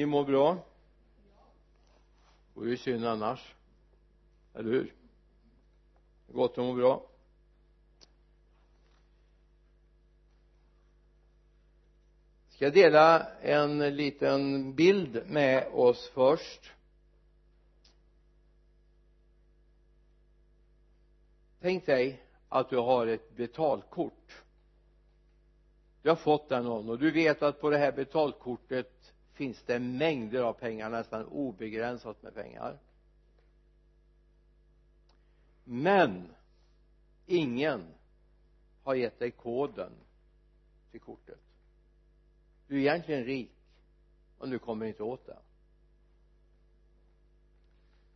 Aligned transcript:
ni 0.00 0.06
mår 0.06 0.24
bra. 0.24 0.58
Vore 2.54 2.70
ju 2.70 2.76
synd 2.76 3.06
annars. 3.06 3.54
Eller 4.54 4.70
hur? 4.70 4.94
Gott 6.26 6.58
att 6.58 6.64
må 6.64 6.74
bra. 6.74 7.06
Ska 12.48 12.64
jag 12.64 12.74
dela 12.74 13.26
en 13.40 13.96
liten 13.96 14.74
bild 14.74 15.22
med 15.26 15.68
oss 15.72 16.10
först? 16.14 16.72
Tänk 21.60 21.86
dig 21.86 22.22
att 22.48 22.70
du 22.70 22.76
har 22.76 23.06
ett 23.06 23.36
betalkort. 23.36 24.42
Du 26.02 26.08
har 26.08 26.16
fått 26.16 26.48
den 26.48 26.64
någon 26.64 26.88
och 26.88 26.98
du 26.98 27.10
vet 27.10 27.42
att 27.42 27.60
på 27.60 27.70
det 27.70 27.78
här 27.78 27.92
betalkortet 27.92 29.10
finns 29.40 29.62
det 29.62 29.78
mängder 29.78 30.42
av 30.42 30.52
pengar 30.52 30.90
nästan 30.90 31.26
obegränsat 31.26 32.22
med 32.22 32.34
pengar. 32.34 32.78
Men 35.64 36.34
ingen 37.26 37.84
har 38.82 38.94
gett 38.94 39.18
dig 39.18 39.30
koden 39.30 39.92
till 40.90 41.00
kortet. 41.00 41.38
Du 42.66 42.76
är 42.76 42.80
egentligen 42.80 43.24
rik 43.24 43.52
och 44.38 44.48
du 44.48 44.58
kommer 44.58 44.86
inte 44.86 45.02
åt 45.02 45.26
det. 45.26 45.38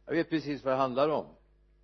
Jag 0.07 0.15
vet 0.15 0.31
precis 0.31 0.65
vad 0.65 0.73
det 0.73 0.79
handlar 0.79 1.09
om. 1.09 1.27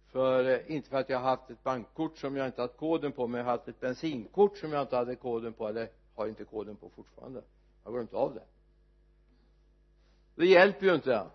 För 0.07 0.45
eh, 0.45 0.75
inte 0.75 0.89
för 0.89 0.97
att 0.97 1.09
jag 1.09 1.19
har 1.19 1.37
haft 1.37 1.51
ett 1.51 1.63
bankkort 1.63 2.19
som 2.19 2.37
jag 2.37 2.47
inte 2.47 2.63
haft 2.63 2.77
koden 2.77 3.13
på 3.13 3.27
men 3.27 3.39
jag 3.39 3.45
har 3.45 3.53
haft 3.53 3.69
ett 3.69 3.81
bensinkort 3.81 4.59
som 4.59 4.73
jag 4.73 4.83
inte 4.83 4.97
hade 4.97 5.17
koden 5.17 5.53
på 5.53 5.69
eller 5.69 5.91
har 6.15 6.27
inte 6.27 6.45
koden 6.45 6.77
på 6.77 6.91
fortfarande. 6.91 7.43
Jag 7.85 7.91
har 7.91 7.99
glömt 7.99 8.15
av 8.15 8.35
det 8.35 8.45
det 10.41 10.47
hjälper 10.47 10.87
ju 10.87 10.95
inte. 10.95 11.31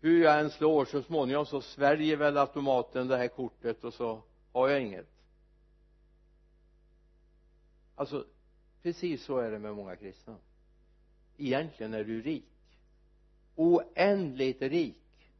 Hur 0.00 0.22
jag 0.22 0.40
än 0.40 0.50
slår 0.50 0.84
så 0.84 1.02
småningom 1.02 1.46
så 1.46 1.60
sväljer 1.60 2.16
väl 2.16 2.36
automaten 2.36 3.08
det 3.08 3.16
här 3.16 3.28
kortet 3.28 3.84
och 3.84 3.94
så 3.94 4.22
har 4.52 4.68
jag 4.68 4.82
inget. 4.82 5.08
Alltså 7.94 8.26
precis 8.82 9.24
så 9.24 9.38
är 9.38 9.50
det 9.50 9.58
med 9.58 9.74
många 9.74 9.96
kristna. 9.96 10.36
Egentligen 11.36 11.94
är 11.94 12.04
du 12.04 12.22
rik. 12.22 12.78
Oändligt 13.54 14.62
rik. 14.62 15.30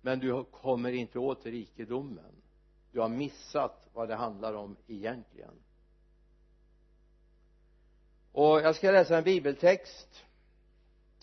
Men 0.00 0.18
du 0.18 0.44
kommer 0.44 0.92
inte 0.92 1.18
åt 1.18 1.46
rikedomen. 1.46 2.42
Du 2.92 3.00
har 3.00 3.08
missat 3.08 3.88
vad 3.92 4.08
det 4.08 4.14
handlar 4.14 4.54
om 4.54 4.76
egentligen 4.86 5.54
och 8.32 8.60
jag 8.60 8.76
ska 8.76 8.90
läsa 8.90 9.18
en 9.18 9.24
bibeltext 9.24 10.24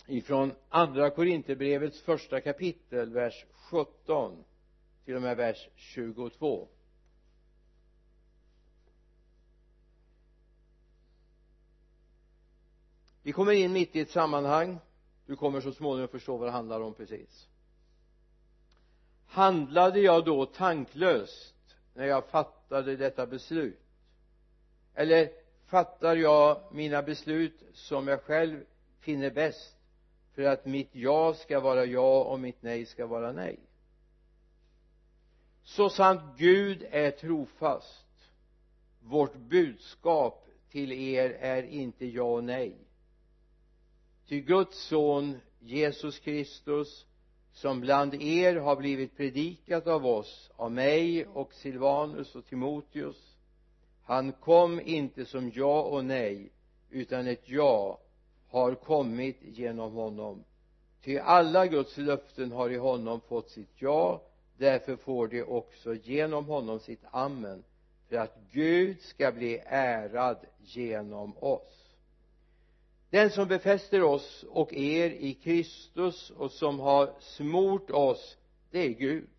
ifrån 0.06 0.52
andra 0.68 1.10
korinterbrevets 1.10 2.00
första 2.00 2.40
kapitel 2.40 3.12
vers 3.12 3.46
17 3.70 4.44
till 5.04 5.16
och 5.16 5.22
med 5.22 5.36
vers 5.36 5.68
22 5.76 6.68
vi 13.22 13.32
kommer 13.32 13.52
in 13.52 13.72
mitt 13.72 13.96
i 13.96 14.00
ett 14.00 14.10
sammanhang. 14.10 14.78
Du 15.26 15.36
kommer 15.36 15.60
så 15.60 15.72
småningom 15.72 16.08
förstå 16.08 16.36
vad 16.36 16.48
det 16.48 16.52
handlar 16.52 16.80
om 16.80 16.94
precis. 16.94 17.48
Handlade 19.26 20.00
jag 20.00 20.24
då 20.24 20.46
tanklöst 20.46 21.76
när 21.94 22.06
jag 22.06 22.28
fattade 22.28 22.96
detta 22.96 23.26
beslut? 23.26 23.80
Eller 24.94 25.30
fattar 25.70 26.16
jag 26.16 26.62
mina 26.72 27.02
beslut 27.02 27.62
som 27.72 28.08
jag 28.08 28.22
själv 28.22 28.64
finner 29.00 29.30
bäst 29.30 29.76
för 30.34 30.42
att 30.42 30.66
mitt 30.66 30.90
ja 30.92 31.34
ska 31.34 31.60
vara 31.60 31.84
ja 31.84 32.24
och 32.24 32.40
mitt 32.40 32.62
nej 32.62 32.86
ska 32.86 33.06
vara 33.06 33.32
nej. 33.32 33.58
Så 35.62 35.90
sant 35.90 36.20
Gud 36.38 36.86
är 36.90 37.10
trofast 37.10 38.06
vårt 39.00 39.36
budskap 39.36 40.46
till 40.70 40.92
er 40.92 41.30
är 41.30 41.62
inte 41.62 42.06
ja 42.06 42.22
och 42.22 42.44
nej. 42.44 42.76
Ty 44.28 44.40
Guds 44.40 44.78
son 44.78 45.40
Jesus 45.58 46.18
Kristus 46.18 47.06
som 47.52 47.80
bland 47.80 48.14
er 48.14 48.56
har 48.56 48.76
blivit 48.76 49.16
predikat 49.16 49.86
av 49.86 50.06
oss 50.06 50.50
av 50.56 50.72
mig 50.72 51.26
och 51.26 51.54
Silvanus 51.54 52.34
och 52.34 52.46
Timoteus 52.46 53.36
han 54.10 54.32
kom 54.32 54.80
inte 54.80 55.24
som 55.24 55.50
ja 55.54 55.82
och 55.82 56.04
nej 56.04 56.52
utan 56.90 57.26
ett 57.26 57.48
ja 57.48 57.98
har 58.48 58.74
kommit 58.74 59.38
genom 59.42 59.92
honom. 59.92 60.44
Ty 61.04 61.18
alla 61.18 61.66
Guds 61.66 61.96
löften 61.96 62.52
har 62.52 62.70
i 62.70 62.76
honom 62.76 63.20
fått 63.20 63.50
sitt 63.50 63.70
ja 63.74 64.22
därför 64.56 64.96
får 64.96 65.28
de 65.28 65.42
också 65.42 65.94
genom 65.94 66.44
honom 66.44 66.80
sitt 66.80 67.04
amen 67.10 67.64
för 68.08 68.16
att 68.16 68.38
Gud 68.52 69.00
ska 69.00 69.32
bli 69.32 69.62
ärad 69.66 70.38
genom 70.58 71.38
oss. 71.38 71.94
Den 73.10 73.30
som 73.30 73.48
befäster 73.48 74.02
oss 74.02 74.44
och 74.48 74.72
er 74.72 75.10
i 75.10 75.34
Kristus 75.34 76.30
och 76.30 76.50
som 76.50 76.80
har 76.80 77.14
smort 77.20 77.90
oss 77.90 78.36
det 78.70 78.78
är 78.78 78.90
Gud. 78.90 79.30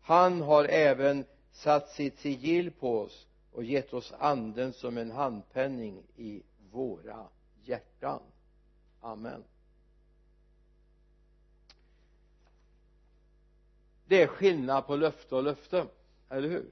Han 0.00 0.40
har 0.40 0.64
även 0.64 1.24
satt 1.52 1.88
sitt 1.88 2.18
sigill 2.18 2.70
på 2.70 3.00
oss 3.00 3.26
och 3.56 3.64
gett 3.64 3.92
oss 3.92 4.12
anden 4.18 4.72
som 4.72 4.98
en 4.98 5.10
handpenning 5.10 6.02
i 6.16 6.42
våra 6.70 7.28
hjärtan. 7.62 8.22
Amen. 9.00 9.44
Det 14.06 14.22
är 14.22 14.26
skillnad 14.26 14.86
på 14.86 14.96
löfte 14.96 15.34
och 15.34 15.42
löfte 15.42 15.86
eller 16.28 16.48
hur? 16.48 16.70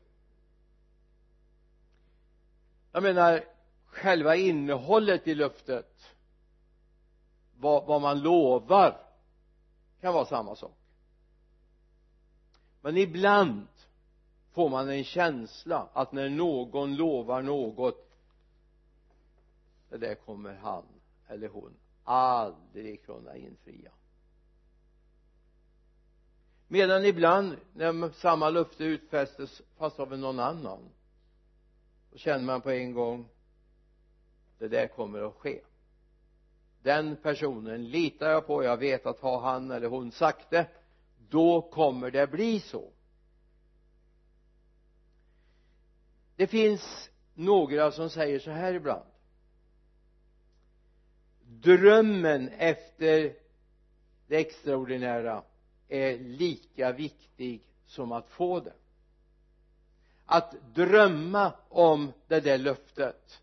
Jag 2.93 3.03
menar 3.03 3.45
själva 3.85 4.37
innehållet 4.37 5.29
i 5.29 5.35
löftet 5.35 6.17
vad, 7.57 7.87
vad 7.87 8.03
man 8.03 8.21
lovar 8.21 9.01
kan 10.01 10.15
vara 10.15 10.27
samma 10.27 10.57
sak. 10.57 10.79
Men 12.81 12.97
ibland 12.97 13.67
får 14.55 14.69
man 14.69 14.89
en 14.89 15.05
känsla 15.05 15.89
att 15.93 16.13
när 16.13 16.29
någon 16.29 16.97
lovar 16.97 17.43
något 17.43 18.11
det 19.89 19.99
där 19.99 20.15
kommer 20.15 20.55
han 20.55 20.85
eller 21.29 21.49
hon 21.49 21.75
aldrig 22.05 23.05
kunna 23.07 23.37
infria. 23.37 23.91
Medan 26.69 27.05
ibland 27.05 27.57
när 27.73 28.13
samma 28.13 28.51
löfte 28.51 28.85
utfästes 28.85 29.63
fast 29.77 30.01
av 30.01 30.19
någon 30.19 30.41
annan 30.41 30.81
då 32.13 32.19
känner 32.19 32.45
man 32.45 32.61
på 32.61 32.71
en 32.71 32.93
gång 32.93 33.29
det 34.59 34.69
där 34.69 34.87
kommer 34.87 35.21
att 35.29 35.35
ske. 35.35 35.61
Den 36.83 37.17
personen 37.17 37.89
litar 37.91 38.31
jag 38.31 38.47
på 38.47 38.65
jag 38.65 38.77
vet 38.77 39.07
att 39.07 39.21
har 39.21 39.41
han 39.41 39.71
eller 39.71 39.89
hon 39.89 40.13
sagt 40.13 40.51
det 40.51 40.67
då 41.29 41.63
kommer 41.63 42.11
det 42.11 42.27
bli 42.27 42.61
så. 42.61 42.94
Det 46.37 46.47
finns 46.47 47.11
några 47.35 47.93
som 47.93 48.11
säger 48.11 48.39
så 48.39 48.51
här 48.51 48.75
ibland. 48.75 49.05
Drömmen 51.41 52.49
efter 52.49 53.35
det 54.27 54.37
extraordinära 54.37 55.43
är 55.89 56.19
lika 56.19 56.93
viktig 56.93 57.63
som 57.87 58.13
att 58.13 58.29
få 58.29 58.61
det. 58.61 58.73
Att 60.27 60.55
drömma 60.75 61.53
om 61.69 62.13
det 62.29 62.41
där 62.41 62.59
löftet 62.59 63.43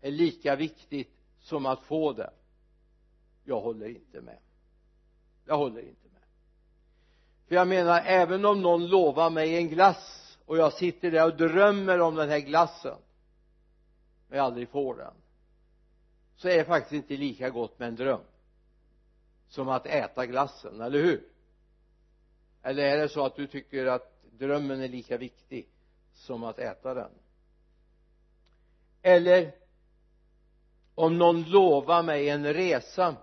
är 0.00 0.10
lika 0.10 0.56
viktigt 0.56 1.12
som 1.40 1.66
att 1.66 1.82
få 1.82 2.12
det. 2.12 2.30
Jag 3.44 3.60
håller 3.60 3.88
inte 3.88 4.20
med. 4.20 4.38
Jag 5.44 5.56
håller 5.56 5.80
inte 5.80 6.08
med. 6.12 6.22
För 7.48 7.54
jag 7.54 7.68
menar 7.68 8.02
även 8.04 8.44
om 8.44 8.62
någon 8.62 8.86
lovar 8.86 9.30
mig 9.30 9.56
en 9.56 9.68
glass 9.68 10.25
och 10.46 10.56
jag 10.56 10.72
sitter 10.72 11.10
där 11.10 11.24
och 11.24 11.36
drömmer 11.36 12.00
om 12.00 12.14
den 12.14 12.28
här 12.28 12.38
glassen. 12.38 12.98
Men 14.28 14.38
jag 14.38 14.46
aldrig 14.46 14.68
får 14.68 14.94
den. 14.94 15.14
Så 16.36 16.48
är 16.48 16.58
det 16.58 16.64
faktiskt 16.64 16.92
inte 16.92 17.16
lika 17.16 17.50
gott 17.50 17.78
med 17.78 17.88
en 17.88 17.96
dröm 17.96 18.20
som 19.48 19.68
att 19.68 19.86
äta 19.86 20.26
glassen, 20.26 20.80
eller 20.80 21.02
hur? 21.02 21.28
Eller 22.62 22.82
är 22.82 22.96
det 22.96 23.08
så 23.08 23.24
att 23.24 23.36
du 23.36 23.46
tycker 23.46 23.86
att 23.86 24.22
drömmen 24.30 24.82
är 24.82 24.88
lika 24.88 25.16
viktig 25.16 25.68
som 26.12 26.44
att 26.44 26.58
äta 26.58 26.94
den? 26.94 27.10
Eller 29.02 29.54
om 30.94 31.18
någon 31.18 31.42
lovar 31.42 32.02
mig 32.02 32.28
en 32.28 32.54
resa 32.54 33.16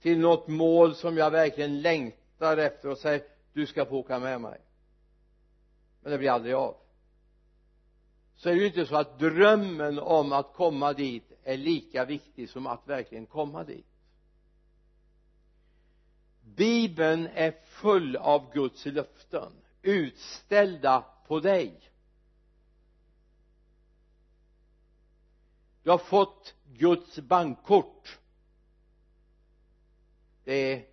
till 0.00 0.18
något 0.18 0.48
mål 0.48 0.94
som 0.94 1.16
jag 1.16 1.30
verkligen 1.30 1.82
längtar 1.82 2.56
efter 2.56 2.88
och 2.88 2.98
säger 2.98 3.22
du 3.52 3.66
ska 3.66 3.86
få 3.86 3.96
åka 3.96 4.18
med 4.18 4.40
mig 4.40 4.60
men 6.08 6.12
det 6.12 6.18
blir 6.18 6.30
aldrig 6.30 6.54
av. 6.54 6.76
Så 8.36 8.48
är 8.48 8.54
det 8.54 8.60
ju 8.60 8.66
inte 8.66 8.86
så 8.86 8.96
att 8.96 9.18
drömmen 9.18 9.98
om 9.98 10.32
att 10.32 10.52
komma 10.54 10.92
dit 10.92 11.32
är 11.42 11.56
lika 11.56 12.04
viktig 12.04 12.50
som 12.50 12.66
att 12.66 12.88
verkligen 12.88 13.26
komma 13.26 13.64
dit. 13.64 13.86
Bibeln 16.40 17.26
är 17.34 17.52
full 17.64 18.16
av 18.16 18.52
Guds 18.52 18.86
löften 18.86 19.52
utställda 19.82 21.04
på 21.26 21.40
dig. 21.40 21.80
Du 25.82 25.90
har 25.90 25.98
fått 25.98 26.54
Guds 26.64 27.18
bankkort. 27.18 28.18
Det 30.44 30.72
är 30.72 30.86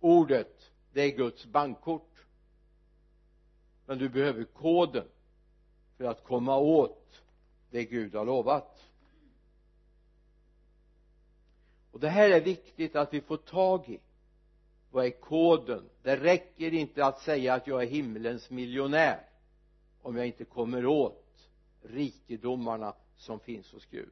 ordet 0.00 0.70
det 0.92 1.02
är 1.02 1.16
Guds 1.16 1.46
bankkort 1.46 2.11
men 3.86 3.98
du 3.98 4.08
behöver 4.08 4.44
koden 4.44 5.08
för 5.96 6.04
att 6.04 6.24
komma 6.24 6.56
åt 6.56 7.22
det 7.70 7.84
Gud 7.84 8.14
har 8.14 8.24
lovat. 8.24 8.82
Och 11.90 12.00
det 12.00 12.08
här 12.08 12.30
är 12.30 12.40
viktigt 12.40 12.96
att 12.96 13.14
vi 13.14 13.20
får 13.20 13.36
tag 13.36 13.88
i. 13.88 14.00
Vad 14.90 15.06
är 15.06 15.10
koden? 15.10 15.88
Det 16.02 16.16
räcker 16.16 16.74
inte 16.74 17.06
att 17.06 17.20
säga 17.20 17.54
att 17.54 17.66
jag 17.66 17.82
är 17.82 17.86
himlens 17.86 18.50
miljonär 18.50 19.28
om 20.02 20.16
jag 20.16 20.26
inte 20.26 20.44
kommer 20.44 20.86
åt 20.86 21.48
rikedomarna 21.82 22.94
som 23.16 23.40
finns 23.40 23.72
hos 23.72 23.86
Gud. 23.86 24.10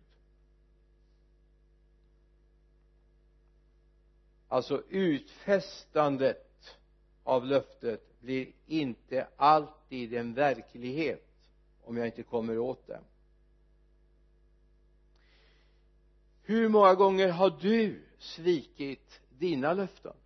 Alltså 4.48 4.82
utfästandet 4.88 6.78
av 7.24 7.46
löftet 7.46 8.09
blir 8.20 8.52
inte 8.66 9.28
alltid 9.36 10.14
en 10.14 10.34
verklighet 10.34 11.48
om 11.84 11.96
jag 11.96 12.06
inte 12.06 12.22
kommer 12.22 12.58
åt 12.58 12.86
det. 12.86 13.00
Hur 16.42 16.68
många 16.68 16.94
gånger 16.94 17.28
har 17.28 17.50
du 17.60 18.02
svikit 18.18 19.20
dina 19.38 19.72
löften? 19.72 20.16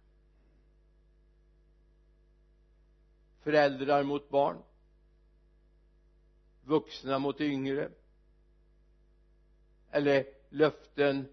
Föräldrar 3.40 4.02
mot 4.02 4.28
barn? 4.28 4.62
Vuxna 6.64 7.18
mot 7.18 7.40
yngre? 7.40 7.90
Eller 9.90 10.26
löften 10.48 11.28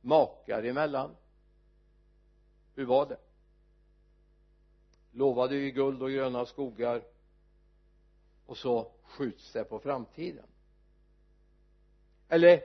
makar 0.00 0.62
emellan? 0.62 1.16
Hur 2.74 2.84
var 2.84 3.06
det? 3.06 3.18
Lovade 5.14 5.56
vi 5.56 5.70
guld 5.70 6.02
och 6.02 6.10
gröna 6.10 6.46
skogar. 6.46 7.02
Och 8.46 8.56
så 8.56 8.92
skjuts 9.04 9.52
det 9.52 9.64
på 9.64 9.78
framtiden. 9.78 10.46
Eller 12.28 12.62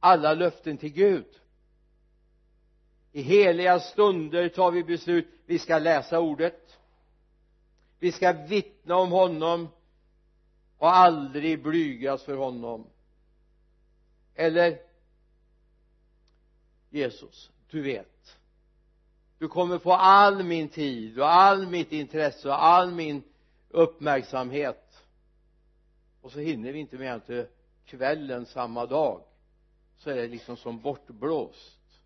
alla 0.00 0.34
löften 0.34 0.78
till 0.78 0.92
Gud. 0.92 1.40
I 3.12 3.22
heliga 3.22 3.80
stunder 3.80 4.48
tar 4.48 4.70
vi 4.70 4.84
beslut. 4.84 5.28
Vi 5.46 5.58
ska 5.58 5.78
läsa 5.78 6.20
ordet. 6.20 6.78
Vi 7.98 8.12
ska 8.12 8.32
vittna 8.32 8.96
om 8.96 9.10
honom 9.10 9.68
och 10.78 10.96
aldrig 10.96 11.62
blygas 11.62 12.22
för 12.22 12.36
honom. 12.36 12.86
Eller 14.34 14.78
Jesus 16.90 17.50
du 17.70 17.82
vet 17.82 18.39
du 19.40 19.48
kommer 19.48 19.78
få 19.78 19.92
all 19.92 20.42
min 20.42 20.68
tid 20.68 21.18
och 21.18 21.32
all 21.32 21.66
mitt 21.66 21.92
intresse 21.92 22.48
och 22.48 22.64
all 22.64 22.92
min 22.92 23.22
uppmärksamhet. 23.68 25.04
Och 26.20 26.32
så 26.32 26.38
hinner 26.38 26.72
vi 26.72 26.78
inte 26.78 26.98
mer 26.98 27.12
än 27.12 27.20
till 27.20 27.46
kvällen 27.84 28.46
samma 28.46 28.86
dag. 28.86 29.22
Så 29.96 30.10
är 30.10 30.14
det 30.14 30.28
liksom 30.28 30.56
som 30.56 30.80
bortblåst. 30.80 32.00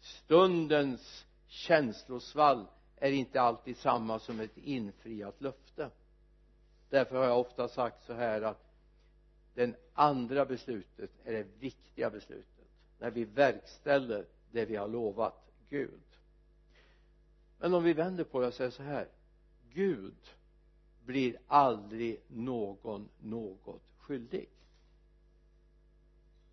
Stundens 0.00 1.26
känslosvall 1.46 2.66
är 2.96 3.12
inte 3.12 3.40
alltid 3.40 3.76
samma 3.76 4.18
som 4.18 4.40
ett 4.40 4.56
infriat 4.56 5.40
löfte. 5.40 5.90
Därför 6.90 7.16
har 7.16 7.24
jag 7.24 7.40
ofta 7.40 7.68
sagt 7.68 8.06
så 8.06 8.12
här 8.12 8.42
att 8.42 8.72
det 9.54 9.74
andra 9.94 10.44
beslutet 10.44 11.10
är 11.24 11.32
det 11.32 11.46
viktiga 11.58 12.10
beslutet. 12.10 12.68
När 12.98 13.10
vi 13.10 13.24
verkställer 13.24 14.26
det 14.50 14.64
vi 14.64 14.76
har 14.76 14.88
lovat 14.88 15.50
Gud 15.68 16.00
men 17.58 17.74
om 17.74 17.84
vi 17.84 17.92
vänder 17.92 18.24
på 18.24 18.40
det 18.40 18.46
och 18.46 18.54
säger 18.54 18.70
så 18.70 18.82
här. 18.82 19.08
Gud 19.72 20.14
blir 21.04 21.38
aldrig 21.46 22.20
någon 22.28 23.08
något 23.18 23.82
skyldig. 23.98 24.48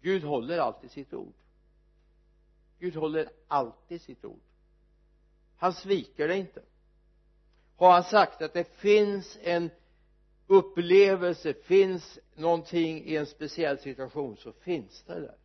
Gud 0.02 0.24
håller 0.24 0.58
alltid 0.58 0.92
sitt 0.92 1.14
ord. 1.14 1.34
Gud 2.80 2.96
håller 2.96 3.30
alltid 3.48 4.02
sitt 4.02 4.26
ord. 4.26 4.40
Han 5.58 5.74
sviker 5.74 6.28
det 6.28 6.38
inte. 6.38 6.62
Har 7.76 7.92
han 7.92 8.04
sagt 8.04 8.42
att 8.42 8.54
det 8.54 8.64
finns 8.64 9.38
en 9.42 9.70
upplevelse 10.48 11.54
finns 11.54 12.20
någonting 12.36 13.04
i 13.06 13.16
en 13.16 13.26
speciell 13.26 13.78
situation 13.80 14.38
så 14.38 14.52
finns 14.52 15.04
det 15.04 15.20
där. 15.20 15.38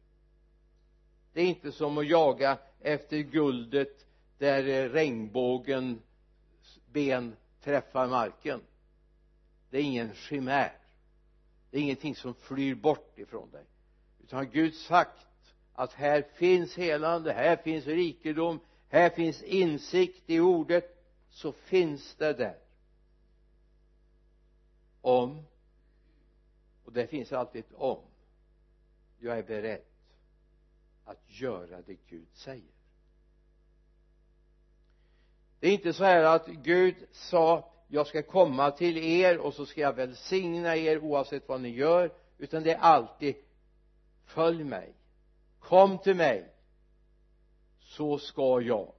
Det 1.33 1.41
är 1.41 1.47
inte 1.47 1.73
som 1.73 1.99
att 1.99 2.09
jaga 2.09 2.59
efter 2.81 3.19
guldet 3.19 4.07
där 4.39 4.69
eh, 4.69 4.91
regnbågens 4.91 5.99
ben 6.93 7.37
träffar 7.61 8.09
marken. 8.09 8.61
Det 9.71 9.79
är 9.79 9.83
ingen 9.83 10.15
chimär. 10.15 10.73
Det 11.71 11.79
är 11.79 11.83
ingenting 11.83 12.15
som 12.15 12.35
flyr 12.35 12.75
bort 12.75 13.19
ifrån 13.19 13.51
dig. 13.51 13.65
Utan 14.23 14.51
Gud 14.51 14.75
sagt 14.75 15.27
att 15.75 15.93
här 15.93 16.23
finns 16.23 16.77
helande, 16.77 17.33
här 17.33 17.57
finns 17.57 17.87
rikedom 17.87 18.61
här 18.89 19.11
finns 19.11 19.43
insikt 19.43 20.31
i 20.31 20.41
ordet 20.41 21.05
så 21.31 21.53
finns 21.53 22.15
det 22.15 22.33
där. 22.33 22.59
Om 25.01 25.45
och 26.85 26.93
det 26.93 27.07
finns 27.07 27.33
alltid 27.33 27.65
ett 27.65 27.73
om 27.73 28.03
jag 29.19 29.39
är 29.39 29.43
beredd 29.43 29.85
att 31.05 31.23
göra 31.27 31.83
det 31.83 31.97
Gud 32.07 32.29
säger 32.33 32.78
det 35.61 35.69
är 35.69 35.73
inte 35.73 35.93
så 35.93 36.05
här 36.05 36.25
att 36.25 36.47
Gud 36.47 36.97
sa 37.13 37.73
jag 37.89 38.07
ska 38.07 38.23
komma 38.23 38.71
till 38.71 38.97
er 38.97 39.39
och 39.39 39.55
så 39.55 39.67
ska 39.67 39.81
jag 39.81 39.93
välsigna 39.93 40.77
er 40.77 40.99
oavsett 40.99 41.49
vad 41.49 41.61
ni 41.61 41.69
gör. 41.69 42.13
Utan 42.39 42.63
det 42.63 42.73
är 42.73 42.79
alltid 42.79 43.35
följ 44.25 44.65
mig. 44.65 44.93
Kom 45.59 45.99
till 45.99 46.17
mig. 46.17 46.55
Så 47.81 48.19
ska 48.19 48.61
jag. 48.61 48.93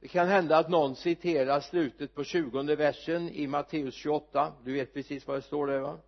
Det 0.00 0.08
kan 0.08 0.28
hända 0.28 0.58
att 0.58 0.68
någon 0.68 0.96
citerar 0.96 1.60
slutet 1.60 2.14
på 2.14 2.24
tjugonde 2.24 2.76
versen 2.76 3.28
i 3.28 3.46
Matteus 3.46 3.94
28 3.94 4.52
du 4.64 4.72
vet 4.72 4.94
precis 4.94 5.26
vad 5.26 5.36
det 5.36 5.42
står 5.42 5.66
där 5.66 5.80
va? 5.80 5.98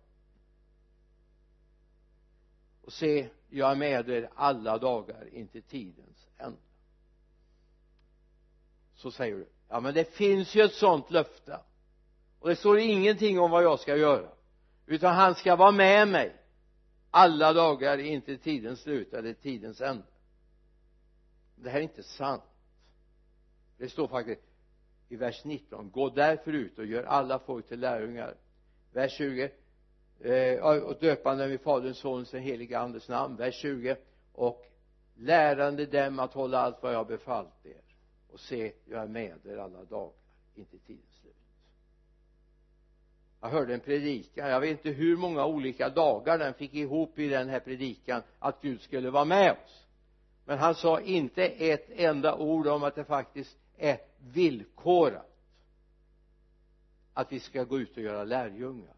Och 2.81 2.93
se 2.93 3.29
jag 3.49 3.71
är 3.71 3.75
med 3.75 4.09
er 4.09 4.29
alla 4.35 4.77
dagar 4.77 5.33
intill 5.33 5.63
tidens 5.63 6.27
ände 6.37 6.66
så 8.97 9.11
säger 9.11 9.35
du 9.35 9.47
ja 9.69 9.79
men 9.79 9.93
det 9.93 10.13
finns 10.15 10.55
ju 10.55 10.61
ett 10.61 10.73
sådant 10.73 11.11
löfte. 11.11 11.59
Och 12.39 12.49
det 12.49 12.55
står 12.55 12.79
ingenting 12.79 13.39
om 13.39 13.51
vad 13.51 13.63
jag 13.63 13.79
ska 13.79 13.95
göra. 13.95 14.29
Utan 14.85 15.15
han 15.15 15.35
ska 15.35 15.55
vara 15.55 15.71
med 15.71 16.07
mig 16.07 16.35
alla 17.11 17.53
dagar 17.53 17.97
intill 17.97 18.39
tidens 18.39 18.81
slut 18.81 19.13
eller 19.13 19.33
tidens 19.33 19.81
ände. 19.81 20.03
Det 21.55 21.69
här 21.69 21.79
är 21.79 21.83
inte 21.83 22.03
sant. 22.03 22.43
Det 23.77 23.89
står 23.89 24.07
faktiskt 24.07 24.41
i 25.09 25.15
vers 25.15 25.43
19 25.45 25.91
gå 25.91 26.09
därför 26.09 26.53
ut 26.53 26.79
och 26.79 26.85
gör 26.85 27.03
alla 27.03 27.39
folk 27.39 27.67
till 27.67 27.79
lärjungar. 27.79 28.35
Vers 28.93 29.11
20 29.11 29.51
eh, 30.19 30.59
och 30.59 30.99
döpande 30.99 31.47
vid 31.47 31.61
faderns 31.61 31.97
sonens 31.97 32.33
och 32.33 32.39
heliga 32.39 32.79
andes 32.79 33.09
namn. 33.09 33.35
Vers 33.35 33.55
20 33.55 33.97
och 34.33 34.65
lärande 35.15 35.85
dem 35.85 36.19
att 36.19 36.33
hålla 36.33 36.59
allt 36.59 36.83
vad 36.83 36.93
jag 36.93 36.97
har 36.97 37.05
befallt 37.05 37.65
er 37.65 37.86
och 38.31 38.39
se 38.39 38.73
jag 38.85 39.03
är 39.03 39.07
med 39.07 39.45
er 39.45 39.57
alla 39.57 39.83
dagar 39.83 40.13
inte 40.57 40.77
tidens 40.77 41.15
slut. 41.21 41.35
Jag 43.41 43.49
hörde 43.49 43.73
en 43.73 43.79
predikan. 43.79 44.49
Jag 44.49 44.59
vet 44.59 44.69
inte 44.69 44.89
hur 44.89 45.17
många 45.17 45.45
olika 45.45 45.89
dagar 45.89 46.37
den 46.37 46.53
fick 46.53 46.73
ihop 46.73 47.19
i 47.19 47.27
den 47.27 47.49
här 47.49 47.59
predikan 47.59 48.21
att 48.39 48.61
Gud 48.61 48.81
skulle 48.81 49.09
vara 49.09 49.25
med 49.25 49.51
oss. 49.51 49.85
Men 50.45 50.57
han 50.57 50.75
sa 50.75 51.01
inte 51.01 51.45
ett 51.45 51.89
enda 51.89 52.35
ord 52.35 52.67
om 52.67 52.83
att 52.83 52.95
det 52.95 53.05
faktiskt 53.05 53.57
är 53.77 53.99
villkorat. 54.17 55.33
Att 57.13 57.31
vi 57.31 57.39
ska 57.39 57.63
gå 57.63 57.79
ut 57.79 57.97
och 57.97 58.03
göra 58.03 58.23
lärjungar. 58.23 58.93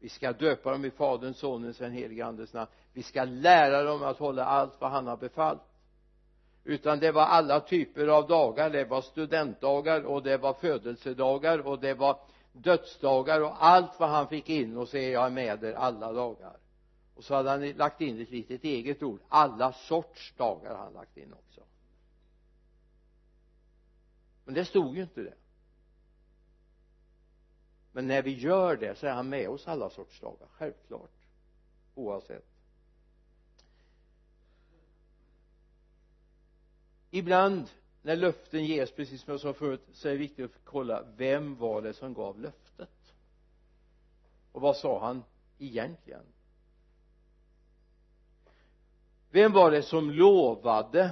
Vi 0.00 0.08
ska 0.08 0.32
döpa 0.32 0.70
dem 0.70 0.84
i 0.84 0.90
faderns, 0.90 1.38
sonens 1.38 1.80
och 1.80 1.84
den 1.84 1.92
helige 1.92 2.26
andes 2.26 2.52
namn. 2.52 2.70
Vi 2.92 3.02
ska 3.02 3.24
lära 3.24 3.82
dem 3.82 4.02
att 4.02 4.18
hålla 4.18 4.44
allt 4.44 4.80
vad 4.80 4.90
han 4.90 5.06
har 5.06 5.16
befallt 5.16 5.62
utan 6.66 6.98
det 6.98 7.12
var 7.12 7.22
alla 7.22 7.60
typer 7.60 8.06
av 8.06 8.26
dagar. 8.26 8.70
Det 8.70 8.84
var 8.84 9.00
studentdagar 9.00 10.04
och 10.04 10.22
det 10.22 10.36
var 10.36 10.54
födelsedagar 10.54 11.66
och 11.66 11.80
det 11.80 11.94
var 11.94 12.20
dödsdagar 12.52 13.40
och 13.40 13.64
allt 13.64 14.00
vad 14.00 14.08
han 14.08 14.28
fick 14.28 14.48
in 14.48 14.76
och 14.76 14.88
säger 14.88 15.12
jag 15.12 15.26
är 15.26 15.30
med 15.30 15.64
er 15.64 15.72
alla 15.72 16.12
dagar. 16.12 16.56
Och 17.14 17.24
så 17.24 17.34
hade 17.34 17.50
han 17.50 17.68
lagt 17.72 18.00
in 18.00 18.20
ett 18.20 18.30
litet 18.30 18.64
eget 18.64 19.02
ord. 19.02 19.20
Alla 19.28 19.72
sorts 19.72 20.34
dagar 20.36 20.70
har 20.70 20.84
han 20.84 20.92
lagt 20.92 21.16
in 21.16 21.32
också. 21.32 21.60
Men 24.44 24.54
det 24.54 24.64
stod 24.64 24.96
ju 24.96 25.02
inte 25.02 25.20
det. 25.20 25.34
Men 27.92 28.06
när 28.06 28.22
vi 28.22 28.34
gör 28.34 28.76
det 28.76 28.98
så 28.98 29.06
är 29.06 29.12
han 29.12 29.28
med 29.28 29.48
oss 29.48 29.68
alla 29.68 29.90
sorts 29.90 30.20
dagar 30.20 30.48
självklart. 30.50 31.10
Oavsett. 31.94 32.55
Ibland 37.10 37.68
när 38.02 38.16
löften 38.16 38.64
ges 38.64 38.92
precis 38.92 39.22
som 39.22 39.30
jag 39.30 39.40
sa 39.40 39.52
förut 39.52 39.88
så 39.92 40.08
är 40.08 40.12
det 40.12 40.18
viktigt 40.18 40.44
att 40.44 40.64
kolla 40.64 41.04
vem 41.16 41.56
var 41.56 41.82
det 41.82 41.92
som 41.92 42.14
gav 42.14 42.40
löftet? 42.40 43.14
Och 44.52 44.60
vad 44.60 44.76
sa 44.76 45.00
han 45.00 45.24
egentligen? 45.58 46.24
Vem 49.30 49.52
var 49.52 49.70
det 49.70 49.82
som 49.82 50.10
lovade? 50.10 51.10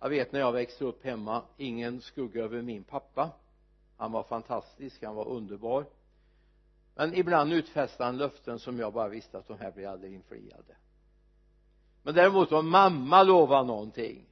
Jag 0.00 0.08
vet 0.08 0.32
när 0.32 0.40
jag 0.40 0.52
växte 0.52 0.84
upp 0.84 1.04
hemma 1.04 1.42
ingen 1.56 2.00
skugga 2.00 2.42
över 2.42 2.62
min 2.62 2.84
pappa. 2.84 3.30
Han 3.96 4.12
var 4.12 4.22
fantastisk, 4.22 5.02
han 5.02 5.14
var 5.14 5.28
underbar. 5.28 5.86
Men 6.94 7.14
ibland 7.14 7.52
utfäste 7.52 8.04
han 8.04 8.18
löften 8.18 8.58
som 8.58 8.78
jag 8.78 8.92
bara 8.92 9.08
visste 9.08 9.38
att 9.38 9.48
de 9.48 9.58
här 9.58 9.72
blir 9.72 9.86
aldrig 9.86 10.14
infriade 10.14 10.76
men 12.02 12.14
däremot 12.14 12.52
om 12.52 12.70
mamma 12.70 13.22
lovade 13.22 13.66
någonting 13.66 14.26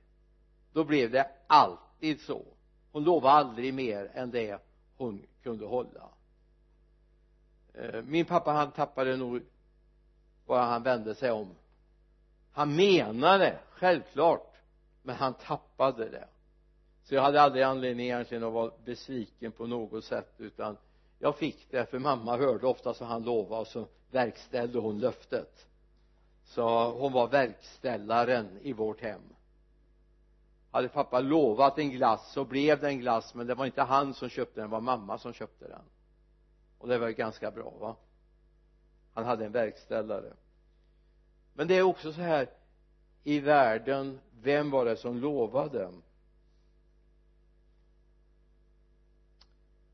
då 0.73 0.85
blev 0.85 1.11
det 1.11 1.31
alltid 1.47 2.21
så. 2.21 2.45
Hon 2.93 3.05
lovade 3.05 3.35
aldrig 3.35 3.75
mer 3.75 4.11
än 4.15 4.31
det 4.31 4.63
hon 4.97 5.27
kunde 5.43 5.67
hålla. 5.67 6.09
Eh, 7.75 8.03
min 8.03 8.25
pappa 8.25 8.53
han 8.53 8.71
tappade 8.71 9.17
nog 9.17 9.43
bara 10.47 10.63
han 10.63 10.83
vände 10.83 11.15
sig 11.15 11.31
om. 11.31 11.55
Han 12.53 12.77
menade 12.77 13.59
självklart 13.71 14.57
men 15.03 15.17
han 15.17 15.35
tappade 15.35 16.09
det. 16.09 16.29
Så 17.03 17.15
jag 17.15 17.23
hade 17.23 17.43
aldrig 17.43 17.65
anledning 17.65 18.07
egentligen 18.07 18.45
att 18.45 18.53
vara 18.53 18.73
besviken 18.85 19.53
på 19.53 19.67
något 19.67 20.05
sätt 20.05 20.35
utan 20.39 20.77
jag 21.19 21.37
fick 21.37 21.71
det 21.71 21.91
för 21.91 21.99
mamma 21.99 22.37
hörde 22.37 22.67
ofta 22.67 22.95
så 22.95 23.05
han 23.05 23.25
lovade 23.25 23.61
och 23.61 23.67
så 23.67 23.87
verkställde 24.11 24.79
hon 24.79 24.99
löftet 24.99 25.67
så 26.51 26.93
hon 26.93 27.13
var 27.13 27.29
verkställaren 27.29 28.59
i 28.63 28.73
vårt 28.73 29.01
hem. 29.01 29.23
Hade 30.71 30.89
pappa 30.89 31.21
lovat 31.21 31.79
en 31.79 31.91
glass 31.91 32.33
så 32.33 32.45
blev 32.45 32.81
det 32.81 32.89
en 32.89 32.99
glass 32.99 33.35
men 33.35 33.47
det 33.47 33.55
var 33.55 33.67
inte 33.67 33.83
han 33.83 34.15
som 34.15 34.29
köpte 34.29 34.61
den 34.61 34.71
det 34.71 34.73
var 34.73 34.81
mamma 34.81 35.19
som 35.19 35.33
köpte 35.33 35.69
den. 35.69 35.83
Och 36.79 36.89
det 36.89 36.99
var 36.99 37.09
ju 37.09 37.15
ganska 37.15 37.51
bra 37.51 37.71
va? 37.71 37.97
Han 39.15 39.25
hade 39.25 39.47
en 39.47 39.53
verkställare. 39.53 40.33
Men 41.55 41.69
det 41.69 41.75
är 41.75 41.83
också 41.83 42.13
så 42.13 42.21
här 42.21 42.51
i 43.25 43.41
världen 43.41 44.21
vem 44.43 44.71
var 44.71 44.85
det 44.85 44.97
som 44.97 45.19
lovade 45.19 45.91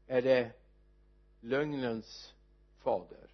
är 0.06 0.22
det 0.22 0.52
lögnens 1.40 2.34
fader? 2.78 3.28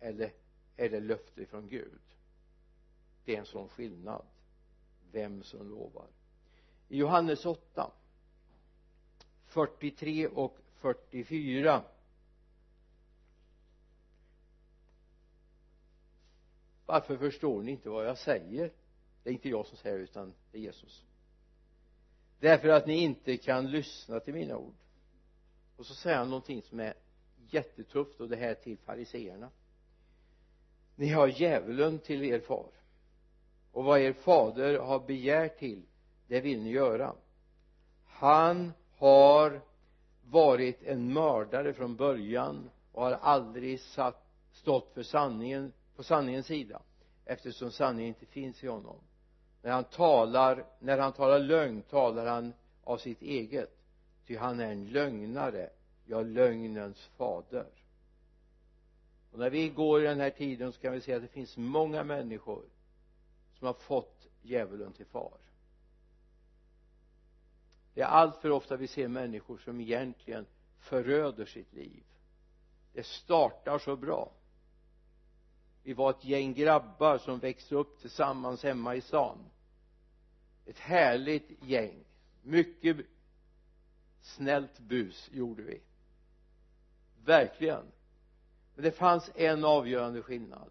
Eller 0.00 0.32
är 0.76 0.88
det 0.88 1.00
löfte 1.00 1.46
från 1.46 1.68
Gud? 1.68 2.07
Det 3.28 3.34
är 3.34 3.38
en 3.38 3.46
sån 3.46 3.68
skillnad. 3.68 4.24
Vem 5.12 5.42
som 5.42 5.70
lovar. 5.70 6.06
I 6.88 6.96
Johannes 6.96 7.46
8 7.46 7.90
43 9.46 10.28
och 10.28 10.58
44 10.76 11.84
varför 16.86 17.16
förstår 17.16 17.62
ni 17.62 17.70
inte 17.70 17.88
vad 17.88 18.06
jag 18.06 18.18
säger? 18.18 18.72
Det 19.22 19.30
är 19.30 19.34
inte 19.34 19.48
jag 19.48 19.66
som 19.66 19.76
säger 19.76 19.96
det 19.96 20.04
utan 20.04 20.34
det 20.52 20.58
är 20.58 20.62
Jesus. 20.62 21.04
Därför 22.40 22.68
att 22.68 22.86
ni 22.86 22.94
inte 22.94 23.36
kan 23.36 23.70
lyssna 23.70 24.20
till 24.20 24.34
mina 24.34 24.56
ord. 24.56 24.74
Och 25.76 25.86
så 25.86 25.94
säger 25.94 26.16
han 26.16 26.30
någonting 26.30 26.62
som 26.62 26.80
är 26.80 26.94
jättetufft 27.50 28.20
och 28.20 28.28
det 28.28 28.36
här 28.36 28.54
till 28.54 28.78
fariseerna. 28.78 29.50
Ni 30.96 31.08
har 31.08 31.28
djävulen 31.28 31.98
till 31.98 32.22
er 32.22 32.40
far 32.40 32.78
och 33.78 33.84
vad 33.84 34.00
er 34.00 34.12
fader 34.12 34.78
har 34.78 35.00
begärt 35.00 35.58
till 35.58 35.82
det 36.26 36.40
vill 36.40 36.62
ni 36.62 36.70
göra. 36.70 37.14
Han 38.06 38.72
har 38.96 39.60
varit 40.30 40.82
en 40.82 41.12
mördare 41.12 41.72
från 41.72 41.96
början 41.96 42.70
och 42.92 43.02
har 43.02 43.12
aldrig 43.12 43.80
satt, 43.80 44.26
stått 44.52 44.90
för 44.94 45.02
sanningen 45.02 45.72
på 45.96 46.02
sanningens 46.02 46.46
sida 46.46 46.82
eftersom 47.24 47.70
sanningen 47.70 48.08
inte 48.08 48.26
finns 48.26 48.64
i 48.64 48.66
honom. 48.66 48.96
När 49.62 49.70
han 49.70 49.84
talar 49.84 50.64
när 50.78 50.98
han 50.98 51.12
talar 51.12 51.38
lögn 51.38 51.82
talar 51.82 52.26
han 52.26 52.52
av 52.84 52.96
sitt 52.96 53.22
eget 53.22 53.78
ty 54.26 54.36
han 54.36 54.60
är 54.60 54.72
en 54.72 54.86
lögnare 54.86 55.70
ja 56.06 56.22
lögnens 56.22 57.06
fader. 57.16 57.66
Och 59.32 59.38
när 59.38 59.50
vi 59.50 59.68
går 59.68 60.02
i 60.02 60.04
den 60.04 60.20
här 60.20 60.30
tiden 60.30 60.72
så 60.72 60.80
kan 60.80 60.92
vi 60.92 61.00
se 61.00 61.14
att 61.14 61.22
det 61.22 61.28
finns 61.28 61.56
många 61.56 62.04
människor 62.04 62.62
som 63.58 63.66
har 63.66 63.74
fått 63.74 64.26
djävulen 64.42 64.92
till 64.92 65.06
far. 65.06 65.38
Det 67.94 68.00
är 68.00 68.06
allt 68.06 68.36
för 68.36 68.50
ofta 68.50 68.76
vi 68.76 68.86
ser 68.86 69.08
människor 69.08 69.58
som 69.58 69.80
egentligen 69.80 70.46
föröder 70.78 71.46
sitt 71.46 71.72
liv. 71.72 72.02
Det 72.92 73.06
startar 73.06 73.78
så 73.78 73.96
bra. 73.96 74.32
Vi 75.82 75.92
var 75.94 76.10
ett 76.10 76.24
gäng 76.24 76.54
grabbar 76.54 77.18
som 77.18 77.38
växte 77.38 77.74
upp 77.74 78.00
tillsammans 78.00 78.62
hemma 78.62 78.94
i 78.94 79.00
stan. 79.00 79.38
Ett 80.66 80.78
härligt 80.78 81.62
gäng. 81.62 82.04
Mycket 82.42 82.96
snällt 84.20 84.78
bus 84.78 85.28
gjorde 85.32 85.62
vi. 85.62 85.80
Verkligen. 87.24 87.84
Men 88.74 88.84
det 88.84 88.92
fanns 88.92 89.30
en 89.34 89.64
avgörande 89.64 90.22
skillnad 90.22 90.70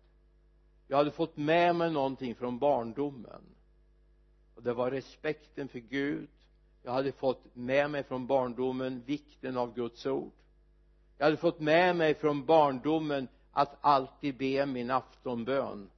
jag 0.88 0.98
hade 0.98 1.12
fått 1.12 1.38
med 1.38 1.76
mig 1.76 1.92
någonting 1.92 2.36
från 2.36 2.60
barndomen. 2.60 3.42
Och 4.56 4.64
det 4.64 4.74
var 4.74 4.92
respekten 4.92 5.68
för 5.68 5.80
Gud. 5.80 6.30
Jag 6.84 6.92
hade 6.92 7.12
fått 7.12 7.56
med 7.56 7.92
mig 7.92 8.04
från 8.04 8.28
barndomen 8.28 9.04
vikten 9.06 9.58
av 9.58 9.74
Guds 9.74 10.06
ord. 10.06 10.32
Jag 11.18 11.26
hade 11.26 11.38
fått 11.38 11.60
med 11.60 11.96
mig 11.96 12.14
från 12.14 12.46
barndomen 12.46 13.28
att 13.52 13.78
alltid 13.82 14.38
be 14.38 14.66
min 14.66 14.92
aftonbön. 14.92 15.90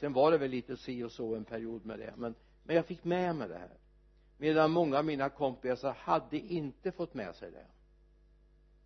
Sen 0.00 0.12
var 0.12 0.30
det 0.30 0.38
väl 0.38 0.50
lite 0.50 0.76
si 0.76 1.02
och 1.02 1.12
så 1.12 1.34
en 1.34 1.44
period 1.44 1.86
med 1.86 1.98
det 1.98 2.14
men, 2.16 2.34
men 2.62 2.76
jag 2.76 2.86
fick 2.86 3.04
med 3.04 3.36
mig 3.36 3.48
det 3.48 3.58
här. 3.58 3.70
Medan 4.38 4.70
många 4.70 4.98
av 4.98 5.04
mina 5.04 5.28
kompisar 5.28 5.92
hade 5.98 6.38
inte 6.38 6.92
fått 6.92 7.14
med 7.14 7.34
sig 7.34 7.50
det. 7.50 7.66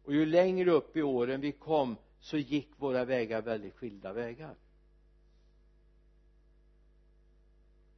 Och 0.04 0.14
ju 0.14 0.26
längre 0.26 0.70
upp 0.70 0.96
i 0.96 1.02
åren 1.02 1.40
vi 1.40 1.52
kom 1.52 1.96
så 2.20 2.36
gick 2.36 2.70
våra 2.76 3.04
vägar 3.04 3.42
väldigt 3.42 3.74
skilda 3.74 4.12
vägar. 4.12 4.54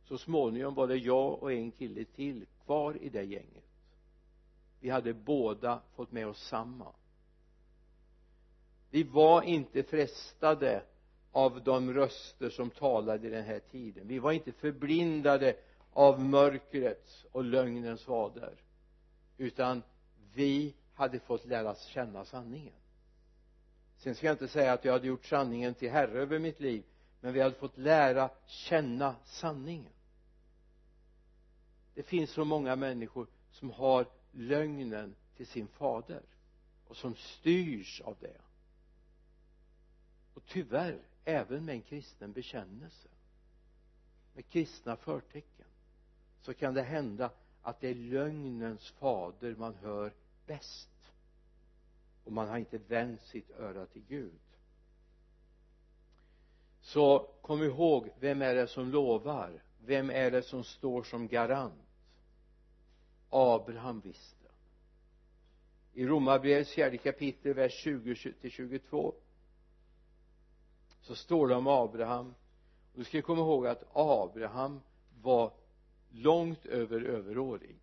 Så 0.04 0.18
småningom 0.18 0.74
var 0.74 0.88
det 0.88 0.96
jag 0.96 1.42
och 1.42 1.52
en 1.52 1.70
kille 1.70 2.04
till 2.04 2.46
kvar 2.64 2.96
i 3.00 3.08
det 3.08 3.22
gänget. 3.22 3.64
Vi 4.80 4.90
hade 4.90 5.14
båda 5.14 5.80
fått 5.94 6.12
med 6.12 6.26
oss 6.26 6.48
samma. 6.48 6.92
Vi 8.90 9.02
var 9.02 9.42
inte 9.42 9.82
frestade 9.82 10.82
av 11.32 11.64
de 11.64 11.92
röster 11.92 12.50
som 12.50 12.70
talade 12.70 13.26
i 13.26 13.30
den 13.30 13.44
här 13.44 13.60
tiden. 13.60 14.08
Vi 14.08 14.18
var 14.18 14.32
inte 14.32 14.52
förblindade 14.52 15.56
av 15.92 16.20
mörkrets 16.20 17.26
och 17.32 17.44
lögnens 17.44 18.08
vader 18.08 18.52
utan 19.38 19.82
vi 20.34 20.74
hade 20.94 21.18
fått 21.18 21.46
lära 21.46 21.74
känna 21.74 22.24
sanningen. 22.24 22.74
Sen 23.96 24.14
ska 24.14 24.26
jag 24.26 24.34
inte 24.34 24.48
säga 24.48 24.72
att 24.72 24.84
jag 24.84 24.92
hade 24.92 25.06
gjort 25.06 25.24
sanningen 25.24 25.74
till 25.74 25.90
herre 25.90 26.20
över 26.20 26.38
mitt 26.38 26.60
liv 26.60 26.84
men 27.24 27.32
vi 27.32 27.40
hade 27.40 27.54
fått 27.54 27.78
lära 27.78 28.30
känna 28.46 29.16
sanningen. 29.24 29.92
Det 31.94 32.02
finns 32.02 32.30
så 32.30 32.44
många 32.44 32.76
människor 32.76 33.26
som 33.50 33.70
har 33.70 34.06
lögnen 34.32 35.14
till 35.36 35.46
sin 35.46 35.68
fader 35.68 36.22
och 36.86 36.96
som 36.96 37.14
styrs 37.14 38.00
av 38.00 38.16
det. 38.20 38.40
Och 40.34 40.42
tyvärr 40.46 40.98
även 41.24 41.64
med 41.64 41.74
en 41.74 41.82
kristen 41.82 42.32
bekännelse 42.32 43.08
med 44.34 44.48
kristna 44.48 44.96
förtecken 44.96 45.66
så 46.40 46.54
kan 46.54 46.74
det 46.74 46.82
hända 46.82 47.30
att 47.62 47.80
det 47.80 47.88
är 47.88 47.94
lögnens 47.94 48.90
fader 48.90 49.54
man 49.54 49.74
hör 49.74 50.12
bäst. 50.46 51.12
Och 52.24 52.32
man 52.32 52.48
har 52.48 52.58
inte 52.58 52.78
vänt 52.78 53.22
sitt 53.22 53.50
öra 53.50 53.86
till 53.86 54.02
Gud 54.08 54.43
så 56.84 57.28
kom 57.42 57.62
ihåg 57.62 58.10
vem 58.20 58.42
är 58.42 58.54
det 58.54 58.66
som 58.66 58.90
lovar? 58.90 59.62
Vem 59.78 60.10
är 60.10 60.30
det 60.30 60.42
som 60.42 60.64
står 60.64 61.02
som 61.02 61.28
garant? 61.28 61.82
Abraham 63.30 64.00
visste. 64.00 64.48
I 65.92 66.06
romarbrevets 66.06 66.70
fjärde 66.70 66.98
kapitel 66.98 67.54
vers 67.54 67.72
20 67.72 68.32
till 68.40 68.50
22 68.50 69.14
så 71.00 71.14
står 71.14 71.48
det 71.48 71.54
om 71.54 71.66
Abraham. 71.66 72.34
Och 72.92 72.98
du 72.98 73.04
ska 73.04 73.22
komma 73.22 73.40
ihåg 73.40 73.66
att 73.66 73.84
Abraham 73.92 74.80
var 75.22 75.52
långt 76.10 76.66
över 76.66 77.00
överårig. 77.00 77.76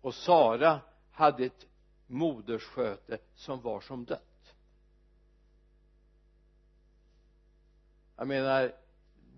Och 0.00 0.14
Sara 0.14 0.80
hade 1.10 1.44
ett 1.44 1.66
moderssköte 2.06 3.18
som 3.34 3.60
var 3.60 3.80
som 3.80 4.04
dött. 4.04 4.27
Jag 8.18 8.28
menar 8.28 8.74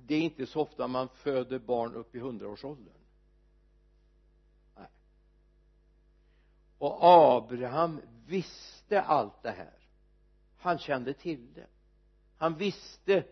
det 0.07 0.15
är 0.15 0.21
inte 0.21 0.47
så 0.47 0.61
ofta 0.61 0.89
man 0.89 1.09
föder 1.09 1.59
barn 1.59 1.95
upp 1.95 2.15
i 2.15 2.19
hundraårsåldern. 2.19 2.95
Nej. 4.77 4.89
Och 6.79 6.99
Abraham 7.01 8.01
visste 8.27 9.03
allt 9.03 9.43
det 9.43 9.51
här. 9.51 9.79
Han 10.59 10.79
kände 10.79 11.15
till 11.15 11.55
det. 11.55 11.67
Han 12.37 12.55
visste 12.55 13.25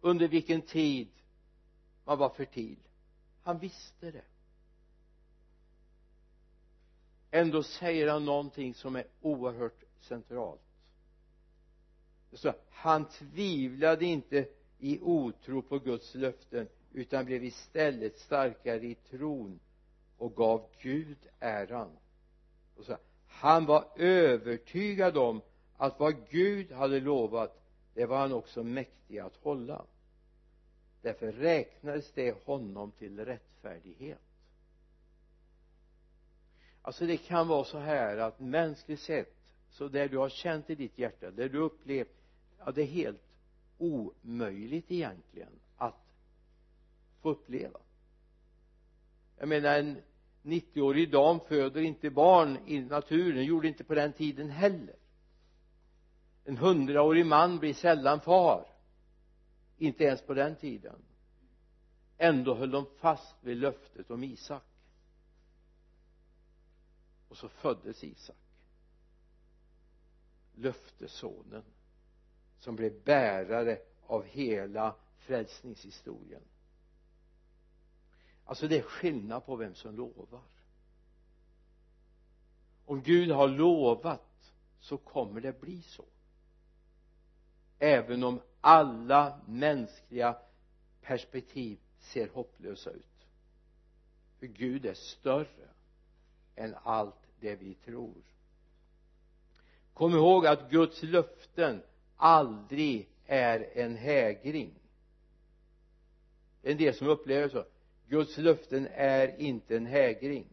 under 0.00 0.28
vilken 0.28 0.62
tid 0.62 1.08
man 2.04 2.18
var 2.18 2.28
fertil. 2.28 2.78
Han 3.42 3.58
visste 3.58 4.10
det. 4.10 4.24
Ändå 7.30 7.62
säger 7.62 8.08
han 8.08 8.24
någonting 8.24 8.74
som 8.74 8.96
är 8.96 9.06
oerhört 9.20 9.84
centralt. 10.00 10.60
Så 12.32 12.54
han 12.70 13.08
tvivlade 13.08 14.04
inte 14.04 14.48
i 14.78 14.98
otro 15.02 15.62
på 15.62 15.78
Guds 15.78 16.14
löften 16.14 16.68
utan 16.92 17.24
blev 17.24 17.44
istället 17.44 18.18
starkare 18.18 18.86
i 18.86 18.94
tron 18.94 19.60
och 20.18 20.36
gav 20.36 20.66
Gud 20.80 21.18
äran. 21.40 21.90
Och 22.76 22.84
så 22.84 22.96
han 23.28 23.66
var 23.66 23.84
övertygad 23.96 25.16
om 25.16 25.40
att 25.76 26.00
vad 26.00 26.28
Gud 26.30 26.72
hade 26.72 27.00
lovat 27.00 27.62
det 27.94 28.06
var 28.06 28.18
han 28.18 28.32
också 28.32 28.62
mäktig 28.62 29.18
att 29.18 29.36
hålla. 29.36 29.84
Därför 31.02 31.32
räknades 31.32 32.12
det 32.12 32.44
honom 32.44 32.90
till 32.90 33.24
rättfärdighet. 33.24 34.20
Alltså 36.82 37.06
det 37.06 37.16
kan 37.16 37.48
vara 37.48 37.64
så 37.64 37.78
här 37.78 38.16
att 38.16 38.40
mänskligt 38.40 39.00
sett 39.00 39.36
så 39.70 39.88
där 39.88 40.08
du 40.08 40.18
har 40.18 40.28
känt 40.28 40.70
i 40.70 40.74
ditt 40.74 40.98
hjärta 40.98 41.30
där 41.30 41.48
du 41.48 41.58
upplevt 41.58 42.16
ja 42.58 42.70
det 42.70 42.82
är 42.82 42.86
helt 42.86 43.25
omöjligt 43.78 44.90
egentligen 44.90 45.52
att 45.76 46.06
få 47.20 47.30
uppleva. 47.30 47.78
Jag 49.38 49.48
menar 49.48 49.78
en 49.78 50.02
90-årig 50.42 51.10
dam 51.10 51.40
föder 51.40 51.80
inte 51.80 52.10
barn 52.10 52.58
i 52.66 52.80
naturen. 52.80 53.44
Gjorde 53.44 53.68
inte 53.68 53.84
på 53.84 53.94
den 53.94 54.12
tiden 54.12 54.50
heller. 54.50 54.96
En 56.44 56.56
hundraårig 56.56 57.26
man 57.26 57.58
blir 57.58 57.74
sällan 57.74 58.20
far. 58.20 58.66
Inte 59.78 60.04
ens 60.04 60.22
på 60.22 60.34
den 60.34 60.56
tiden. 60.56 61.02
Ändå 62.18 62.54
höll 62.54 62.70
de 62.70 62.86
fast 62.98 63.36
vid 63.40 63.56
löftet 63.56 64.10
om 64.10 64.24
Isak. 64.24 64.64
Och 67.28 67.36
så 67.36 67.48
föddes 67.48 68.04
Isak. 68.04 68.36
Löftessonen 70.54 71.62
som 72.58 72.76
blev 72.76 73.02
bärare 73.04 73.78
av 74.06 74.24
hela 74.24 74.94
frälsningshistorien. 75.18 76.42
Alltså 78.44 78.68
det 78.68 78.78
är 78.78 78.82
skillnad 78.82 79.46
på 79.46 79.56
vem 79.56 79.74
som 79.74 79.96
lovar. 79.96 80.40
Om 82.84 83.02
Gud 83.02 83.30
har 83.30 83.48
lovat 83.48 84.52
så 84.80 84.98
kommer 84.98 85.40
det 85.40 85.60
bli 85.60 85.82
så. 85.82 86.04
Även 87.78 88.24
om 88.24 88.40
alla 88.60 89.40
mänskliga 89.46 90.36
perspektiv 91.02 91.78
ser 92.00 92.28
hopplösa 92.28 92.90
ut. 92.90 93.26
För 94.38 94.46
Gud 94.46 94.86
är 94.86 94.94
större 94.94 95.68
än 96.56 96.74
allt 96.82 97.26
det 97.40 97.54
vi 97.54 97.74
tror. 97.74 98.22
Kom 99.94 100.14
ihåg 100.14 100.46
att 100.46 100.70
Guds 100.70 101.02
löften 101.02 101.82
aldrig 102.16 103.08
är 103.26 103.70
en 103.74 103.96
hägring. 103.96 104.74
Det 106.62 106.68
är 106.68 106.72
en 106.72 106.78
del 106.78 106.94
som 106.94 107.08
upplever 107.08 107.48
så. 107.48 107.64
Guds 108.08 108.38
löften 108.38 108.88
är 108.92 109.40
inte 109.40 109.76
en 109.76 109.86
hägring. 109.86 110.46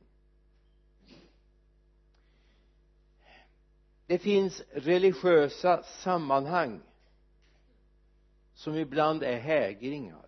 Det 4.05 4.17
finns 4.17 4.63
religiösa 4.71 5.83
sammanhang 5.83 6.81
som 8.53 8.75
ibland 8.75 9.23
är 9.23 9.39
hägringar. 9.39 10.27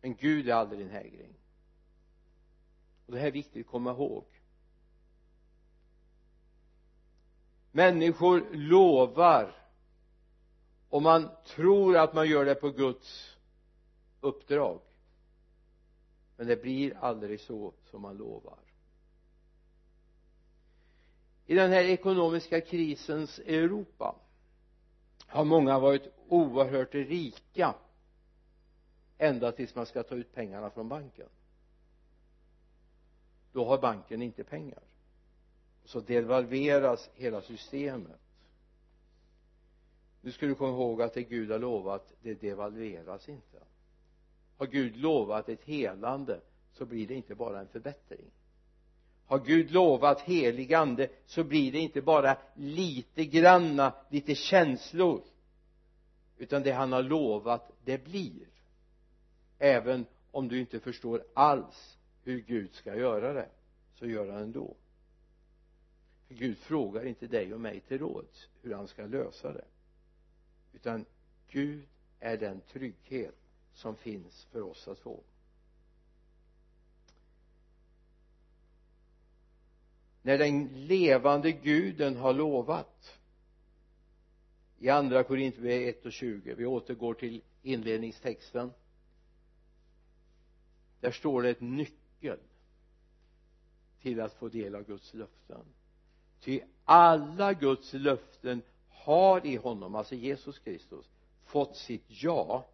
Men 0.00 0.14
Gud 0.14 0.48
är 0.48 0.54
aldrig 0.54 0.80
en 0.80 0.90
hägring. 0.90 1.34
Och 3.06 3.12
det 3.12 3.18
här 3.18 3.26
är 3.26 3.32
viktigt 3.32 3.66
att 3.66 3.72
komma 3.72 3.90
ihåg. 3.90 4.24
Människor 7.72 8.48
lovar 8.52 9.59
och 10.90 11.02
man 11.02 11.28
tror 11.46 11.96
att 11.96 12.14
man 12.14 12.28
gör 12.28 12.44
det 12.44 12.54
på 12.54 12.70
Guds 12.70 13.36
uppdrag. 14.20 14.80
Men 16.36 16.46
det 16.46 16.62
blir 16.62 16.96
aldrig 17.00 17.40
så 17.40 17.72
som 17.90 18.02
man 18.02 18.16
lovar. 18.16 18.58
I 21.46 21.54
den 21.54 21.70
här 21.70 21.84
ekonomiska 21.84 22.60
krisens 22.60 23.38
Europa 23.38 24.14
har 25.26 25.44
många 25.44 25.78
varit 25.78 26.08
oerhört 26.28 26.94
rika 26.94 27.74
ända 29.18 29.52
tills 29.52 29.74
man 29.74 29.86
ska 29.86 30.02
ta 30.02 30.14
ut 30.14 30.34
pengarna 30.34 30.70
från 30.70 30.88
banken. 30.88 31.28
Då 33.52 33.64
har 33.64 33.78
banken 33.78 34.22
inte 34.22 34.44
pengar. 34.44 34.82
Så 35.84 36.00
devalveras 36.00 37.10
hela 37.14 37.42
systemet 37.42 38.20
nu 40.20 40.32
ska 40.32 40.46
du 40.46 40.54
komma 40.54 40.70
ihåg 40.70 41.02
att 41.02 41.14
det 41.14 41.22
Gud 41.22 41.50
har 41.50 41.58
lovat 41.58 42.12
det 42.22 42.34
devalveras 42.34 43.28
inte. 43.28 43.58
Har 44.56 44.66
Gud 44.66 44.96
lovat 44.96 45.48
ett 45.48 45.64
helande 45.64 46.40
så 46.72 46.84
blir 46.84 47.06
det 47.06 47.14
inte 47.14 47.34
bara 47.34 47.60
en 47.60 47.68
förbättring. 47.68 48.30
Har 49.26 49.38
Gud 49.38 49.70
lovat 49.70 50.20
helig 50.20 50.74
ande 50.74 51.08
så 51.26 51.44
blir 51.44 51.72
det 51.72 51.78
inte 51.78 52.02
bara 52.02 52.36
lite 52.54 53.24
granna 53.24 53.94
lite 54.08 54.34
känslor. 54.34 55.22
Utan 56.38 56.62
det 56.62 56.72
han 56.72 56.92
har 56.92 57.02
lovat 57.02 57.72
det 57.84 58.04
blir. 58.04 58.46
Även 59.58 60.06
om 60.30 60.48
du 60.48 60.60
inte 60.60 60.80
förstår 60.80 61.24
alls 61.34 61.98
hur 62.22 62.40
Gud 62.40 62.74
ska 62.74 62.96
göra 62.96 63.32
det 63.32 63.48
så 63.94 64.06
gör 64.06 64.32
han 64.32 64.42
ändå. 64.42 64.76
För 66.28 66.34
Gud 66.34 66.58
frågar 66.58 67.06
inte 67.06 67.26
dig 67.26 67.54
och 67.54 67.60
mig 67.60 67.80
till 67.80 67.98
råds 67.98 68.48
hur 68.62 68.74
han 68.74 68.88
ska 68.88 69.06
lösa 69.06 69.52
det 69.52 69.64
utan 70.72 71.04
Gud 71.48 71.86
är 72.20 72.36
den 72.36 72.60
trygghet 72.60 73.34
som 73.72 73.96
finns 73.96 74.44
för 74.44 74.62
oss 74.62 74.88
att 74.88 74.98
få. 74.98 75.22
När 80.22 80.38
den 80.38 80.86
levande 80.86 81.52
guden 81.52 82.16
har 82.16 82.32
lovat 82.32 83.20
i 84.78 84.88
andra 84.88 85.24
Korinthierbrevet 85.24 85.96
1 85.96 86.06
och 86.06 86.12
20 86.12 86.54
vi 86.54 86.66
återgår 86.66 87.14
till 87.14 87.42
inledningstexten 87.62 88.72
där 91.00 91.10
står 91.10 91.42
det 91.42 91.50
ett 91.50 91.60
nyckel 91.60 92.38
till 94.00 94.20
att 94.20 94.34
få 94.34 94.48
del 94.48 94.74
av 94.74 94.84
Guds 94.84 95.14
löften. 95.14 95.64
Ty 96.40 96.60
alla 96.84 97.52
Guds 97.52 97.92
löften 97.92 98.62
har 99.02 99.46
i 99.46 99.56
honom, 99.56 99.94
alltså 99.94 100.14
Jesus 100.14 100.58
Kristus 100.58 101.06
fått 101.44 101.76
sitt 101.76 102.04
ja 102.06 102.66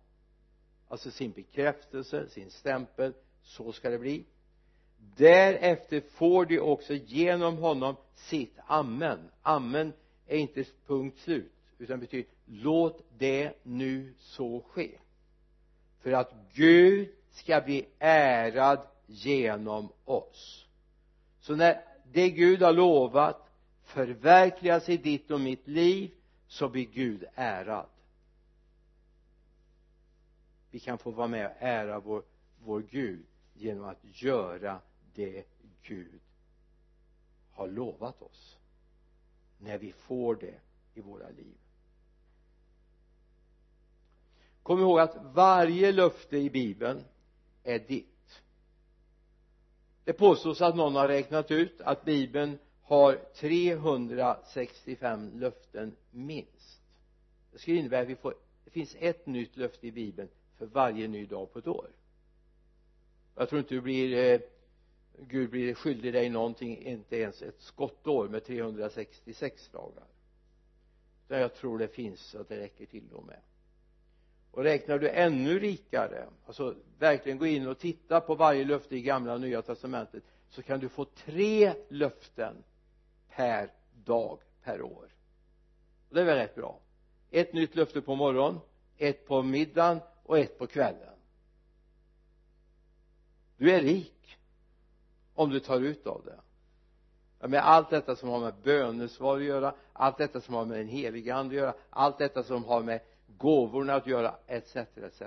alltså 0.89 1.11
sin 1.11 1.33
bekräftelse, 1.33 2.29
sin 2.29 2.51
stämpel 2.51 3.13
så 3.43 3.73
ska 3.73 3.91
det 3.91 3.99
bli. 3.99 4.25
Därefter 5.17 6.01
får 6.01 6.47
de 6.47 6.61
också 6.61 6.95
genom 6.95 7.57
honom 7.57 7.97
sitt 8.15 8.59
amen. 8.67 9.19
Amen 9.43 9.93
är 10.27 10.39
inte 10.39 10.65
punkt 10.87 11.19
slut 11.19 11.53
utan 11.79 12.01
betyder 12.01 12.31
låt 12.45 13.05
det 13.19 13.53
nu 13.63 14.15
så 14.19 14.61
ske. 14.61 14.91
För 16.01 16.13
att 16.13 16.33
Gud 16.55 17.09
ska 17.31 17.61
bli 17.61 17.87
ärad 17.99 18.87
genom 19.07 19.89
oss. 20.05 20.67
Så 21.41 21.57
när 21.57 21.85
det 22.13 22.31
Gud 22.31 22.63
har 22.63 22.73
lovat 22.73 23.51
förverkligas 23.83 24.89
i 24.89 24.97
ditt 24.97 25.31
och 25.31 25.41
mitt 25.41 25.69
liv 25.69 26.11
så 26.47 26.69
blir 26.69 26.87
Gud 26.87 27.25
ärad. 27.35 27.87
Vi 30.71 30.81
kan 30.81 30.99
få 30.99 31.11
vara 31.11 31.29
med 31.29 31.47
och 31.47 31.53
ära 31.59 32.01
vår, 32.01 32.23
vår 32.65 32.81
Gud 32.81 33.27
genom 33.55 33.85
att 33.85 34.01
göra 34.03 34.81
det 35.15 35.47
Gud 35.83 36.21
har 37.51 37.69
lovat 37.69 38.23
oss 38.23 38.59
när 39.59 39.79
vi 39.79 39.93
får 39.93 40.35
det 40.35 40.61
i 40.95 41.01
våra 41.01 41.29
liv. 41.29 41.57
Kom 44.63 44.81
ihåg 44.81 44.99
att 45.01 45.17
varje 45.23 45.93
löfte 45.93 46.37
i 46.37 46.51
bibeln 46.51 47.05
är 47.63 47.79
ditt. 47.79 48.43
Det 50.05 50.13
påstås 50.13 50.61
att 50.61 50.77
någon 50.77 50.95
har 50.95 51.09
räknat 51.09 51.51
ut 51.51 51.81
att 51.81 52.05
bibeln 52.05 52.59
har 52.87 53.19
365 53.35 55.31
löften 55.35 55.97
minst. 56.11 56.83
Det 57.53 57.59
skulle 57.59 57.77
innebära 57.77 58.03
att 58.03 58.09
vi 58.09 58.17
får 58.17 58.35
det 58.65 58.71
finns 58.71 58.97
ett 58.99 59.27
nytt 59.27 59.57
löfte 59.57 59.87
i 59.87 59.93
bibeln 59.93 60.29
för 60.59 60.67
varje 60.67 61.09
ny 61.09 61.27
dag 61.27 61.53
på 61.53 61.59
ett 61.59 61.67
år. 61.67 61.91
Jag 63.35 63.49
tror 63.49 63.59
inte 63.59 63.75
du 63.75 63.81
blir 63.81 64.33
eh, 64.35 64.41
Gud 65.19 65.51
blir 65.51 65.75
skyldig 65.75 66.13
dig 66.13 66.29
någonting 66.29 66.79
inte 66.87 67.17
ens 67.17 67.43
ett 67.43 67.61
skottår 67.61 68.29
med 68.29 68.45
366 68.45 69.69
dagar. 69.69 70.05
Utan 71.27 71.41
jag 71.41 71.55
tror 71.55 71.79
det 71.79 71.89
finns 71.89 72.21
så 72.21 72.41
att 72.41 72.49
det 72.49 72.61
räcker 72.61 72.87
till 72.87 73.13
och 73.13 73.27
med. 73.27 73.41
Och 74.51 74.63
räknar 74.63 74.99
du 74.99 75.09
ännu 75.09 75.59
rikare 75.59 76.27
alltså 76.47 76.75
verkligen 76.99 77.39
gå 77.39 77.47
in 77.47 77.69
och 77.69 77.79
titta 77.79 78.21
på 78.21 78.35
varje 78.35 78.65
löfte 78.65 78.97
i 78.97 79.03
gamla 79.03 79.35
och 79.35 79.41
nya 79.41 79.63
testamentet 79.63 80.23
så 80.49 80.63
kan 80.63 80.81
du 80.81 80.89
få 80.89 81.05
tre 81.05 81.75
löften 81.89 82.65
per 83.37 83.73
dag 84.05 84.39
per 84.63 84.83
år. 84.83 85.09
Och 86.09 86.15
det 86.15 86.21
är 86.21 86.25
väl 86.25 86.37
rätt 86.37 86.55
bra. 86.55 86.81
Ett 87.31 87.53
nytt 87.53 87.75
löfte 87.75 88.01
på 88.01 88.15
morgonen 88.15 88.61
ett 88.99 89.27
på 89.27 89.43
middagen 89.43 90.01
och 90.23 90.39
ett 90.39 90.59
på 90.59 90.67
kvällen. 90.67 91.15
Du 93.57 93.71
är 93.71 93.81
rik 93.81 94.39
om 95.35 95.51
du 95.51 95.61
tar 95.61 95.81
ut 95.81 96.07
av 96.07 96.25
det. 96.25 96.41
Med 97.49 97.61
allt 97.61 97.91
detta 97.91 98.17
som 98.17 98.29
har 98.29 98.41
med 98.41 98.55
bönesvar 98.63 99.37
att 99.37 99.45
göra 99.45 99.75
allt 99.93 100.19
detta 100.19 100.41
som 100.41 100.55
har 100.55 100.65
med 100.65 100.79
den 100.79 100.89
helige 100.89 101.35
ande 101.35 101.55
att 101.55 101.61
göra 101.61 101.75
allt 101.91 102.19
detta 102.19 102.43
som 102.43 102.65
har 102.65 102.83
med 102.83 103.01
gåvorna 103.27 103.95
att 103.95 104.07
göra 104.07 104.35
etc 104.47 104.77
etc 104.77 105.23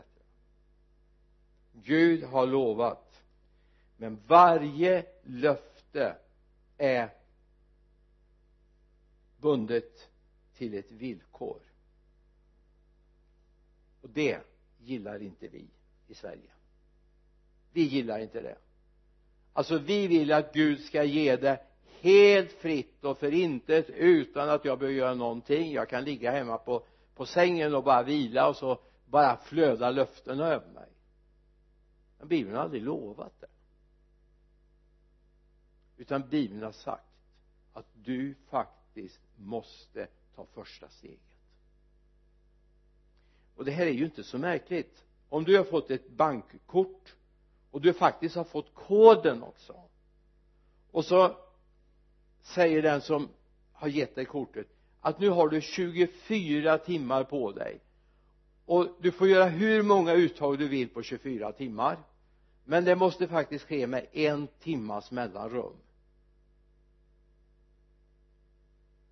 Gud 1.71 2.23
har 2.23 2.47
lovat 2.47 3.21
men 3.97 4.19
varje 4.27 5.05
löfte 5.23 6.15
är 6.77 7.09
bundet 9.41 10.09
till 10.53 10.73
ett 10.73 10.91
villkor. 10.91 11.61
Och 14.01 14.09
det 14.09 14.39
gillar 14.77 15.21
inte 15.21 15.47
vi 15.47 15.67
i 16.07 16.13
Sverige. 16.13 16.51
Vi 17.71 17.81
gillar 17.81 18.19
inte 18.19 18.41
det. 18.41 18.57
Alltså 19.53 19.77
vi 19.77 20.07
vill 20.07 20.31
att 20.31 20.53
Gud 20.53 20.79
ska 20.79 21.03
ge 21.03 21.35
det 21.35 21.59
helt 21.99 22.51
fritt 22.51 23.03
och 23.03 23.17
för 23.17 23.33
intet 23.33 23.89
utan 23.89 24.49
att 24.49 24.65
jag 24.65 24.79
behöver 24.79 24.97
göra 24.97 25.13
någonting. 25.13 25.71
Jag 25.71 25.89
kan 25.89 26.03
ligga 26.03 26.31
hemma 26.31 26.57
på 26.57 26.85
på 27.19 27.25
sängen 27.25 27.75
och 27.75 27.83
bara 27.83 28.03
vila 28.03 28.47
och 28.47 28.55
så 28.55 28.79
bara 29.05 29.37
flöda 29.37 29.91
löften 29.91 30.39
över 30.39 30.67
mig. 30.67 30.89
Men 32.17 32.27
bibeln 32.27 32.55
har 32.55 32.63
aldrig 32.63 32.83
lovat 32.83 33.33
det. 33.39 33.47
Utan 35.97 36.29
bibeln 36.29 36.63
har 36.63 36.71
sagt 36.71 37.11
att 37.73 37.85
du 37.93 38.35
faktiskt 38.49 38.78
måste 39.35 40.07
ta 40.35 40.45
första 40.45 40.89
steget. 40.89 41.19
Och 43.55 43.65
det 43.65 43.71
här 43.71 43.85
är 43.85 43.91
ju 43.91 44.05
inte 44.05 44.23
så 44.23 44.37
märkligt. 44.37 45.03
Om 45.29 45.43
du 45.43 45.57
har 45.57 45.63
fått 45.63 45.91
ett 45.91 46.09
bankkort 46.09 47.15
och 47.71 47.81
du 47.81 47.93
faktiskt 47.93 48.35
har 48.35 48.43
fått 48.43 48.73
koden 48.73 49.43
också 49.43 49.75
och 50.91 51.05
så 51.05 51.37
säger 52.41 52.81
den 52.81 53.01
som 53.01 53.29
har 53.73 53.87
gett 53.87 54.15
dig 54.15 54.25
kortet 54.25 54.67
att 55.01 55.19
nu 55.19 55.29
har 55.29 55.49
du 55.49 55.61
24 55.61 56.77
timmar 56.77 57.23
på 57.23 57.51
dig. 57.51 57.79
Och 58.65 58.87
du 58.99 59.11
får 59.11 59.27
göra 59.27 59.45
hur 59.45 59.83
många 59.83 60.13
uttag 60.13 60.59
du 60.59 60.67
vill 60.67 60.89
på 60.89 61.03
24 61.03 61.51
timmar 61.51 61.97
men 62.69 62.85
det 62.85 62.95
måste 62.95 63.27
faktiskt 63.27 63.65
ske 63.65 63.87
med 63.87 64.05
en 64.11 64.47
timmas 64.59 65.11
mellanrum. 65.11 65.73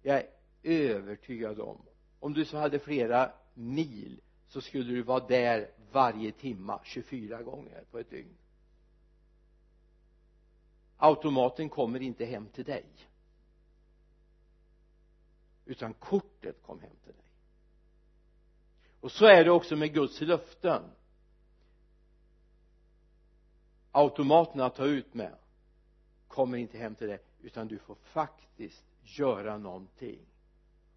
Jag 0.08 0.17
är 0.17 0.30
övertygad 0.63 1.60
om 1.60 1.82
om 2.20 2.34
du 2.34 2.46
så 2.46 2.58
hade 2.58 2.80
flera 2.80 3.32
mil 3.54 4.22
så 4.48 4.62
skulle 4.62 4.93
du 4.93 5.02
vara 5.02 5.28
där 5.28 5.72
varje 5.91 6.32
timma 6.32 6.80
24 6.84 7.43
gånger 7.43 7.84
på 7.91 8.00
ett 8.00 8.10
dygn. 8.10 8.38
Automaten 10.98 11.70
kommer 11.70 12.02
inte 12.02 12.26
hem 12.26 12.48
till 12.48 12.63
dig. 12.65 12.86
Utan 15.65 15.93
kortet 15.93 16.62
kom 16.62 16.80
hem 16.80 16.96
till 17.04 17.13
dig. 17.13 17.32
Och 19.00 19.12
så 19.12 19.26
är 19.26 19.43
det 19.43 19.52
också 19.52 19.76
med 19.76 19.93
Guds 19.93 20.22
löften. 20.22 20.84
Automaten 23.91 24.62
att 24.62 24.76
ta 24.76 24.86
ut 24.86 25.13
med 25.13 25.36
kommer 26.28 26.58
inte 26.58 26.78
hem 26.78 26.96
till 26.96 27.08
dig 27.08 27.20
utan 27.41 27.67
du 27.67 27.78
får 27.78 27.96
faktiskt 27.96 28.86
göra 29.08 29.58
någonting. 29.58 30.20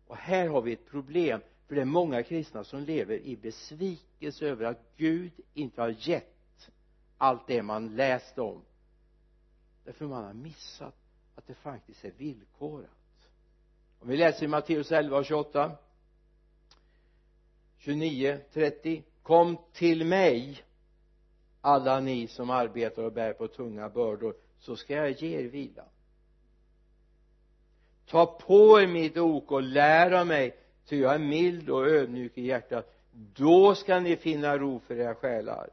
Och 0.07 0.16
här 0.16 0.49
har 0.49 0.62
vi 0.62 0.73
ett 0.73 0.87
problem 0.87 1.40
för 1.66 1.75
det 1.75 1.81
är 1.81 1.85
många 1.85 2.23
kristna 2.23 2.64
som 2.64 2.81
lever 2.81 3.14
i 3.14 3.37
besvikelse 3.37 4.46
över 4.46 4.64
att 4.64 4.83
Gud 4.96 5.33
inte 5.55 5.81
har 5.81 5.94
gett 5.99 6.70
allt 7.18 7.46
det 7.46 7.62
man 7.62 7.96
läst 7.96 8.38
om. 8.38 8.62
Därför 9.85 10.07
man 10.07 10.25
har 10.25 10.33
missat 10.33 10.94
att 11.35 11.46
det 11.46 11.55
faktiskt 11.55 12.05
är 12.05 12.11
villkorat. 12.11 12.90
Om 14.01 14.09
vi 14.09 14.16
läser 14.16 14.44
i 14.44 14.49
Matteus 14.49 14.92
11 14.92 15.18
och 15.18 15.25
28 15.25 15.73
29, 17.79 18.40
30 18.53 19.05
kom 19.23 19.59
till 19.73 20.05
mig 20.05 20.62
alla 21.61 22.01
ni 22.01 22.27
som 22.27 22.51
arbetar 22.51 23.03
och 23.03 23.12
bär 23.12 23.33
på 23.33 23.49
tunga 23.49 23.88
bördor 23.88 24.37
så 24.59 24.77
ska 24.77 24.94
jag 24.94 25.11
ge 25.11 25.38
er 25.38 25.44
vila 25.44 25.85
ta 28.11 28.27
på 28.27 28.81
er 28.81 28.87
mitt 28.87 29.16
ok 29.16 29.53
och 29.53 29.62
lär 29.62 30.11
av 30.12 30.27
mig 30.27 30.57
ty 30.85 31.01
jag 31.01 31.14
är 31.14 31.18
mild 31.18 31.70
och 31.70 31.87
ödmjuk 31.87 32.38
i 32.38 32.46
hjärtat. 32.46 32.94
Då 33.12 33.75
ska 33.75 34.01
ni 34.01 34.16
finna 34.16 34.59
ro 34.59 34.81
för 34.81 34.96
era 34.96 35.14
själar 35.14 35.70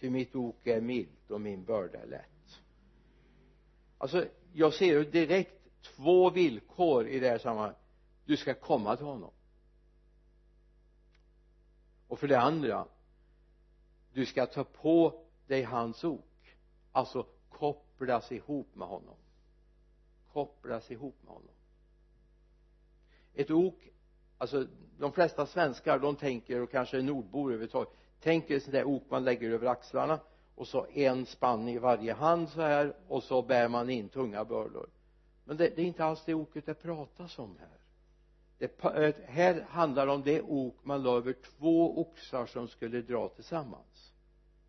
ty 0.00 0.10
mitt 0.10 0.34
ok 0.34 0.66
är 0.66 0.80
milt 0.80 1.30
och 1.30 1.40
min 1.40 1.64
börda 1.64 1.98
är 1.98 2.06
lätt. 2.06 2.60
Alltså 3.98 4.24
jag 4.52 4.74
ser 4.74 5.04
direkt 5.04 5.82
två 5.82 6.30
villkor 6.30 7.06
i 7.06 7.20
det 7.20 7.28
här 7.28 7.38
sammanhanget. 7.38 7.78
Du 8.24 8.36
ska 8.36 8.54
komma 8.54 8.96
till 8.96 9.06
honom. 9.06 9.30
Och 12.08 12.18
för 12.18 12.28
det 12.28 12.40
andra 12.40 12.86
du 14.12 14.26
ska 14.26 14.46
ta 14.46 14.64
på 14.64 15.24
dig 15.46 15.62
hans 15.62 16.04
ok. 16.04 16.56
Alltså 16.92 17.26
kopplas 17.48 18.32
ihop 18.32 18.74
med 18.74 18.88
honom. 18.88 19.16
Kopplas 20.32 20.90
ihop 20.90 21.16
med 21.22 21.32
honom 21.32 21.54
ett 23.34 23.50
ok. 23.50 23.88
Alltså 24.38 24.66
de 24.98 25.12
flesta 25.12 25.46
svenskar 25.46 25.98
de 25.98 26.16
tänker 26.16 26.60
och 26.60 26.70
kanske 26.70 27.02
nordbor 27.02 27.50
överhuvudtaget 27.50 27.88
tänker 28.20 28.60
sånt 28.60 28.72
där 28.72 28.84
ok 28.84 29.02
man 29.10 29.24
lägger 29.24 29.50
över 29.50 29.66
axlarna 29.66 30.20
och 30.54 30.68
så 30.68 30.86
en 30.92 31.26
spann 31.26 31.68
i 31.68 31.78
varje 31.78 32.12
hand 32.12 32.48
så 32.48 32.60
här 32.60 32.96
och 33.08 33.22
så 33.22 33.42
bär 33.42 33.68
man 33.68 33.90
in 33.90 34.08
tunga 34.08 34.44
bördor. 34.44 34.88
Men 35.44 35.56
det, 35.56 35.76
det 35.76 35.82
är 35.82 35.86
inte 35.86 36.04
alls 36.04 36.22
det 36.24 36.34
oket 36.34 36.66
det 36.66 36.74
pratas 36.74 37.38
om 37.38 37.56
här. 37.58 37.78
Det, 38.58 38.84
eh, 38.84 39.14
här 39.26 39.66
handlar 39.68 40.06
det 40.06 40.12
om 40.12 40.22
det 40.22 40.42
ok 40.42 40.84
man 40.84 41.02
la 41.02 41.16
över 41.16 41.32
två 41.32 42.00
oxar 42.00 42.46
som 42.46 42.68
skulle 42.68 43.02
dra 43.02 43.28
tillsammans. 43.28 44.12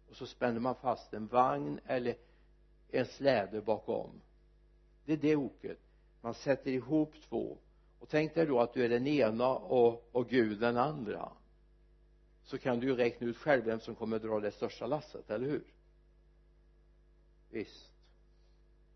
Och 0.09 0.15
så 0.15 0.25
spänner 0.25 0.59
man 0.59 0.75
fast 0.75 1.13
en 1.13 1.27
vagn 1.27 1.79
eller 1.85 2.15
en 2.89 3.05
släde 3.05 3.61
bakom. 3.61 4.21
Det 5.05 5.13
är 5.13 5.17
det 5.17 5.35
oket. 5.35 5.79
Man 6.21 6.33
sätter 6.33 6.71
ihop 6.71 7.13
två 7.29 7.57
och 8.01 8.09
tänk 8.09 8.35
dig 8.35 8.45
då 8.45 8.59
att 8.59 8.73
du 8.73 8.85
är 8.85 8.89
den 8.89 9.07
ena 9.07 9.49
och, 9.49 10.09
och 10.11 10.29
Gud 10.29 10.59
den 10.59 10.77
andra. 10.77 11.31
Så 12.43 12.57
kan 12.57 12.79
du 12.79 12.87
ju 12.87 12.95
räkna 12.95 13.27
ut 13.27 13.37
själv 13.37 13.63
vem 13.65 13.79
som 13.79 13.95
kommer 13.95 14.19
dra 14.19 14.39
det 14.39 14.51
största 14.51 14.87
lasset, 14.87 15.29
eller 15.29 15.47
hur? 15.47 15.63
Visst. 17.49 17.91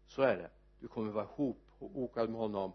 Så 0.07 0.21
är 0.21 0.37
det. 0.37 0.49
Du 0.79 0.87
kommer 0.87 1.11
vara 1.11 1.27
ihopokad 1.37 2.29
med 2.29 2.39
honom. 2.39 2.73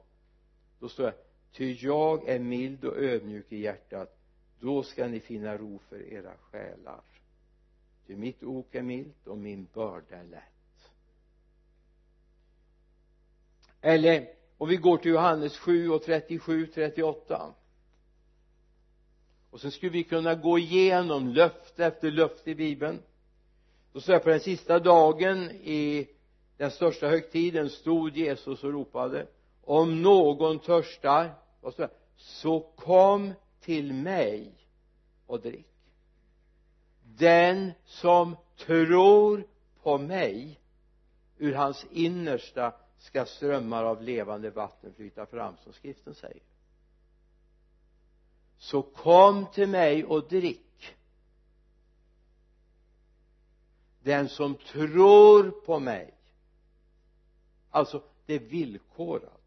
Då 0.79 0.89
står 0.89 1.05
det 1.05 1.17
ty 1.53 1.73
jag 1.73 2.29
är 2.29 2.39
mild 2.39 2.85
och 2.85 2.97
ödmjuk 2.97 3.53
i 3.53 3.59
hjärtat. 3.61 4.19
Då 4.61 4.83
ska 4.83 5.07
ni 5.07 5.21
finna 5.21 5.57
ro 5.57 5.79
för 5.79 6.13
era 6.13 6.37
själar. 6.37 7.01
Ty 8.07 8.17
mitt 8.17 8.43
ok 8.43 8.75
är 8.75 8.83
milt 8.83 9.27
och 9.27 9.39
min 9.39 9.67
börda 9.73 10.17
är 10.17 10.25
lätt. 10.25 10.91
Eller 13.81 14.40
och 14.61 14.71
vi 14.71 14.77
går 14.77 14.97
till 14.97 15.11
Johannes 15.11 15.59
7 15.59 15.91
och 15.91 16.03
37 16.03 16.67
38 16.67 17.55
och 19.51 19.61
sen 19.61 19.71
skulle 19.71 19.93
vi 19.93 20.05
kunna 20.05 20.35
gå 20.35 20.59
igenom 20.59 21.29
löfte 21.29 21.87
efter 21.87 22.11
löfte 22.11 22.51
i 22.51 22.55
bibeln. 22.55 23.03
Då 23.93 24.01
så 24.01 24.13
jag 24.13 24.23
på 24.23 24.29
den 24.29 24.41
sista 24.41 24.79
dagen 24.79 25.51
i 25.51 26.09
den 26.57 26.71
största 26.71 27.09
högtiden 27.09 27.71
stod 27.71 28.17
Jesus 28.17 28.65
och 28.65 28.73
ropade 28.73 29.27
om 29.65 30.03
någon 30.03 30.59
törstar 30.59 31.35
så 32.17 32.61
kom 32.61 33.33
till 33.61 33.93
mig 33.93 34.53
och 35.27 35.41
drick. 35.41 35.67
Den 37.19 37.73
som 37.85 38.37
tror 38.57 39.47
på 39.83 39.99
mig 39.99 40.61
ur 41.39 41.55
hans 41.55 41.87
innersta 41.91 42.73
ska 43.01 43.25
strömmar 43.25 43.85
av 43.85 44.03
levande 44.03 44.51
vatten 44.51 44.93
flyta 44.95 45.27
fram 45.27 45.57
som 45.65 45.73
skriften 45.73 46.15
säger. 46.15 46.43
Så 48.59 48.83
kom 48.83 49.47
till 49.47 49.69
mig 49.69 50.05
och 50.05 50.29
drick. 50.29 50.97
Den 54.03 54.29
som 54.29 54.55
tror 54.55 55.51
på 55.51 55.79
mig. 55.79 56.15
Alltså 57.71 58.03
det 58.27 58.35
är 58.35 58.39
villkorat. 58.39 59.41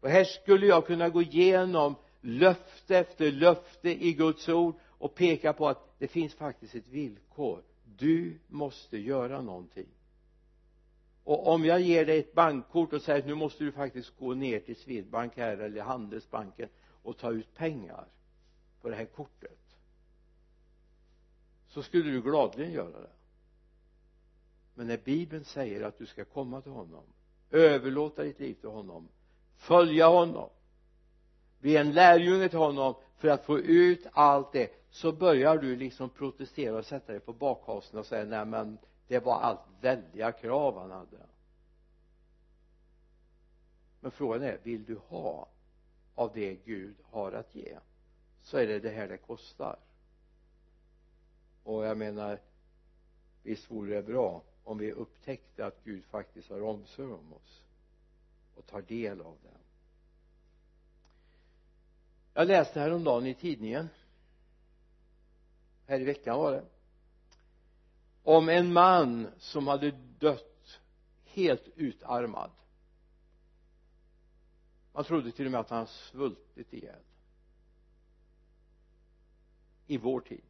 Och 0.00 0.08
här 0.08 0.24
skulle 0.24 0.66
jag 0.66 0.86
kunna 0.86 1.08
gå 1.08 1.22
igenom 1.22 1.94
löfte 2.20 2.98
efter 2.98 3.32
löfte 3.32 4.06
i 4.06 4.12
Guds 4.12 4.48
ord 4.48 4.74
och 4.84 5.14
peka 5.14 5.52
på 5.52 5.68
att 5.68 5.98
det 5.98 6.08
finns 6.08 6.34
faktiskt 6.34 6.74
ett 6.74 6.88
villkor. 6.88 7.62
Du 7.84 8.38
måste 8.46 8.98
göra 8.98 9.40
någonting 9.40 9.88
och 11.28 11.46
om 11.46 11.64
jag 11.64 11.80
ger 11.80 12.06
dig 12.06 12.18
ett 12.18 12.34
bankkort 12.34 12.92
och 12.92 13.02
säger 13.02 13.18
att 13.18 13.26
nu 13.26 13.34
måste 13.34 13.64
du 13.64 13.72
faktiskt 13.72 14.18
gå 14.18 14.34
ner 14.34 14.60
till 14.60 14.76
Swedbank 14.76 15.36
här 15.36 15.58
eller 15.58 15.82
Handelsbanken 15.82 16.68
och 17.02 17.18
ta 17.18 17.32
ut 17.32 17.54
pengar 17.54 18.06
på 18.80 18.88
det 18.88 18.96
här 18.96 19.04
kortet 19.04 19.76
så 21.68 21.82
skulle 21.82 22.10
du 22.10 22.22
gladeligen 22.22 22.72
göra 22.72 23.00
det. 23.00 23.10
Men 24.74 24.86
när 24.86 24.98
bibeln 24.98 25.44
säger 25.44 25.82
att 25.82 25.98
du 25.98 26.06
ska 26.06 26.24
komma 26.24 26.60
till 26.60 26.72
honom 26.72 27.04
överlåta 27.50 28.22
ditt 28.22 28.40
liv 28.40 28.54
till 28.54 28.70
honom 28.70 29.08
följa 29.56 30.06
honom 30.06 30.50
bli 31.60 31.76
en 31.76 31.92
lärjunge 31.92 32.48
till 32.48 32.58
honom 32.58 32.94
för 33.16 33.28
att 33.28 33.44
få 33.44 33.58
ut 33.58 34.06
allt 34.12 34.52
det 34.52 34.70
så 34.90 35.12
börjar 35.12 35.58
du 35.58 35.76
liksom 35.76 36.10
protestera 36.10 36.78
och 36.78 36.86
sätta 36.86 37.12
dig 37.12 37.20
på 37.20 37.32
bakhasorna 37.32 38.00
och 38.00 38.06
säga 38.06 38.24
nej 38.24 38.44
men 38.44 38.78
det 39.08 39.18
var 39.18 39.40
allt 39.40 39.60
väldiga 39.80 40.32
krav 40.32 40.78
han 40.78 40.90
hade. 40.90 41.26
Men 44.00 44.10
frågan 44.10 44.42
är 44.42 44.58
vill 44.62 44.84
du 44.84 45.00
ha 45.08 45.48
av 46.14 46.32
det 46.34 46.54
Gud 46.54 46.96
har 47.02 47.32
att 47.32 47.54
ge 47.54 47.78
så 48.42 48.58
är 48.58 48.66
det 48.66 48.80
det 48.80 48.90
här 48.90 49.08
det 49.08 49.16
kostar. 49.16 49.76
Och 51.64 51.84
jag 51.84 51.98
menar 51.98 52.40
visst 53.42 53.70
vore 53.70 53.94
det 53.94 54.02
bra 54.02 54.42
om 54.64 54.78
vi 54.78 54.92
upptäckte 54.92 55.66
att 55.66 55.84
Gud 55.84 56.04
faktiskt 56.04 56.50
har 56.50 56.62
omsorg 56.62 57.12
om 57.12 57.32
oss 57.32 57.62
och 58.54 58.66
tar 58.66 58.82
del 58.82 59.20
av 59.20 59.36
det 59.42 59.58
jag 62.38 62.48
läste 62.48 62.80
häromdagen 62.80 63.26
i 63.26 63.34
tidningen. 63.34 63.88
Här 65.86 66.00
i 66.00 66.04
veckan 66.04 66.38
var 66.38 66.52
det 66.52 66.64
om 68.28 68.48
en 68.48 68.72
man 68.72 69.26
som 69.38 69.66
hade 69.66 69.90
dött 70.18 70.80
helt 71.24 71.68
utarmad. 71.76 72.50
Man 74.92 75.04
trodde 75.04 75.32
till 75.32 75.46
och 75.46 75.52
med 75.52 75.60
att 75.60 75.70
han 75.70 75.86
svultit 75.86 76.72
ihjäl. 76.72 77.02
I 79.86 79.98
vår 79.98 80.20
tid. 80.20 80.44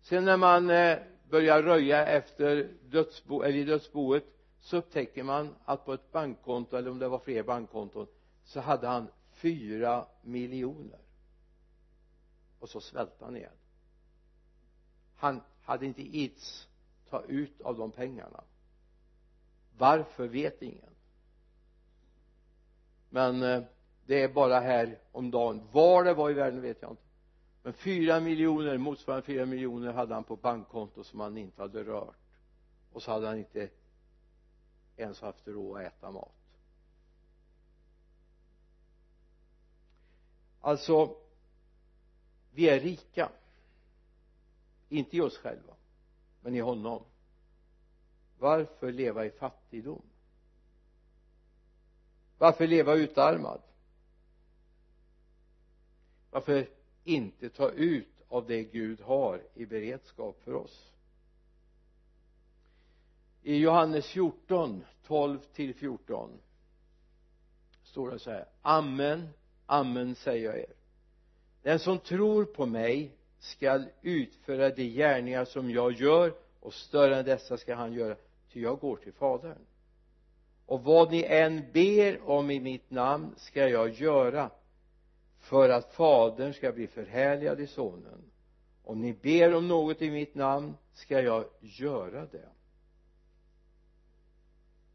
Sen 0.00 0.24
när 0.24 0.36
man 0.36 0.70
eh, 0.70 0.98
börjar 1.30 1.62
röja 1.62 2.06
efter 2.06 2.72
dödsbo, 2.82 3.42
eller 3.42 3.58
i 3.58 3.64
dödsboet 3.64 4.24
så 4.60 4.76
upptäcker 4.76 5.22
man 5.22 5.54
att 5.64 5.84
på 5.84 5.92
ett 5.92 6.12
bankkonto 6.12 6.76
eller 6.76 6.90
om 6.90 6.98
det 6.98 7.08
var 7.08 7.18
fler 7.18 7.42
bankkonton 7.42 8.06
så 8.44 8.60
hade 8.60 8.86
han 8.86 9.08
fyra 9.32 10.06
miljoner. 10.22 11.00
Och 12.58 12.68
så 12.68 12.80
svälte 12.80 13.24
han 13.24 13.36
igen 13.36 13.56
han 15.24 15.40
hade 15.64 15.86
inte 15.86 16.02
its 16.02 16.68
ta 17.10 17.22
ut 17.22 17.60
av 17.60 17.76
de 17.76 17.90
pengarna. 17.90 18.44
Varför 19.78 20.28
vet 20.28 20.62
ingen. 20.62 20.94
Men 23.08 23.42
eh, 23.42 23.62
det 24.06 24.22
är 24.22 24.28
bara 24.28 24.60
här 24.60 24.98
om 25.12 25.30
dagen. 25.30 25.68
Var 25.72 26.04
det 26.04 26.14
var 26.14 26.30
i 26.30 26.34
världen 26.34 26.60
vet 26.60 26.82
jag 26.82 26.90
inte. 26.90 27.02
Men 27.62 27.72
fyra 27.72 28.20
miljoner 28.20 28.78
motsvarande 28.78 29.26
fyra 29.26 29.46
miljoner 29.46 29.92
hade 29.92 30.14
han 30.14 30.24
på 30.24 30.36
bankkonto 30.36 31.04
som 31.04 31.20
han 31.20 31.38
inte 31.38 31.62
hade 31.62 31.84
rört. 31.84 32.16
Och 32.92 33.02
så 33.02 33.10
hade 33.10 33.26
han 33.26 33.38
inte 33.38 33.70
ens 34.96 35.20
haft 35.20 35.48
råd 35.48 35.80
att 35.80 35.86
äta 35.86 36.10
mat. 36.10 36.34
Alltså 40.60 41.16
vi 42.50 42.68
är 42.68 42.80
rika 42.80 43.30
inte 44.88 45.16
i 45.16 45.20
oss 45.20 45.38
själva 45.38 45.74
men 46.40 46.54
i 46.54 46.60
honom. 46.60 47.02
Varför 48.38 48.92
leva 48.92 49.26
i 49.26 49.30
fattigdom? 49.30 50.02
Varför 52.38 52.66
leva 52.66 52.94
utarmad? 52.94 53.60
Varför 56.30 56.68
inte 57.04 57.48
ta 57.50 57.70
ut 57.70 58.22
av 58.28 58.46
det 58.46 58.64
Gud 58.64 59.00
har 59.00 59.42
i 59.54 59.66
beredskap 59.66 60.40
för 60.44 60.54
oss? 60.54 60.92
I 63.42 63.56
Johannes 63.56 64.06
14 64.06 64.84
12 65.06 65.38
till 65.38 65.74
14 65.74 66.30
står 67.82 68.10
det 68.10 68.18
så 68.18 68.30
här. 68.30 68.48
Amen 68.62 69.28
amen 69.66 70.14
säger 70.14 70.44
jag 70.44 70.58
er. 70.58 70.72
Den 71.62 71.78
som 71.78 71.98
tror 71.98 72.44
på 72.44 72.66
mig 72.66 73.16
skall 73.44 73.84
utföra 74.02 74.70
de 74.70 74.88
gärningar 74.88 75.44
som 75.44 75.70
jag 75.70 75.92
gör 75.92 76.34
och 76.60 76.74
större 76.74 77.16
än 77.16 77.24
dessa 77.24 77.56
ska 77.56 77.74
han 77.74 77.92
göra. 77.92 78.16
Ty 78.52 78.60
jag 78.60 78.78
går 78.78 78.96
till 78.96 79.12
fadern. 79.12 79.66
Och 80.66 80.84
vad 80.84 81.10
ni 81.10 81.22
än 81.22 81.72
ber 81.72 82.30
om 82.30 82.50
i 82.50 82.60
mitt 82.60 82.90
namn 82.90 83.34
ska 83.36 83.68
jag 83.68 83.90
göra 83.90 84.50
för 85.38 85.68
att 85.68 85.94
fadern 85.94 86.52
ska 86.52 86.72
bli 86.72 86.86
förhärligad 86.86 87.60
i 87.60 87.66
sonen. 87.66 88.30
Om 88.84 89.00
ni 89.00 89.12
ber 89.12 89.54
om 89.54 89.68
något 89.68 90.02
i 90.02 90.10
mitt 90.10 90.34
namn 90.34 90.74
ska 90.94 91.20
jag 91.20 91.44
göra 91.60 92.26
det. 92.26 92.48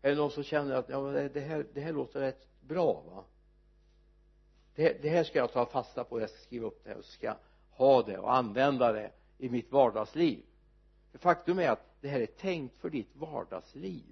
Är 0.01 0.09
det 0.09 0.15
någon 0.15 0.31
som 0.31 0.43
känner 0.43 0.75
att 0.75 0.89
ja, 0.89 0.99
det, 1.33 1.39
här, 1.39 1.65
det 1.73 1.81
här 1.81 1.93
låter 1.93 2.19
rätt 2.19 2.47
bra 2.61 2.93
va? 2.93 3.23
Det, 4.75 5.01
det 5.01 5.09
här 5.09 5.23
ska 5.23 5.39
jag 5.39 5.51
ta 5.51 5.65
fasta 5.65 6.03
på 6.03 6.19
jag 6.19 6.29
ska 6.29 6.39
skriva 6.39 6.67
upp 6.67 6.83
det 6.83 6.89
här 6.89 6.97
och 6.97 7.05
ska 7.05 7.35
ha 7.79 8.03
det 8.03 8.17
och 8.17 8.35
använda 8.35 8.91
det 8.91 9.11
i 9.37 9.49
mitt 9.49 9.71
vardagsliv. 9.71 10.39
För 11.11 11.19
faktum 11.19 11.59
är 11.59 11.69
att 11.69 12.01
det 12.01 12.07
här 12.07 12.19
är 12.19 12.25
tänkt 12.25 12.77
för 12.77 12.89
ditt 12.89 13.15
vardagsliv. 13.15 14.03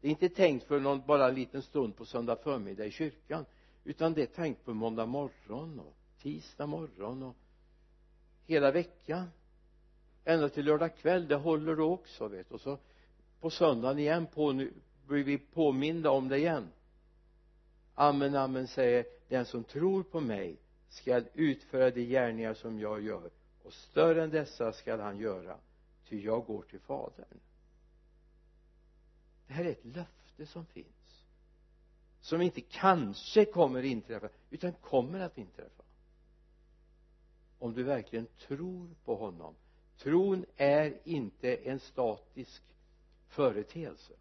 Det 0.00 0.06
är 0.06 0.10
inte 0.10 0.28
tänkt 0.28 0.66
för 0.66 0.80
någon 0.80 1.02
bara 1.06 1.28
en 1.28 1.34
liten 1.34 1.62
stund 1.62 1.96
på 1.96 2.04
söndag 2.04 2.36
förmiddag 2.36 2.86
i 2.86 2.90
kyrkan 2.90 3.44
utan 3.84 4.14
det 4.14 4.22
är 4.22 4.26
tänkt 4.26 4.64
på 4.64 4.74
måndag 4.74 5.06
morgon 5.06 5.80
och 5.80 5.94
tisdag 6.22 6.66
morgon 6.66 7.22
och 7.22 7.36
hela 8.46 8.70
veckan. 8.70 9.30
Ända 10.24 10.48
till 10.48 10.64
lördag 10.64 10.96
kväll 10.96 11.28
det 11.28 11.36
håller 11.36 11.76
då 11.76 11.92
också 11.92 12.28
vet 12.28 12.52
och 12.52 12.60
så 12.60 12.78
på 13.40 13.50
söndagen 13.50 13.98
igen 13.98 14.26
på 14.26 14.52
nu 14.52 14.72
blir 15.06 15.24
vi 15.24 15.38
påminda 15.38 16.10
om 16.10 16.28
det 16.28 16.38
igen. 16.38 16.68
Amen 17.94 18.34
amen 18.34 18.66
säger 18.66 19.04
den 19.28 19.44
som 19.44 19.64
tror 19.64 20.02
på 20.02 20.20
mig 20.20 20.56
skall 20.90 21.24
utföra 21.34 21.90
de 21.90 22.04
gärningar 22.04 22.54
som 22.54 22.80
jag 22.80 23.02
gör 23.02 23.30
och 23.62 23.72
större 23.72 24.22
än 24.24 24.30
dessa 24.30 24.72
skall 24.72 25.00
han 25.00 25.18
göra 25.18 25.58
ty 26.08 26.24
jag 26.24 26.44
går 26.46 26.62
till 26.62 26.80
fadern. 26.80 27.40
Det 29.46 29.52
här 29.52 29.64
är 29.64 29.70
ett 29.70 29.84
löfte 29.84 30.46
som 30.46 30.66
finns 30.66 31.00
som 32.20 32.42
inte 32.42 32.60
kanske 32.60 33.44
kommer 33.44 33.82
inträffa 33.82 34.28
utan 34.50 34.72
kommer 34.72 35.20
att 35.20 35.38
inträffa. 35.38 35.82
Om 37.58 37.74
du 37.74 37.82
verkligen 37.82 38.26
tror 38.26 38.88
på 39.04 39.14
honom. 39.16 39.54
Tron 39.98 40.46
är 40.56 40.98
inte 41.04 41.56
en 41.56 41.80
statisk 41.80 42.62
företeelse 43.28 44.12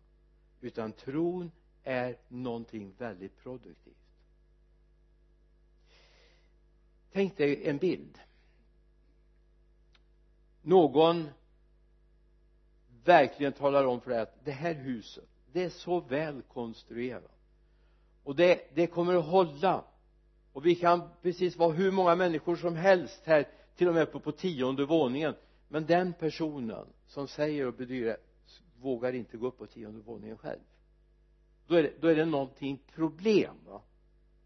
utan 0.61 0.91
tron 0.93 1.51
är 1.83 2.17
någonting 2.27 2.93
väldigt 2.97 3.37
produktivt 3.37 4.08
tänk 7.11 7.37
dig 7.37 7.67
en 7.67 7.77
bild. 7.77 8.19
Någon 10.61 11.29
verkligen 13.03 13.53
talar 13.53 13.85
om 13.85 14.01
för 14.01 14.11
dig 14.11 14.19
att 14.19 14.45
det 14.45 14.51
här 14.51 14.73
huset 14.73 15.29
det 15.51 15.63
är 15.63 15.69
så 15.69 15.99
väl 15.99 16.41
konstruerat. 16.41 17.39
Och 18.23 18.35
det, 18.35 18.75
det 18.75 18.87
kommer 18.87 19.13
att 19.15 19.25
hålla. 19.25 19.83
Och 20.53 20.65
vi 20.65 20.75
kan 20.75 21.09
precis 21.21 21.57
vara 21.57 21.71
hur 21.71 21.91
många 21.91 22.15
människor 22.15 22.55
som 22.55 22.75
helst 22.75 23.21
här 23.25 23.47
till 23.75 23.87
och 23.87 23.93
med 23.93 24.03
uppe 24.03 24.19
på 24.19 24.31
tionde 24.31 24.85
våningen. 24.85 25.35
Men 25.67 25.85
den 25.85 26.13
personen 26.13 26.85
som 27.07 27.27
säger 27.27 27.67
och 27.67 27.73
bedyrar 27.73 28.17
vågar 28.81 29.13
inte 29.13 29.37
gå 29.37 29.47
upp 29.47 29.57
på 29.57 29.65
tionde 29.65 30.01
våningen 30.01 30.37
själv. 30.37 30.59
Då 31.67 31.75
är 31.75 31.83
det, 31.83 31.93
då 32.01 32.07
är 32.07 32.15
det 32.15 32.25
någonting 32.25 32.79
problem 32.95 33.55
va? 33.65 33.81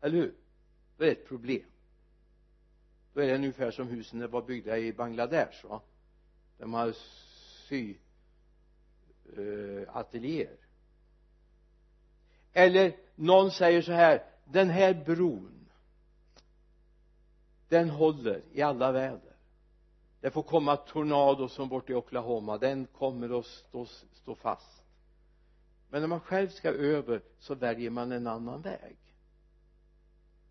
Eller 0.02 0.18
hur? 0.18 0.34
Då 0.98 1.04
är 1.04 1.08
det 1.08 1.14
ett 1.14 1.28
problem 1.28 1.66
då 3.14 3.22
är 3.22 3.28
det 3.28 3.36
ungefär 3.36 3.72
som 3.72 3.88
husen 3.88 4.20
som 4.20 4.32
var 4.32 4.42
byggda 4.42 4.78
i 4.78 4.94
Bangladesh 4.94 5.66
va? 5.66 5.82
Där 6.58 6.66
man 6.66 6.82
har 6.82 6.96
sy 7.68 7.96
eh, 9.38 9.96
ateljéer. 9.96 10.58
Eller 12.54 12.96
någon 13.16 13.52
säger 13.52 13.82
så 13.82 13.92
här 13.92 14.24
den 14.46 14.70
här 14.70 14.94
bron 15.06 15.70
den 17.70 17.90
håller 17.90 18.42
i 18.52 18.62
alla 18.62 18.92
väder. 18.92 19.36
Det 20.22 20.32
får 20.32 20.44
komma 20.44 20.78
tornado 20.78 21.48
som 21.50 21.70
bort 21.70 21.90
i 21.90 21.94
Oklahoma 21.94 22.58
den 22.58 22.86
kommer 22.86 23.40
att 23.40 23.46
stå, 23.46 23.86
stå 24.14 24.36
fast. 24.36 24.84
Men 25.90 26.02
när 26.02 26.08
man 26.08 26.20
själv 26.20 26.48
ska 26.48 26.70
över 26.70 27.22
så 27.40 27.56
väljer 27.56 27.90
man 27.90 28.12
en 28.12 28.28
annan 28.28 28.62
väg 28.62 28.98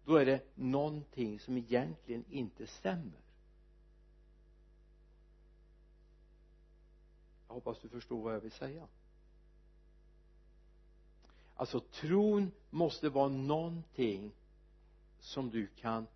då 0.04 0.16
är 0.16 0.26
det 0.26 0.40
någonting 0.54 1.40
som 1.40 1.56
egentligen 1.56 2.24
inte 2.30 2.66
stämmer. 2.66 3.20
Jag 7.48 7.54
hoppas 7.54 7.80
du 7.80 7.88
förstår 7.88 8.22
vad 8.22 8.34
jag 8.34 8.40
vill 8.40 8.52
säga. 8.52 8.86
Alltså 11.54 11.80
tron 11.80 12.52
måste 12.70 13.08
vara 13.08 13.28
någonting 13.28 14.32
som 15.20 15.50
du 15.50 15.66
kan 15.66 16.06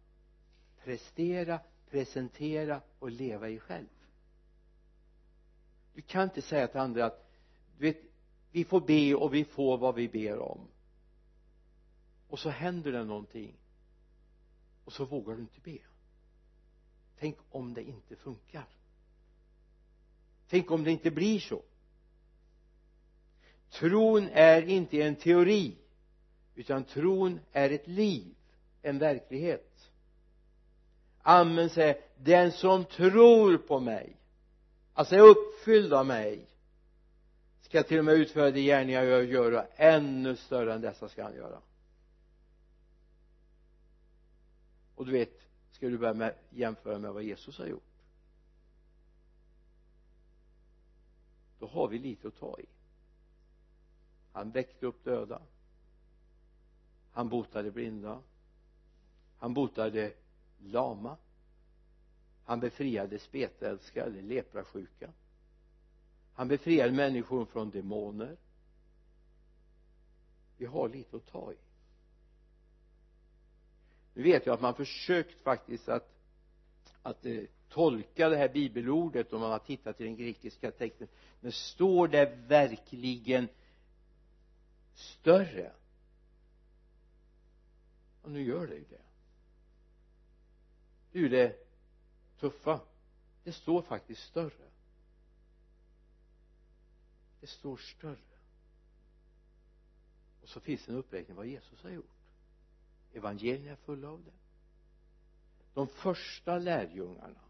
prestera, 0.84 1.60
presentera 1.90 2.80
och 2.98 3.10
leva 3.10 3.48
i 3.48 3.58
själv. 3.58 3.86
Du 5.94 6.02
kan 6.02 6.22
inte 6.22 6.42
säga 6.42 6.66
till 6.66 6.80
andra 6.80 7.04
att 7.04 7.30
du 7.78 7.84
vet 7.84 8.02
vi 8.50 8.64
får 8.64 8.80
be 8.80 9.14
och 9.14 9.34
vi 9.34 9.44
får 9.44 9.78
vad 9.78 9.94
vi 9.94 10.08
ber 10.08 10.38
om. 10.38 10.60
Och 12.28 12.38
så 12.38 12.48
händer 12.48 12.92
det 12.92 13.04
någonting 13.04 13.54
och 14.86 14.92
så 14.92 15.04
vågar 15.04 15.34
du 15.34 15.40
inte 15.40 15.60
be. 15.60 15.78
Tänk 17.18 17.38
om 17.50 17.74
det 17.74 17.82
inte 17.82 18.16
funkar. 18.16 18.66
Tänk 20.48 20.70
om 20.70 20.84
det 20.84 20.90
inte 20.90 21.10
blir 21.10 21.40
så. 21.40 21.62
Tron 23.70 24.28
är 24.32 24.62
inte 24.62 25.02
en 25.02 25.16
teori 25.16 25.76
utan 26.54 26.84
tron 26.84 27.40
är 27.52 27.70
ett 27.70 27.86
liv 27.86 28.34
en 28.82 28.98
verklighet. 28.98 29.90
Amen 31.22 31.70
säger 31.70 32.00
den 32.16 32.52
som 32.52 32.84
tror 32.84 33.58
på 33.58 33.80
mig 33.80 34.16
alltså 34.94 35.14
är 35.14 35.20
uppfylld 35.20 35.92
av 35.92 36.06
mig 36.06 36.46
ska 37.60 37.82
till 37.82 37.98
och 37.98 38.04
med 38.04 38.14
utföra 38.14 38.50
de 38.50 38.60
gärningar 38.60 39.02
jag 39.02 39.24
gör 39.24 39.52
och 39.52 39.64
ännu 39.76 40.36
större 40.36 40.74
än 40.74 40.80
dessa 40.80 41.08
ska 41.08 41.22
han 41.22 41.34
göra. 41.34 41.60
Och 44.96 45.06
du 45.06 45.12
vet 45.12 45.40
ska 45.70 45.88
du 45.88 45.98
börja 45.98 46.14
med, 46.14 46.34
jämföra 46.50 46.98
med 46.98 47.12
vad 47.12 47.22
Jesus 47.22 47.58
har 47.58 47.66
gjort? 47.66 47.82
Då 51.58 51.66
har 51.66 51.88
vi 51.88 51.98
lite 51.98 52.28
att 52.28 52.38
ta 52.38 52.60
i. 52.60 52.66
Han 54.32 54.50
väckte 54.50 54.86
upp 54.86 55.04
döda. 55.04 55.42
Han 57.12 57.28
botade 57.28 57.70
blinda. 57.70 58.22
Han 59.38 59.54
botade 59.54 60.12
lama. 60.58 61.16
Han 62.44 62.60
befriade 62.60 63.18
spetälska 63.18 64.04
eller 64.04 64.22
leprasjuka. 64.22 65.12
Han 66.34 66.48
befriade 66.48 66.92
människor 66.92 67.44
från 67.44 67.70
demoner. 67.70 68.36
Vi 70.56 70.66
har 70.66 70.88
lite 70.88 71.16
att 71.16 71.26
ta 71.26 71.52
i 71.52 71.65
nu 74.16 74.22
vet 74.22 74.46
jag 74.46 74.54
att 74.54 74.60
man 74.60 74.74
försökt 74.74 75.40
faktiskt 75.40 75.88
att 75.88 76.12
att 77.02 77.26
eh, 77.26 77.42
tolka 77.68 78.28
det 78.28 78.36
här 78.36 78.48
bibelordet 78.48 79.32
om 79.32 79.40
man 79.40 79.50
har 79.50 79.58
tittat 79.58 80.00
i 80.00 80.04
den 80.04 80.16
grekiska 80.16 80.70
texten. 80.70 81.08
Men 81.40 81.52
står 81.52 82.08
det 82.08 82.38
verkligen 82.46 83.48
större? 84.94 85.72
Och 88.22 88.30
nu 88.30 88.42
gör 88.42 88.66
det 88.66 88.74
ju 88.74 88.84
det. 88.84 89.02
Det 91.12 91.18
är 91.18 91.22
ju 91.22 91.28
det 91.28 91.56
tuffa 92.40 92.80
det 93.44 93.52
står 93.52 93.82
faktiskt 93.82 94.22
större. 94.22 94.70
Det 97.40 97.46
står 97.46 97.76
större. 97.76 98.38
Och 100.42 100.48
så 100.48 100.60
finns 100.60 100.86
det 100.86 100.92
en 100.92 100.98
uppräkning 100.98 101.36
vad 101.36 101.46
Jesus 101.46 101.82
har 101.82 101.90
gjort 101.90 102.15
evangelierna 103.12 103.70
är 103.70 103.76
fulla 103.76 104.08
av 104.08 104.24
det. 104.24 104.30
De 105.74 105.88
första 105.88 106.58
lärjungarna 106.58 107.46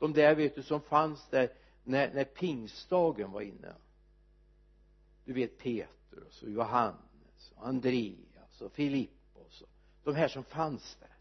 de 0.00 0.12
där 0.12 0.34
vet 0.34 0.54
du 0.54 0.62
som 0.62 0.80
fanns 0.80 1.28
där 1.30 1.52
när, 1.84 2.14
när 2.14 2.24
pingstdagen 2.24 3.32
var 3.32 3.40
inne. 3.40 3.74
Du 5.24 5.32
vet 5.32 5.58
Petrus 5.58 6.42
och 6.42 6.50
Johannes 6.50 7.52
och 7.54 7.68
Andreas 7.68 8.60
och 8.60 8.72
Filippos 8.72 9.62
och 9.62 9.68
de 10.04 10.14
här 10.14 10.28
som 10.28 10.44
fanns 10.44 10.96
där. 11.00 11.16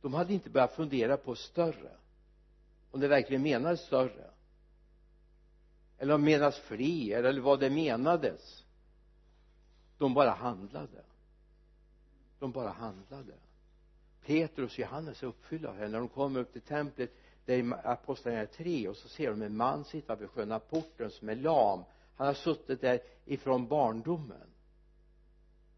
De 0.00 0.14
hade 0.14 0.34
inte 0.34 0.50
börjat 0.50 0.74
fundera 0.74 1.16
på 1.16 1.34
större 1.34 1.96
om 2.90 3.00
det 3.00 3.08
verkligen 3.08 3.42
menades 3.42 3.80
större. 3.80 4.30
Eller 5.98 6.14
om 6.14 6.24
menas 6.24 6.58
fler 6.58 7.24
eller 7.24 7.40
vad 7.40 7.60
det 7.60 7.70
menades. 7.70 8.64
De 9.98 10.14
bara 10.14 10.30
handlade 10.30 11.04
de 12.38 12.52
bara 12.52 12.70
handlade. 12.70 13.32
Petrus 14.24 14.72
och 14.72 14.78
Johannes 14.78 15.22
är 15.22 15.26
uppfyllda 15.26 15.68
av 15.68 15.76
det 15.76 15.88
när 15.88 15.98
de 15.98 16.08
kommer 16.08 16.40
upp 16.40 16.52
till 16.52 16.62
templet 16.62 17.10
det 17.46 17.54
är 17.54 17.86
apostlagärningarna 17.86 18.52
3 18.52 18.88
och 18.88 18.96
så 18.96 19.08
ser 19.08 19.30
de 19.30 19.42
en 19.42 19.56
man 19.56 19.84
sitta 19.84 20.16
vid 20.16 20.30
sköna 20.30 20.58
porten 20.58 21.10
som 21.10 21.28
är 21.28 21.34
lam. 21.34 21.84
Han 22.16 22.26
har 22.26 22.34
suttit 22.34 22.80
där 22.80 23.00
ifrån 23.24 23.68
barndomen. 23.68 24.48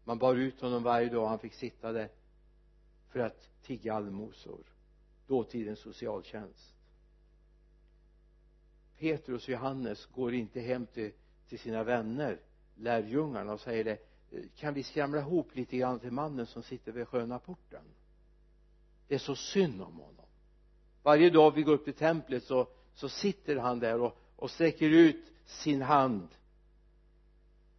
Man 0.03 0.17
bar 0.17 0.35
ut 0.35 0.61
honom 0.61 0.83
varje 0.83 1.09
dag 1.09 1.27
han 1.27 1.39
fick 1.39 1.53
sitta 1.53 1.91
där 1.91 2.09
för 3.09 3.19
att 3.19 3.49
tigga 3.61 3.93
allmosor. 3.93 4.63
Dåtidens 5.27 5.79
socialtjänst. 5.79 6.73
Petrus 8.97 9.43
och 9.43 9.49
Johannes 9.49 10.05
går 10.05 10.33
inte 10.33 10.59
hem 10.59 10.85
till, 10.85 11.11
till 11.47 11.59
sina 11.59 11.83
vänner 11.83 12.39
lärjungarna 12.75 13.53
och 13.53 13.59
säger 13.59 13.83
det. 13.83 13.97
Eh, 14.31 14.43
kan 14.55 14.73
vi 14.73 14.83
skramla 14.83 15.19
ihop 15.19 15.55
lite 15.55 15.77
grann 15.77 15.99
till 15.99 16.11
mannen 16.11 16.45
som 16.45 16.63
sitter 16.63 16.91
vid 16.91 17.07
sköna 17.07 17.39
porten? 17.39 17.83
Det 19.07 19.15
är 19.15 19.19
så 19.19 19.35
synd 19.35 19.81
om 19.81 19.93
honom. 19.93 20.25
Varje 21.03 21.29
dag 21.29 21.51
vi 21.51 21.63
går 21.63 21.73
upp 21.73 21.85
till 21.85 21.93
templet 21.93 22.43
så, 22.43 22.67
så 22.93 23.09
sitter 23.09 23.55
han 23.55 23.79
där 23.79 24.01
och, 24.01 24.17
och 24.35 24.51
sträcker 24.51 24.89
ut 24.89 25.31
sin 25.45 25.81
hand. 25.81 26.27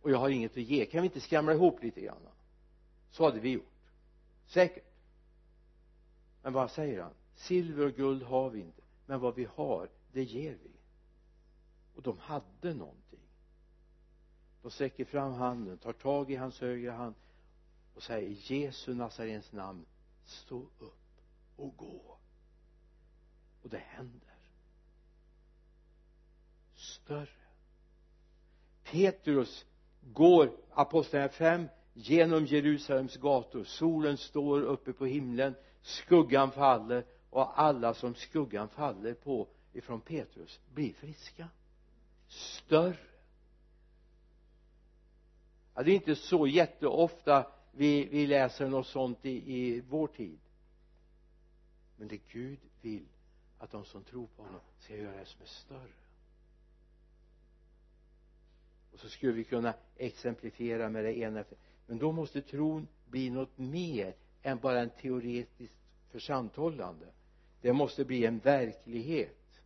Och 0.02 0.10
jag 0.10 0.18
har 0.18 0.28
inget 0.28 0.50
att 0.50 0.56
ge. 0.56 0.86
Kan 0.86 1.02
vi 1.02 1.06
inte 1.06 1.20
skramla 1.20 1.52
ihop 1.52 1.82
lite 1.82 2.00
grann? 2.00 2.16
Så 3.10 3.24
hade 3.24 3.40
vi 3.40 3.50
gjort. 3.50 3.64
Säkert. 4.46 4.84
Men 6.42 6.52
vad 6.52 6.70
säger 6.70 7.02
han? 7.02 7.12
Silver 7.34 7.86
och 7.86 7.92
guld 7.92 8.22
har 8.22 8.50
vi 8.50 8.60
inte. 8.60 8.82
Men 9.06 9.20
vad 9.20 9.34
vi 9.34 9.44
har 9.54 9.88
det 10.12 10.22
ger 10.22 10.56
vi. 10.62 10.70
Och 11.94 12.02
de 12.02 12.18
hade 12.18 12.74
någonting 12.74 13.20
de 14.62 14.70
sträcker 14.70 15.04
fram 15.04 15.32
handen 15.32 15.78
tar 15.78 15.92
tag 15.92 16.30
i 16.30 16.36
hans 16.36 16.60
högra 16.60 16.92
hand 16.92 17.14
och 17.94 18.02
säger 18.02 18.28
i 18.28 18.32
Jesu 18.32 18.94
Nazarens 18.94 19.52
namn 19.52 19.86
stå 20.24 20.58
upp 20.78 21.22
och 21.56 21.76
gå. 21.76 22.18
Och 23.62 23.68
det 23.70 23.82
händer. 23.86 24.34
Större. 26.74 27.28
Petrus 28.84 29.66
går 30.00 30.50
apostlagärningarna 30.70 31.68
5 31.68 31.68
genom 31.92 32.46
Jerusalems 32.46 33.16
gator. 33.16 33.64
Solen 33.64 34.16
står 34.16 34.62
uppe 34.62 34.92
på 34.92 35.06
himlen 35.06 35.54
skuggan 35.82 36.50
faller 36.50 37.04
och 37.30 37.60
alla 37.60 37.94
som 37.94 38.14
skuggan 38.14 38.68
faller 38.68 39.14
på 39.14 39.48
ifrån 39.72 40.00
Petrus 40.00 40.60
blir 40.74 40.92
friska. 40.92 41.48
Större 42.28 43.09
ja, 45.80 45.84
det 45.84 45.90
är 45.90 45.94
inte 45.94 46.16
så 46.16 46.46
jätteofta 46.46 47.46
vi, 47.72 48.04
vi 48.04 48.26
läser 48.26 48.68
något 48.68 48.86
sånt 48.86 49.26
i, 49.26 49.54
i 49.56 49.80
vår 49.80 50.06
tid. 50.06 50.38
Men 51.96 52.08
det 52.08 52.20
Gud 52.28 52.58
vill 52.80 53.06
att 53.58 53.70
de 53.70 53.84
som 53.84 54.04
tror 54.04 54.26
på 54.36 54.42
honom 54.42 54.60
ska 54.78 54.96
göra 54.96 55.16
det 55.16 55.26
som 55.26 55.42
är 55.42 55.46
större. 55.46 55.92
Och 58.92 58.98
så 58.98 59.08
skulle 59.08 59.32
vi 59.32 59.44
kunna 59.44 59.74
exemplifiera 59.96 60.88
med 60.88 61.04
det 61.04 61.18
ena. 61.18 61.44
Men 61.86 61.98
då 61.98 62.12
måste 62.12 62.42
tron 62.42 62.88
bli 63.06 63.30
något 63.30 63.58
mer 63.58 64.14
än 64.42 64.58
bara 64.58 64.80
en 64.80 64.90
teoretiskt 64.90 65.74
försanthållande 66.10 67.06
det 67.60 67.72
måste 67.72 68.04
bli 68.04 68.26
en 68.26 68.38
verklighet. 68.38 69.62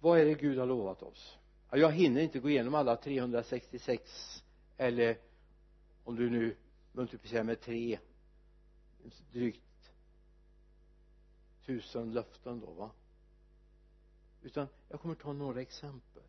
Vad 0.00 0.20
är 0.20 0.24
det 0.24 0.34
Gud 0.34 0.58
har 0.58 0.66
lovat 0.66 1.02
oss? 1.02 1.38
Ja, 1.70 1.78
jag 1.78 1.92
hinner 1.92 2.20
inte 2.20 2.38
gå 2.38 2.50
igenom 2.50 2.74
alla 2.74 2.96
366 2.96 4.44
eller 4.76 5.18
om 6.04 6.16
du 6.16 6.30
nu 6.30 6.56
multiplicerar 6.92 7.44
med 7.44 7.60
tre 7.60 7.98
drygt 9.32 9.92
tusen 11.66 12.12
löften 12.12 12.60
då 12.60 12.72
va? 12.72 12.90
Utan 14.42 14.68
jag 14.88 15.00
kommer 15.00 15.14
ta 15.14 15.32
några 15.32 15.60
exempel 15.60 16.22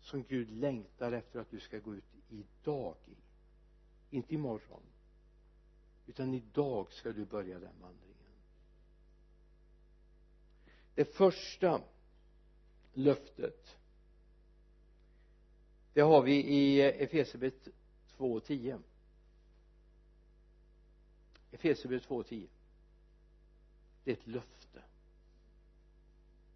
som 0.00 0.24
Gud 0.24 0.50
längtar 0.50 1.12
efter 1.12 1.40
att 1.40 1.50
du 1.50 1.60
ska 1.60 1.78
gå 1.78 1.94
ut 1.94 2.04
idag 2.28 2.94
i. 3.06 3.16
Inte 4.16 4.34
imorgon 4.34 4.82
utan 6.06 6.34
idag 6.34 6.92
ska 6.92 7.12
du 7.12 7.24
börja 7.24 7.58
den 7.58 7.80
vandringen. 7.80 8.14
Det 10.94 11.04
första 11.04 11.80
löftet. 12.98 13.76
Det 15.92 16.00
har 16.00 16.22
vi 16.22 16.44
i 16.44 16.80
Efesierbrevet 16.80 17.68
2.10 18.18 18.82
Efesierbrevet 21.50 22.08
2.10 22.08 22.48
det 24.08 24.12
är 24.12 24.16
ett 24.16 24.26
löfte. 24.26 24.82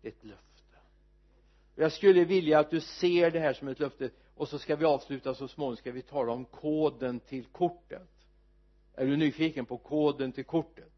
Det 0.01 0.09
är 0.09 0.13
ett 0.13 0.25
löfte. 0.25 0.79
Jag 1.75 1.93
skulle 1.93 2.25
vilja 2.25 2.59
att 2.59 2.71
du 2.71 2.81
ser 2.81 3.31
det 3.31 3.41
här 3.41 3.53
som 3.53 3.69
ett 3.69 3.81
löfte 3.81 4.11
och 4.35 4.49
så 4.49 4.59
ska 4.59 4.77
vi 4.77 4.85
avsluta 4.85 5.35
så 5.35 5.49
småningom. 5.49 5.77
Ska 5.77 5.93
vi 5.93 6.03
tala 6.03 6.33
om 6.33 6.45
koden 6.45 7.21
till 7.21 7.45
kortet? 7.45 8.09
Är 8.95 9.07
du 9.07 9.17
nyfiken 9.17 9.67
på 9.67 9.79
koden 9.79 10.33
till 10.33 10.45
kortet? 10.45 10.92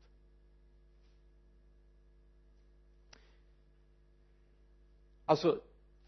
Alltså 5.24 5.60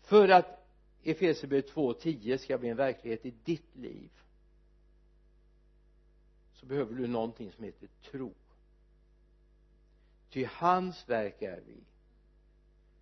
för 0.02 0.28
att 0.28 0.66
Efesierbrevet 1.02 1.72
2.10 1.72 2.36
ska 2.36 2.58
bli 2.58 2.68
en 2.68 2.76
verklighet 2.76 3.26
i 3.26 3.34
ditt 3.44 3.76
liv 3.76 4.10
så 6.52 6.66
behöver 6.66 6.94
du 6.94 7.06
någonting 7.06 7.52
som 7.52 7.64
heter 7.64 7.88
tro. 8.10 8.34
Ty 10.30 10.44
hans 10.44 11.08
verk 11.08 11.42
är 11.42 11.60
vi 11.66 11.84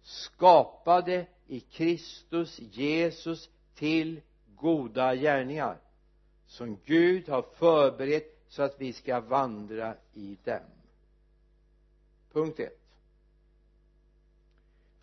skapade 0.02 1.26
i 1.46 1.60
Kristus 1.60 2.60
Jesus 2.60 3.50
till 3.74 4.20
goda 4.56 5.14
gärningar 5.14 5.80
som 6.46 6.78
Gud 6.84 7.28
har 7.28 7.42
förberett 7.42 8.44
så 8.48 8.62
att 8.62 8.80
vi 8.80 8.92
ska 8.92 9.20
vandra 9.20 9.96
i 10.14 10.38
dem. 10.44 10.60
Punkt 12.32 12.60
ett 12.60 12.83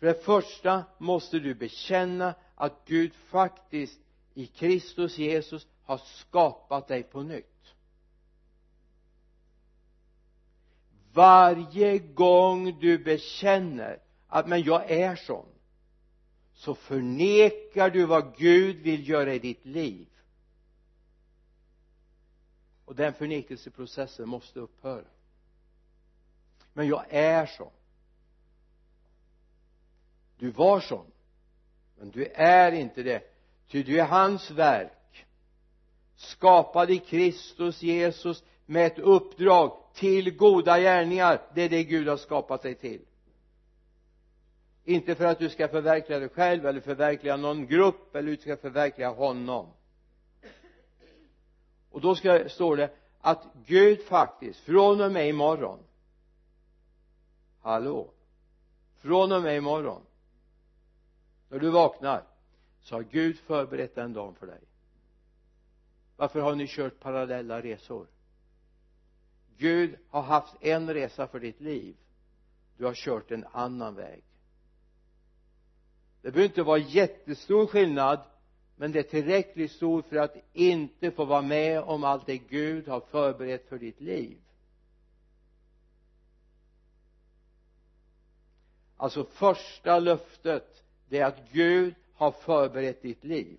för 0.02 0.06
det 0.06 0.22
första 0.22 0.84
måste 0.98 1.38
du 1.38 1.54
bekänna 1.54 2.34
att 2.54 2.84
Gud 2.84 3.14
faktiskt 3.14 4.00
i 4.34 4.46
Kristus 4.46 5.18
Jesus 5.18 5.66
har 5.82 5.98
skapat 5.98 6.88
dig 6.88 7.02
på 7.02 7.22
nytt. 7.22 7.74
Varje 11.12 11.98
gång 11.98 12.80
du 12.80 12.98
bekänner 12.98 13.98
att 14.28 14.48
men 14.48 14.62
jag 14.62 14.90
är 14.90 15.16
sån 15.16 15.48
så 16.54 16.74
förnekar 16.74 17.90
du 17.90 18.06
vad 18.06 18.36
Gud 18.36 18.76
vill 18.76 19.08
göra 19.08 19.34
i 19.34 19.38
ditt 19.38 19.66
liv. 19.66 20.08
Och 22.84 22.94
den 22.94 23.14
förnekelseprocessen 23.14 24.28
måste 24.28 24.60
upphöra. 24.60 25.04
Men 26.72 26.88
jag 26.88 27.04
är 27.08 27.46
sån 27.46 27.70
du 30.42 30.50
var 30.50 30.80
sån. 30.80 31.06
Men 31.98 32.10
du 32.10 32.26
är 32.34 32.72
inte 32.72 33.02
det 33.02 33.22
ty 33.68 33.82
du 33.82 34.00
är 34.00 34.04
hans 34.04 34.50
verk. 34.50 35.26
Skapad 36.16 36.90
i 36.90 36.98
Kristus 36.98 37.82
Jesus 37.82 38.44
med 38.66 38.86
ett 38.86 38.98
uppdrag 38.98 39.78
till 39.94 40.36
goda 40.36 40.80
gärningar. 40.80 41.42
Det 41.54 41.62
är 41.62 41.68
det 41.68 41.84
Gud 41.84 42.08
har 42.08 42.16
skapat 42.16 42.62
dig 42.62 42.74
till. 42.74 43.00
Inte 44.84 45.14
för 45.14 45.24
att 45.24 45.38
du 45.38 45.48
ska 45.48 45.68
förverkliga 45.68 46.18
dig 46.18 46.28
själv 46.28 46.66
eller 46.66 46.80
förverkliga 46.80 47.36
någon 47.36 47.66
grupp 47.66 48.16
eller 48.16 48.30
du 48.30 48.36
ska 48.36 48.56
förverkliga 48.56 49.10
honom. 49.10 49.66
Och 51.90 52.00
då 52.00 52.14
ska, 52.14 52.48
står 52.48 52.76
det 52.76 52.90
att 53.20 53.46
Gud 53.66 54.04
faktiskt 54.04 54.60
från 54.60 55.00
och 55.00 55.12
med 55.12 55.28
imorgon 55.28 55.78
hallå 57.60 58.10
från 59.00 59.32
och 59.32 59.42
med 59.42 59.56
imorgon 59.56 60.02
när 61.52 61.58
du 61.58 61.70
vaknar 61.70 62.24
så 62.80 62.94
har 62.94 63.02
Gud 63.02 63.38
förberett 63.38 63.94
den 63.94 64.12
dagen 64.12 64.34
för 64.34 64.46
dig. 64.46 64.60
Varför 66.16 66.40
har 66.40 66.54
ni 66.54 66.66
kört 66.68 67.00
parallella 67.00 67.62
resor? 67.62 68.06
Gud 69.56 69.98
har 70.08 70.22
haft 70.22 70.54
en 70.60 70.94
resa 70.94 71.26
för 71.26 71.40
ditt 71.40 71.60
liv. 71.60 71.96
Du 72.76 72.84
har 72.84 72.94
kört 72.94 73.30
en 73.30 73.46
annan 73.52 73.94
väg. 73.94 74.24
Det 76.22 76.30
behöver 76.30 76.48
inte 76.48 76.62
vara 76.62 76.78
jättestor 76.78 77.66
skillnad 77.66 78.20
men 78.76 78.92
det 78.92 78.98
är 78.98 79.02
tillräckligt 79.02 79.72
stor 79.72 80.02
för 80.02 80.16
att 80.16 80.36
inte 80.52 81.10
få 81.10 81.24
vara 81.24 81.42
med 81.42 81.80
om 81.80 82.04
allt 82.04 82.26
det 82.26 82.38
Gud 82.38 82.88
har 82.88 83.00
förberett 83.00 83.68
för 83.68 83.78
ditt 83.78 84.00
liv. 84.00 84.38
Alltså 88.96 89.24
första 89.24 89.98
löftet 89.98 90.82
det 91.12 91.18
är 91.18 91.24
att 91.24 91.52
Gud 91.52 91.94
har 92.14 92.30
förberett 92.30 93.02
ditt 93.02 93.24
liv. 93.24 93.58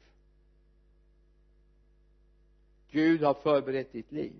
Gud 2.91 3.21
har 3.23 3.33
förberett 3.33 3.91
ditt 3.91 4.11
liv. 4.11 4.33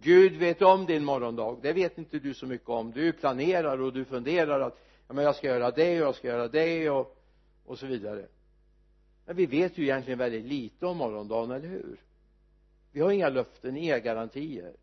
Gud 0.00 0.36
vet 0.36 0.62
om 0.62 0.86
din 0.86 1.04
morgondag. 1.04 1.58
Det 1.62 1.72
vet 1.72 1.98
inte 1.98 2.18
du 2.18 2.34
så 2.34 2.46
mycket 2.46 2.68
om. 2.68 2.92
Du 2.92 3.12
planerar 3.12 3.78
och 3.78 3.92
du 3.92 4.04
funderar 4.04 4.60
att 4.60 4.78
ja 5.08 5.14
men 5.14 5.24
jag 5.24 5.36
ska 5.36 5.46
göra 5.46 5.70
det 5.70 6.00
och 6.00 6.06
jag 6.06 6.14
ska 6.14 6.28
göra 6.28 6.48
det 6.48 6.90
och 6.90 7.16
och 7.64 7.78
så 7.78 7.86
vidare. 7.86 8.26
Men 9.26 9.36
vi 9.36 9.46
vet 9.46 9.78
ju 9.78 9.82
egentligen 9.82 10.18
väldigt 10.18 10.44
lite 10.44 10.86
om 10.86 10.96
morgondagen, 10.96 11.50
eller 11.50 11.68
hur? 11.68 12.00
Vi 12.92 13.00
har 13.00 13.10
inga 13.10 13.28
löften, 13.28 13.76
inga 13.76 13.98
garantier. 13.98 14.76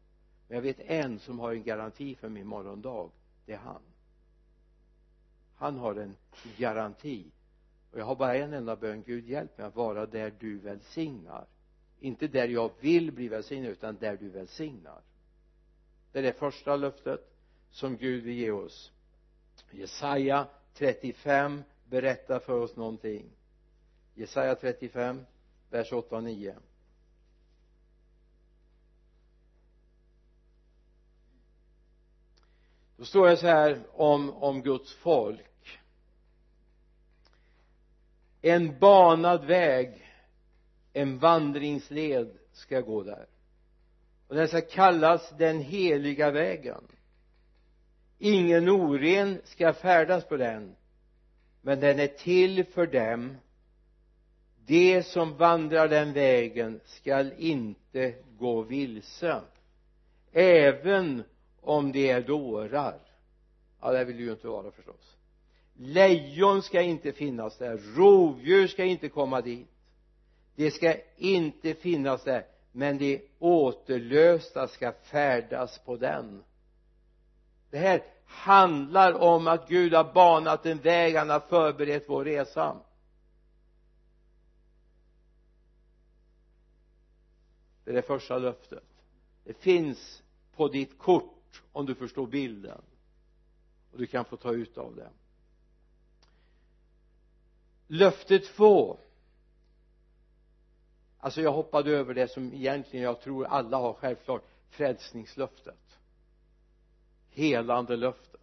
Men 0.48 0.56
jag 0.56 0.62
vet 0.62 0.80
en 0.80 1.20
som 1.20 1.40
har 1.40 1.52
en 1.52 1.64
garanti 1.64 2.16
för 2.16 2.30
min 2.30 2.48
morgondag. 2.48 3.10
Det 3.46 3.54
är 3.54 3.58
han 3.58 3.82
han 5.62 5.78
har 5.78 5.96
en 5.96 6.16
garanti. 6.58 7.32
Och 7.92 8.00
jag 8.00 8.06
har 8.06 8.16
bara 8.16 8.36
en 8.36 8.54
enda 8.54 8.76
bön. 8.76 9.04
Gud 9.04 9.30
hjälp 9.30 9.58
mig 9.58 9.68
att 9.68 9.76
vara 9.76 10.06
där 10.06 10.34
du 10.40 10.58
välsignar. 10.58 11.48
Inte 12.00 12.28
där 12.28 12.48
jag 12.48 12.72
vill 12.80 13.12
bli 13.12 13.28
välsignad 13.28 13.72
utan 13.72 13.98
där 13.98 14.18
du 14.18 14.30
välsignar. 14.30 15.02
Det 16.12 16.20
är 16.20 16.24
det 16.24 16.34
första 16.34 16.76
löftet 16.76 17.34
som 17.70 17.98
Gud 17.98 18.24
vill 18.24 18.38
ge 18.38 18.52
oss. 18.52 18.92
Jesaja 19.72 20.48
35 20.74 21.64
berättar 21.86 22.40
för 22.40 22.60
oss 22.60 22.76
någonting. 22.76 23.30
Jesaja 24.14 24.56
35 24.56 25.26
vers 25.70 25.94
8 25.94 26.16
och 26.16 26.24
9 26.24 26.56
då 33.02 33.06
står 33.06 33.28
det 33.28 33.38
så 33.38 33.48
här 33.48 33.84
om, 33.92 34.30
om 34.30 34.62
Guds 34.62 34.96
folk 34.96 35.51
en 38.42 38.80
banad 38.80 39.46
väg 39.46 40.08
en 40.94 41.18
vandringsled 41.18 42.38
ska 42.52 42.82
gå 42.82 43.04
där. 43.04 43.26
Och 44.28 44.36
den 44.36 44.48
ska 44.48 44.62
kallas 44.62 45.34
den 45.38 45.60
heliga 45.60 46.32
vägen. 46.32 46.88
Ingen 48.18 48.70
oren 48.70 49.42
ska 49.44 49.74
färdas 49.74 50.26
på 50.26 50.38
den 50.38 50.76
men 51.62 51.80
den 51.80 52.00
är 52.00 52.08
till 52.08 52.66
för 52.66 52.88
dem. 52.88 53.38
De 54.66 55.04
som 55.04 55.38
vandrar 55.38 55.88
den 55.88 56.14
vägen 56.14 56.80
skall 56.86 57.34
inte 57.38 58.16
gå 58.38 58.62
vilse 58.62 59.42
även 60.32 61.24
om 61.62 61.92
de 61.92 62.12
är 62.12 62.22
dårar. 62.22 63.00
Ja 63.82 63.92
det 63.92 64.06
vill 64.06 64.20
ju 64.20 64.32
inte 64.32 64.48
vara 64.48 64.72
förstås 64.72 65.18
lejon 65.82 66.62
ska 66.62 66.82
inte 66.82 67.12
finnas 67.12 67.58
där. 67.58 67.78
Rovdjur 67.78 68.68
ska 68.68 68.84
inte 68.84 69.10
komma 69.10 69.42
dit. 69.42 69.68
Det 70.56 70.72
ska 70.72 70.96
inte 71.18 71.74
finnas 71.74 72.24
där 72.24 72.46
men 72.72 72.98
de 72.98 73.22
återlösta 73.40 74.68
ska 74.68 74.92
färdas 74.92 75.80
på 75.80 75.98
den. 75.98 76.44
Det 77.70 77.78
här 77.78 78.04
handlar 78.26 79.14
om 79.14 79.48
att 79.48 79.70
Gud 79.70 79.94
har 79.94 80.14
banat 80.14 80.66
en 80.66 80.78
väg 80.78 81.16
han 81.16 81.30
har 81.30 81.40
förberett 81.40 82.04
vår 82.08 82.26
resa. 82.26 82.78
Det 87.84 87.92
är 87.92 87.96
det 87.96 88.02
första 88.02 88.38
löftet. 88.38 88.84
Det 89.44 89.54
finns 89.54 90.24
på 90.56 90.68
ditt 90.68 90.98
kort 90.98 91.64
om 91.72 91.86
du 91.86 91.96
förstår 91.96 92.28
bilden. 92.28 92.82
Och 93.92 93.98
du 93.98 94.08
kan 94.08 94.26
få 94.26 94.38
ta 94.38 94.54
ut 94.54 94.78
av 94.78 94.96
det 94.96 95.10
löfte 97.92 98.40
två 98.40 98.98
alltså 101.18 101.42
jag 101.42 101.52
hoppade 101.52 101.92
över 101.92 102.14
det 102.14 102.28
som 102.28 102.54
egentligen 102.54 103.06
jag 103.06 103.22
tror 103.22 103.46
alla 103.46 103.78
har 103.78 103.94
självklart 103.94 104.44
frälsningslöftet. 104.70 106.00
Helande 107.30 107.96
löftet. 107.96 108.42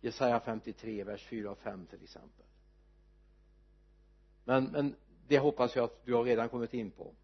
Jesaja 0.00 0.40
53 0.40 1.04
vers 1.04 1.24
4 1.24 1.50
och 1.50 1.58
5 1.58 1.86
till 1.86 2.02
exempel. 2.02 2.46
Men, 4.44 4.64
men 4.64 4.96
det 5.28 5.38
hoppas 5.38 5.76
jag 5.76 5.84
att 5.84 6.04
du 6.04 6.14
har 6.14 6.24
redan 6.24 6.48
kommit 6.48 6.74
in 6.74 6.90
på. 6.90 7.14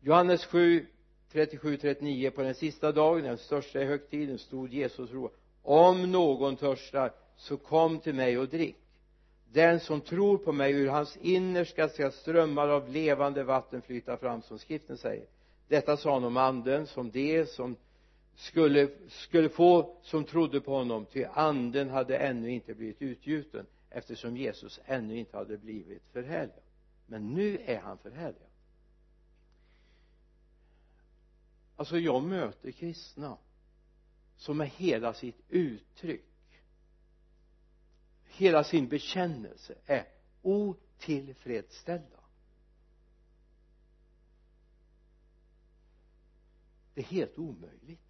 Johannes 0.00 0.44
7 0.44 0.86
37 1.32 1.76
39 1.76 2.30
på 2.30 2.42
den 2.42 2.54
sista 2.54 2.92
dagen 2.92 3.22
den 3.22 3.38
största 3.38 3.82
i 3.82 3.84
högtiden 3.84 4.38
stod 4.38 4.72
Jesus 4.72 5.10
och 5.12 5.32
om 5.62 6.12
någon 6.12 6.56
törstar 6.56 7.12
så 7.38 7.56
kom 7.56 8.00
till 8.00 8.14
mig 8.14 8.38
och 8.38 8.48
drick. 8.48 8.76
Den 9.52 9.80
som 9.80 10.00
tror 10.00 10.38
på 10.38 10.52
mig 10.52 10.72
ur 10.72 10.88
hans 10.88 11.16
innerska 11.16 11.88
ska 11.88 12.10
strömmar 12.10 12.68
av 12.68 12.88
levande 12.88 13.44
vatten 13.44 13.82
flyta 13.82 14.16
fram 14.16 14.42
som 14.42 14.58
skriften 14.58 14.98
säger. 14.98 15.26
Detta 15.68 15.96
sa 15.96 16.12
han 16.12 16.24
om 16.24 16.36
anden 16.36 16.86
som 16.86 17.10
det 17.10 17.46
som 17.46 17.76
skulle, 18.34 18.88
skulle 19.08 19.48
få 19.48 19.96
som 20.02 20.24
trodde 20.24 20.60
på 20.60 20.74
honom 20.74 21.06
ty 21.06 21.24
anden 21.24 21.90
hade 21.90 22.16
ännu 22.16 22.50
inte 22.50 22.74
blivit 22.74 23.02
utgjuten 23.02 23.66
eftersom 23.90 24.36
Jesus 24.36 24.80
ännu 24.84 25.18
inte 25.18 25.36
hade 25.36 25.58
blivit 25.58 26.02
förhärligad. 26.12 26.62
Men 27.06 27.34
nu 27.34 27.58
är 27.64 27.80
han 27.80 27.98
förhärligad. 27.98 28.48
Alltså 31.76 31.98
jag 31.98 32.22
möter 32.22 32.70
kristna 32.70 33.36
som 34.36 34.56
med 34.56 34.68
hela 34.68 35.14
sitt 35.14 35.40
uttryck 35.48 36.27
hela 38.38 38.64
sin 38.64 38.88
bekännelse 38.88 39.74
är 39.86 40.06
otillfredsställda. 40.42 42.20
Det 46.94 47.00
är 47.00 47.04
helt 47.04 47.38
omöjligt. 47.38 48.00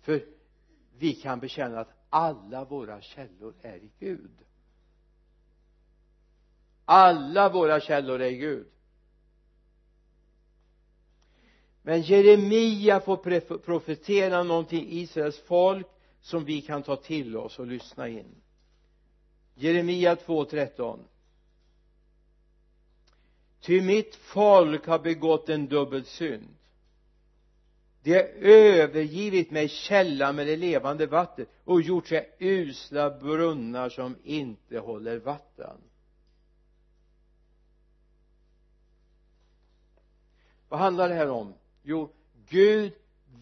För 0.00 0.26
vi 0.98 1.14
kan 1.14 1.40
bekänna 1.40 1.80
att 1.80 1.92
alla 2.10 2.64
våra 2.64 3.00
källor 3.00 3.54
är 3.62 3.76
i 3.76 3.90
Gud. 3.98 4.44
Alla 6.84 7.48
våra 7.48 7.80
källor 7.80 8.20
är 8.20 8.30
i 8.30 8.36
Gud. 8.36 8.66
Men 11.82 12.02
Jeremia 12.02 13.00
får 13.00 13.16
profetera 13.58 14.42
någonting 14.42 14.86
Israels 14.90 15.38
folk 15.38 15.93
som 16.24 16.44
vi 16.44 16.60
kan 16.60 16.82
ta 16.82 16.96
till 16.96 17.36
oss 17.36 17.58
och 17.58 17.66
lyssna 17.66 18.08
in. 18.08 18.34
Jeremia 19.54 20.14
2.13 20.14 20.98
ty 23.60 23.80
mitt 23.80 24.14
folk 24.14 24.86
har 24.86 24.98
begått 24.98 25.48
en 25.48 25.66
dubbel 25.66 26.04
synd. 26.04 26.56
De 28.02 28.14
har 28.14 28.28
övergivit 28.48 29.50
mig 29.50 29.68
källan 29.68 30.36
med 30.36 30.46
det 30.46 30.56
levande 30.56 31.06
vattnet 31.06 31.48
och 31.64 31.82
gjort 31.82 32.06
sig 32.06 32.36
usla 32.38 33.10
brunnar 33.10 33.88
som 33.88 34.16
inte 34.24 34.78
håller 34.78 35.18
vatten. 35.18 35.76
Vad 40.68 40.80
handlar 40.80 41.08
det 41.08 41.14
här 41.14 41.30
om? 41.30 41.54
Jo 41.82 42.12
Gud 42.48 42.92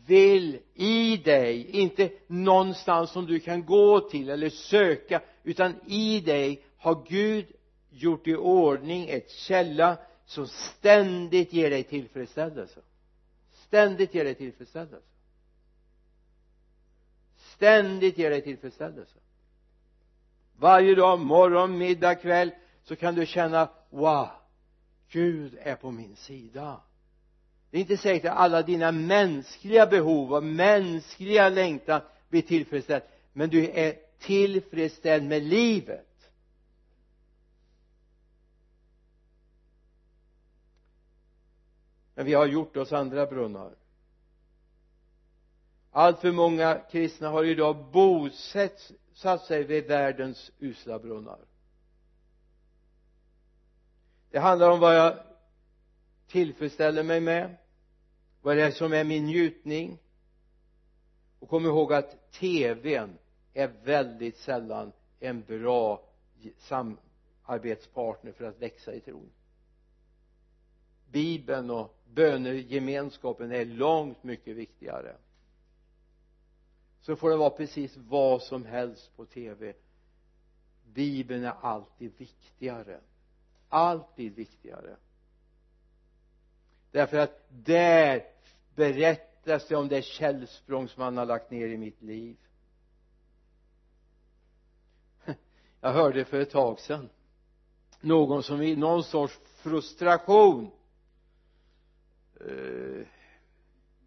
vill 0.07 0.59
i 0.75 1.17
dig 1.17 1.71
inte 1.71 2.11
någonstans 2.27 3.11
som 3.11 3.27
du 3.27 3.41
kan 3.41 3.67
gå 3.67 4.01
till 4.01 4.29
eller 4.29 4.51
söka 4.51 5.23
utan 5.43 5.75
i 5.87 6.21
dig 6.21 6.65
har 6.77 7.05
Gud 7.09 7.47
gjort 7.91 8.27
i 8.27 8.37
ordning 8.37 9.09
ett 9.09 9.31
källa 9.31 9.99
som 10.27 10.47
ständigt 10.47 11.53
ger 11.53 11.71
dig 11.71 11.83
tillfredsställelse. 11.83 12.81
Ständigt 13.53 14.15
ger 14.15 14.25
dig 14.25 14.35
tillfredsställelse. 14.35 15.07
Ständigt 17.37 18.19
ger 18.19 18.31
dig 18.31 18.43
tillfredsställelse. 18.43 19.19
Varje 20.57 20.95
dag, 20.95 21.21
morgon, 21.21 21.79
middag, 21.79 22.15
kväll 22.15 22.51
så 22.83 22.97
kan 22.97 23.15
du 23.15 23.27
känna 23.27 23.69
wow 23.91 24.29
Gud 25.13 25.59
är 25.61 25.77
på 25.77 25.91
min 25.91 26.17
sida 26.17 26.81
det 27.73 27.79
är 27.79 27.81
inte 27.81 27.97
säkert 27.97 28.31
att 28.31 28.37
alla 28.37 28.63
dina 28.63 28.93
mänskliga 28.93 29.87
behov 29.87 30.35
och 30.35 30.45
mänskliga 30.45 31.49
längtan 31.49 32.01
blir 32.29 32.43
tillfredsställd 32.43 33.03
men 33.33 33.51
du 33.51 33.71
är 33.71 33.97
tillfredsställd 34.19 35.25
med 35.25 35.43
livet. 35.43 36.31
Men 42.15 42.27
vi 42.27 42.35
har 42.35 42.47
gjort 42.47 42.77
oss 42.77 42.93
andra 42.93 43.27
brunnar. 43.27 43.75
Allt 45.91 46.21
för 46.21 46.33
många 46.33 46.75
kristna 46.91 47.29
har 47.29 47.45
idag 47.45 47.77
bosatt 47.93 49.47
sig 49.47 49.65
vid 49.65 49.87
världens 49.87 50.51
usla 50.59 50.99
brunnar. 50.99 51.39
Det 54.31 54.39
handlar 54.39 54.71
om 54.71 54.81
vad 54.81 54.97
jag 54.97 55.19
tillfredsställer 56.27 57.03
mig 57.03 57.21
med 57.21 57.57
vad 58.43 58.57
det 58.57 58.63
är 58.63 58.71
som 58.71 58.93
är 58.93 59.05
min 59.05 59.27
njutning? 59.27 59.99
Och 61.39 61.49
kom 61.49 61.67
ihåg 61.67 61.93
att 61.93 62.33
tvn 62.33 63.19
är 63.55 63.69
väldigt 63.85 64.37
sällan 64.37 64.93
en 65.21 65.43
bra 65.43 66.03
samarbetspartner 66.59 68.33
för 68.33 68.45
att 68.45 68.63
växa 68.63 68.95
i 68.95 69.01
tron. 69.01 69.31
Bibeln 71.11 71.71
och 71.71 71.97
bönegemenskapen 72.05 73.53
är 73.53 73.65
långt 73.65 74.25
mycket 74.25 74.57
viktigare. 74.57 75.17
Så 77.01 77.17
får 77.17 77.31
det 77.31 77.37
vara 77.37 77.51
precis 77.51 77.97
vad 77.97 78.43
som 78.43 78.65
helst 78.65 79.17
på 79.17 79.27
tv 79.27 79.75
bibeln 80.95 81.45
är 81.45 81.55
alltid 81.61 82.13
viktigare. 82.19 83.01
Alltid 83.69 84.35
viktigare 84.35 84.97
därför 86.93 87.19
att 87.19 87.47
där 87.49 88.25
berättas 88.75 89.69
det 89.69 89.77
om 89.77 89.89
det 89.89 90.03
källsprång 90.03 90.89
som 90.89 91.03
han 91.03 91.17
har 91.17 91.27
lagt 91.27 91.51
ner 91.51 91.67
i 91.67 91.77
mitt 91.77 92.03
liv. 92.03 92.37
Jag 95.81 95.93
hörde 95.93 96.25
för 96.25 96.41
ett 96.41 96.51
tag 96.51 96.81
sedan 96.81 97.09
någon 98.01 98.43
som 98.43 98.63
i 98.63 98.77
någon 98.77 99.05
sorts 99.05 99.41
frustration 99.57 100.71
eh, 102.41 103.07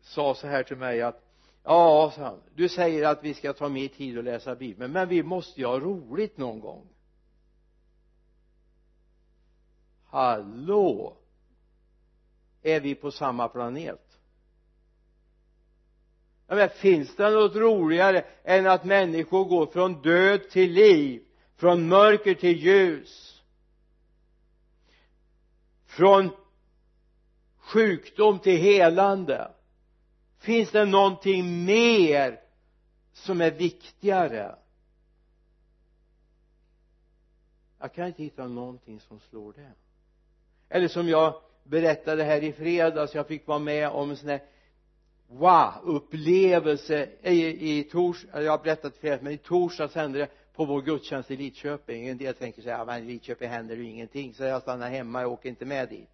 sa 0.01 0.35
så 0.35 0.47
här 0.47 0.63
till 0.63 0.77
mig 0.77 1.01
att 1.01 1.21
ja, 1.63 2.11
sa 2.15 2.23
han, 2.23 2.41
du 2.55 2.69
säger 2.69 3.07
att 3.07 3.23
vi 3.23 3.33
ska 3.33 3.53
ta 3.53 3.69
mer 3.69 3.87
tid 3.87 4.17
och 4.17 4.23
läsa 4.23 4.55
bibeln 4.55 4.91
men 4.91 5.09
vi 5.09 5.23
måste 5.23 5.59
ju 5.59 5.65
ha 5.65 5.79
roligt 5.79 6.37
någon 6.37 6.59
gång. 6.59 6.87
Hallå? 10.05 11.17
Är 12.65 12.79
vi 12.79 12.95
på 12.95 13.11
samma 13.11 13.47
planet. 13.47 14.19
Ja, 16.47 16.55
men 16.55 16.69
finns 16.69 17.15
det 17.15 17.29
något 17.29 17.55
roligare 17.55 18.25
än 18.43 18.67
att 18.67 18.83
människor 18.83 19.45
går 19.45 19.65
från 19.65 20.01
död 20.01 20.49
till 20.49 20.71
liv 20.71 21.23
från 21.55 21.87
mörker 21.87 22.33
till 22.33 22.57
ljus? 22.57 23.43
Från 25.85 26.29
sjukdom 27.57 28.39
till 28.39 28.57
helande? 28.57 29.51
Finns 30.37 30.71
det 30.71 30.85
någonting 30.85 31.65
mer 31.65 32.41
som 33.13 33.41
är 33.41 33.51
viktigare? 33.51 34.55
Jag 37.79 37.93
kan 37.93 38.07
inte 38.07 38.23
hitta 38.23 38.47
någonting 38.47 38.99
som 38.99 39.19
slår 39.19 39.53
det. 39.53 39.71
Eller 40.69 40.87
som 40.87 41.07
jag 41.07 41.41
berättade 41.65 42.23
här 42.23 42.43
i 42.43 42.53
fredags 42.53 43.15
jag 43.15 43.27
fick 43.27 43.47
vara 43.47 43.59
med 43.59 43.89
om 43.89 44.09
en 44.09 44.17
sån 44.17 44.29
här 44.29 44.43
wow-upplevelse. 45.27 47.09
I, 47.21 47.79
i 47.79 47.83
tors 47.83 48.25
jag 48.33 48.51
har 48.51 48.63
berättat 48.63 48.97
för 48.97 49.07
er, 49.07 49.19
men 49.21 49.33
i 49.33 49.37
torsdags 49.37 49.95
hände 49.95 50.19
det 50.19 50.29
på 50.53 50.65
vår 50.65 50.81
gudstjänst 50.81 51.31
i 51.31 51.37
Lidköping. 51.37 52.07
En 52.07 52.17
del 52.17 52.33
tänker 52.33 52.61
sig 52.61 52.71
ja 52.71 52.85
men 52.85 53.03
i 53.03 53.05
Lidköping 53.05 53.49
händer 53.49 53.75
ju 53.75 53.83
ingenting 53.83 54.33
så 54.33 54.43
jag 54.43 54.61
stannar 54.61 54.89
hemma 54.89 55.21
jag 55.21 55.31
åker 55.31 55.49
inte 55.49 55.65
med 55.65 55.89
dit. 55.89 56.09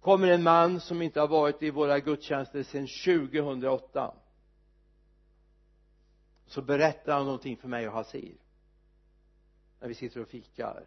Kommer 0.00 0.28
en 0.28 0.42
man 0.42 0.80
som 0.80 1.02
inte 1.02 1.20
har 1.20 1.28
varit 1.28 1.62
i 1.62 1.70
våra 1.70 2.00
gudstjänster 2.00 2.62
sedan 2.62 2.86
2008 3.26 4.14
så 6.46 6.62
berättar 6.62 7.12
han 7.12 7.24
någonting 7.24 7.56
för 7.56 7.68
mig 7.68 7.88
och 7.88 7.94
Hasir 7.94 8.34
när 9.80 9.88
vi 9.88 9.94
sitter 9.94 10.20
och 10.20 10.28
fikar 10.28 10.86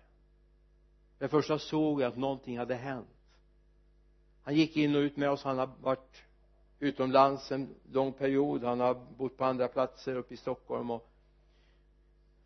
det 1.26 1.30
första 1.30 1.60
såg 1.60 2.02
jag 2.02 2.08
att 2.08 2.18
någonting 2.18 2.58
hade 2.58 2.76
hänt. 2.76 3.08
Han 4.44 4.56
gick 4.56 4.78
in 4.78 4.96
och 4.96 5.00
ut 5.00 5.18
med 5.18 5.30
oss. 5.30 5.44
Han 5.44 5.58
har 5.58 5.70
varit 5.82 6.24
utomlands 6.80 7.52
en 7.52 7.76
lång 7.92 8.14
period. 8.14 8.64
Han 8.64 8.80
har 8.80 8.94
bott 9.18 9.38
på 9.38 9.46
andra 9.46 9.68
platser 9.68 10.16
uppe 10.16 10.34
i 10.34 10.38
Stockholm 10.38 10.92
och 10.92 11.12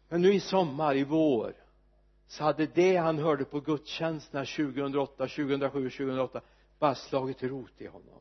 men 0.10 0.22
nu 0.22 0.34
i 0.34 0.40
sommar, 0.40 0.96
i 0.96 1.04
vår 1.04 1.54
så 2.28 2.44
hade 2.44 2.66
det 2.66 2.98
han 2.98 3.18
hörde 3.18 3.46
på 3.46 3.60
gudstjänsterna 3.60 4.46
2008, 4.46 5.28
2007, 5.28 5.90
2008 5.90 6.42
bara 6.80 6.96
slagit 6.96 7.44
rot 7.44 7.82
i 7.82 7.88
honom. 7.88 8.20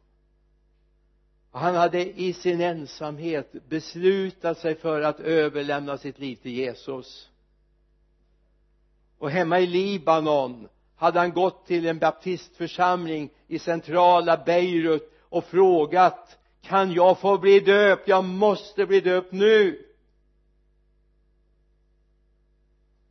Och 1.50 1.60
han 1.60 1.74
hade 1.74 2.20
i 2.20 2.32
sin 2.32 2.60
ensamhet 2.60 3.68
beslutat 3.68 4.58
sig 4.58 4.74
för 4.74 5.00
att 5.00 5.20
överlämna 5.20 5.98
sitt 5.98 6.18
liv 6.18 6.36
till 6.36 6.52
Jesus 6.52 7.30
och 9.18 9.30
hemma 9.30 9.60
i 9.60 9.66
Libanon 9.66 10.68
hade 10.96 11.18
han 11.18 11.32
gått 11.32 11.66
till 11.66 11.86
en 11.86 11.98
baptistförsamling 11.98 13.30
i 13.46 13.58
centrala 13.58 14.36
Beirut 14.36 15.12
och 15.22 15.44
frågat 15.44 16.38
kan 16.60 16.92
jag 16.92 17.18
få 17.18 17.38
bli 17.38 17.60
döpt? 17.60 18.08
Jag 18.08 18.24
måste 18.24 18.86
bli 18.86 19.00
döpt 19.00 19.32
nu. 19.32 19.84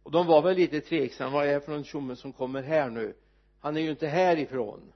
Och 0.04 0.12
de 0.12 0.28
var 0.28 0.42
väl 0.42 0.56
lite 0.56 0.82
tveksamma. 0.82 1.32
Vad 1.32 1.48
är 1.48 1.54
det 1.54 1.62
för 1.62 1.72
någon 1.72 1.84
tjomme 1.84 2.16
som 2.16 2.34
kommer 2.34 2.64
här 2.64 2.90
nu? 2.90 3.14
Han 3.60 3.78
är 3.78 3.82
ju 3.82 3.90
inte 3.90 4.08
härifrån. 4.08 4.94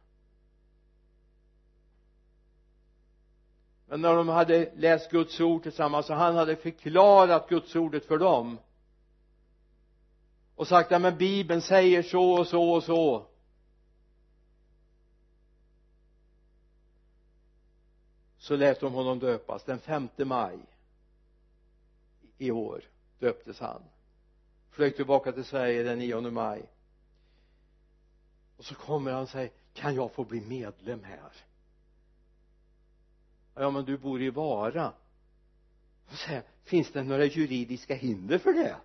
Men 3.87 4.01
när 4.01 4.15
de 4.15 4.27
hade 4.27 4.71
läst 4.75 5.11
Guds 5.11 5.39
ord 5.39 5.63
tillsammans 5.63 6.09
och 6.09 6.15
han 6.15 6.35
hade 6.35 6.55
förklarat 6.55 7.49
Guds 7.49 7.75
ordet 7.75 8.05
för 8.05 8.17
dem 8.17 8.57
och 10.61 10.67
sagt 10.67 10.91
att 10.91 11.01
men 11.01 11.17
bibeln 11.17 11.61
säger 11.61 12.03
så 12.03 12.31
och 12.31 12.47
så 12.47 12.71
och 12.71 12.83
så. 12.83 13.25
Så 18.37 18.55
lät 18.55 18.79
de 18.79 18.93
honom 18.93 19.19
döpas. 19.19 19.63
Den 19.63 19.79
femte 19.79 20.25
maj 20.25 20.59
i 22.37 22.51
år 22.51 22.83
döptes 23.19 23.59
han. 23.59 23.81
Flög 24.69 24.95
tillbaka 24.95 25.31
till 25.31 25.45
Sverige 25.45 25.83
den 25.83 25.99
9 25.99 26.21
maj. 26.21 26.69
Och 28.57 28.65
så 28.65 28.75
kommer 28.75 29.11
han 29.11 29.21
och 29.21 29.29
säger 29.29 29.51
kan 29.73 29.95
jag 29.95 30.11
få 30.11 30.23
bli 30.23 30.41
medlem 30.41 31.03
här? 31.03 31.31
Ja 33.55 33.69
men 33.69 33.85
du 33.85 33.97
bor 33.97 34.21
i 34.21 34.29
Vara. 34.29 34.93
Och 36.07 36.17
säger 36.17 36.43
finns 36.63 36.91
det 36.91 37.03
några 37.03 37.25
juridiska 37.25 37.95
hinder 37.95 38.37
för 38.37 38.53
det? 38.53 38.75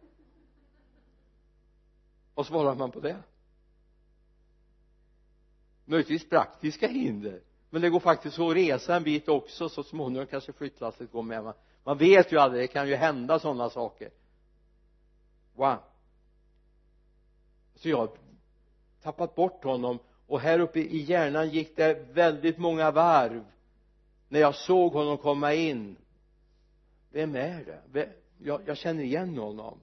Vad 2.37 2.47
svarar 2.47 2.75
man 2.75 2.91
på 2.91 3.01
det? 3.01 3.17
Möjligtvis 5.85 6.29
praktiska 6.29 6.89
hinder. 6.89 7.41
Men 7.71 7.83
det 7.83 7.91
går 7.91 8.01
faktiskt 8.01 8.39
att 8.39 8.57
resa 8.57 8.97
en 8.97 9.03
bit 9.03 9.29
också 9.29 9.69
så 9.69 9.83
småningom 9.83 10.27
kanske 10.27 10.53
flyttlasset 10.53 11.13
går 11.13 11.23
med. 11.23 11.45
Man, 11.45 11.55
man 11.85 11.99
vet 11.99 12.33
ju 12.33 12.39
aldrig 12.39 12.63
det 12.63 12.67
kan 12.67 12.89
ju 12.89 12.95
hända 12.95 13.39
sådana 13.39 13.71
saker. 13.71 14.11
Wow. 15.55 15.77
Så 17.75 17.89
jag 17.89 17.97
har 17.97 18.11
tappat 19.03 19.35
bort 19.35 19.65
honom. 19.65 19.99
Och 20.27 20.41
här 20.41 20.59
uppe 20.59 20.81
i 20.81 20.99
hjärnan 20.99 21.51
gick 21.51 21.77
det 21.77 22.07
väldigt 22.13 22.59
många 22.59 22.91
varv 22.91 23.45
när 24.29 24.41
jag 24.41 24.55
såg 24.55 24.93
honom 24.93 25.19
komma 25.19 25.55
in. 25.55 25.97
Vem 27.11 27.37
är 27.37 27.83
det? 27.93 28.13
Jag, 28.39 28.61
jag 28.67 28.77
känner 28.77 29.03
igen 29.03 29.39
honom. 29.39 29.81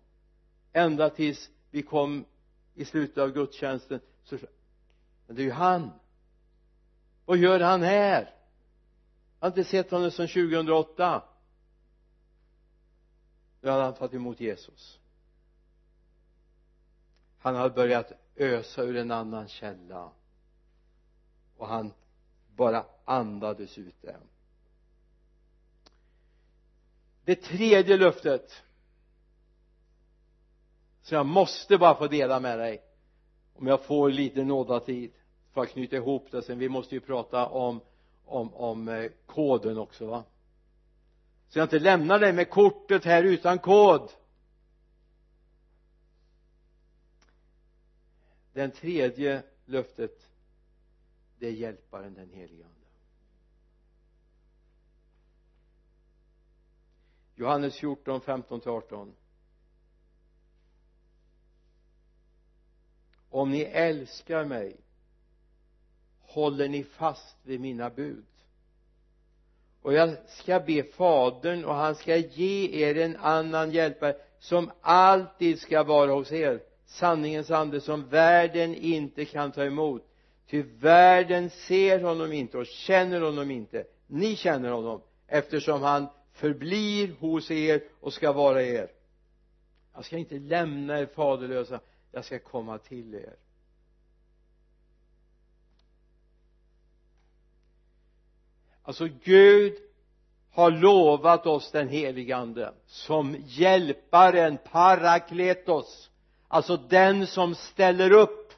Ända 0.74 1.10
tills 1.10 1.50
vi 1.72 1.82
kom 1.82 2.26
i 2.76 2.86
slutet 2.86 3.18
av 3.18 3.32
gudstjänsten 3.32 4.00
så 4.24 4.38
men 5.28 5.36
det 5.36 5.42
är 5.42 5.46
ju 5.46 5.52
han. 5.52 5.92
Vad 7.26 7.38
gör 7.38 7.60
han 7.60 7.82
här? 7.82 8.36
Jag 9.40 9.48
har 9.48 9.48
inte 9.48 9.64
sett 9.64 9.92
honom 9.92 10.12
sedan 10.12 10.28
2008 10.28 11.24
nu 13.62 13.70
hade 13.70 13.84
han 13.84 13.94
tagit 13.94 14.14
emot 14.14 14.40
Jesus. 14.40 15.00
Han 17.40 17.56
hade 17.56 17.76
börjat 17.76 18.12
ösa 18.36 18.84
ur 18.84 18.96
en 18.96 19.12
annan 19.12 19.48
källa. 19.48 20.12
Och 21.58 21.68
han 21.68 21.94
bara 22.56 22.86
andades 23.06 23.78
ut 23.78 23.96
det 24.02 24.18
det 27.26 27.36
tredje 27.36 27.98
löftet 27.98 28.64
så 31.04 31.16
jag 31.16 31.26
måste 31.26 31.78
bara 31.78 31.96
få 31.96 32.08
dela 32.08 32.40
med 32.40 32.60
dig. 32.60 32.82
Om 33.56 33.68
jag 33.68 33.86
får 33.86 34.10
lite 34.10 34.44
nådatid 34.44 35.12
för 35.52 35.62
att 35.62 35.70
knyta 35.70 35.96
ihop 35.96 36.32
det. 36.32 36.42
Sen 36.42 36.60
vi 36.60 36.70
måste 36.70 36.96
ju 36.96 37.02
prata 37.02 37.48
om 37.48 37.82
om, 38.26 38.54
om 38.54 38.90
eh, 38.90 39.12
koden 39.26 39.78
också 39.78 40.06
va? 40.06 40.24
Så 41.50 41.60
jag 41.60 41.66
inte 41.66 41.80
lämnar 41.80 42.20
dig 42.20 42.34
med 42.34 42.50
kortet 42.50 43.06
här 43.06 43.24
utan 43.24 43.60
kod. 43.60 44.12
Den 48.54 48.72
tredje 48.72 49.44
löftet 49.66 50.30
det 51.40 51.48
är 51.48 51.52
hjälparen 51.52 52.14
den 52.14 52.30
helige 52.30 52.66
ande. 52.66 52.88
Johannes 57.36 57.76
14, 57.76 58.22
15 58.22 58.62
18 58.66 59.16
om 63.34 63.52
ni 63.52 63.62
älskar 63.62 64.46
mig 64.46 64.76
håller 66.22 66.68
ni 66.68 66.84
fast 66.84 67.38
vid 67.44 67.60
mina 67.60 67.90
bud. 67.90 68.26
Och 69.82 69.94
jag 69.94 70.16
ska 70.28 70.60
be 70.60 70.84
fadern 70.84 71.66
och 71.66 71.76
han 71.76 71.96
ska 71.96 72.18
ge 72.18 72.84
er 72.84 72.98
en 72.98 73.16
annan 73.16 73.72
hjälpare 73.72 74.16
som 74.40 74.72
alltid 74.82 75.60
ska 75.60 75.84
vara 75.84 76.12
hos 76.12 76.32
er. 76.32 76.60
Sanningens 76.86 77.52
ande 77.52 77.82
som 77.82 78.10
världen 78.10 78.76
inte 78.76 79.26
kan 79.26 79.52
ta 79.52 79.64
emot. 79.64 80.08
Ty 80.50 80.64
världen 80.80 81.50
ser 81.50 82.00
honom 82.00 82.34
inte 82.34 82.58
och 82.58 82.68
känner 82.68 83.22
honom 83.22 83.52
inte. 83.52 83.84
Ni 84.08 84.36
känner 84.36 84.72
honom 84.72 85.02
eftersom 85.28 85.82
han 85.82 86.08
förblir 86.34 87.16
hos 87.20 87.52
er 87.52 87.84
och 88.00 88.14
ska 88.14 88.32
vara 88.32 88.64
er. 88.64 88.88
Jag 89.96 90.06
ska 90.06 90.18
inte 90.18 90.40
lämna 90.40 91.00
er 91.00 91.06
faderlösa 91.06 91.80
jag 92.14 92.26
ska 92.26 92.40
komma 92.40 92.78
till 92.78 93.16
er. 93.16 93.36
Alltså 98.84 99.08
Gud 99.24 99.74
har 100.52 100.72
lovat 100.72 101.46
oss 101.46 101.72
den 101.72 101.88
helige 101.88 102.36
ande 102.36 102.74
som 102.86 103.36
hjälparen 103.46 104.58
parakletos. 104.58 106.10
Alltså 106.48 106.78
den 106.78 107.28
som 107.28 107.56
ställer 107.56 108.12
upp. 108.12 108.54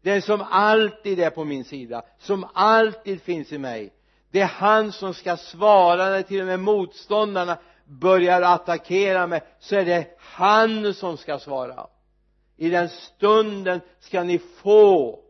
Den 0.00 0.22
som 0.22 0.40
alltid 0.50 1.20
är 1.20 1.30
på 1.30 1.44
min 1.44 1.64
sida 1.64 2.02
som 2.18 2.46
alltid 2.54 3.22
finns 3.22 3.52
i 3.52 3.58
mig. 3.58 3.92
Det 4.30 4.40
är 4.40 4.46
han 4.46 4.92
som 4.92 5.14
ska 5.14 5.36
svara 5.36 6.10
när 6.10 6.22
till 6.22 6.40
och 6.40 6.46
med 6.46 6.60
motståndarna 6.60 7.58
börjar 7.86 8.42
attackera 8.42 9.26
mig 9.26 9.42
så 9.58 9.76
är 9.76 9.84
det 9.84 10.16
han 10.18 10.94
som 10.94 11.16
ska 11.16 11.38
svara. 11.38 11.86
I 12.56 12.70
den 12.70 12.88
stunden 12.88 13.80
ska 13.98 14.22
ni 14.22 14.38
få 14.38 15.20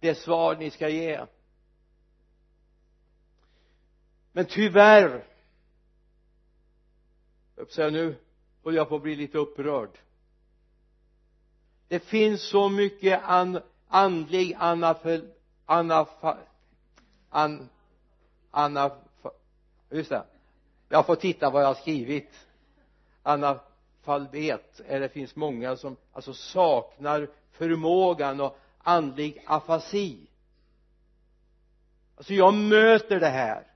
det 0.00 0.14
svar 0.14 0.56
ni 0.56 0.70
ska 0.70 0.88
ge. 0.88 1.26
Men 4.32 4.44
tyvärr 4.44 5.24
jag 7.76 7.92
nu 7.92 8.16
håller 8.62 8.76
jag 8.76 8.88
på 8.88 8.96
att 8.96 9.02
bli 9.02 9.16
lite 9.16 9.38
upprörd. 9.38 9.98
Det 11.88 12.00
finns 12.00 12.48
så 12.48 12.68
mycket 12.68 13.20
an, 13.24 13.60
andlig 13.88 14.56
anafel, 14.58 15.32
anafa, 15.66 16.38
an, 17.30 17.68
anafa, 18.50 19.30
just 19.90 20.10
det 20.10 20.24
jag 20.92 21.06
får 21.06 21.16
titta 21.16 21.50
vad 21.50 21.62
jag 21.62 21.66
har 21.66 21.74
skrivit. 21.74 22.46
Analfabet 23.22 24.80
eller 24.86 25.00
det 25.00 25.08
finns 25.08 25.36
många 25.36 25.76
som 25.76 25.96
alltså 26.12 26.34
saknar 26.34 27.28
förmågan 27.52 28.40
och 28.40 28.58
andlig 28.78 29.42
afasi. 29.46 30.18
Alltså 32.16 32.34
jag 32.34 32.54
möter 32.54 33.20
det 33.20 33.28
här. 33.28 33.66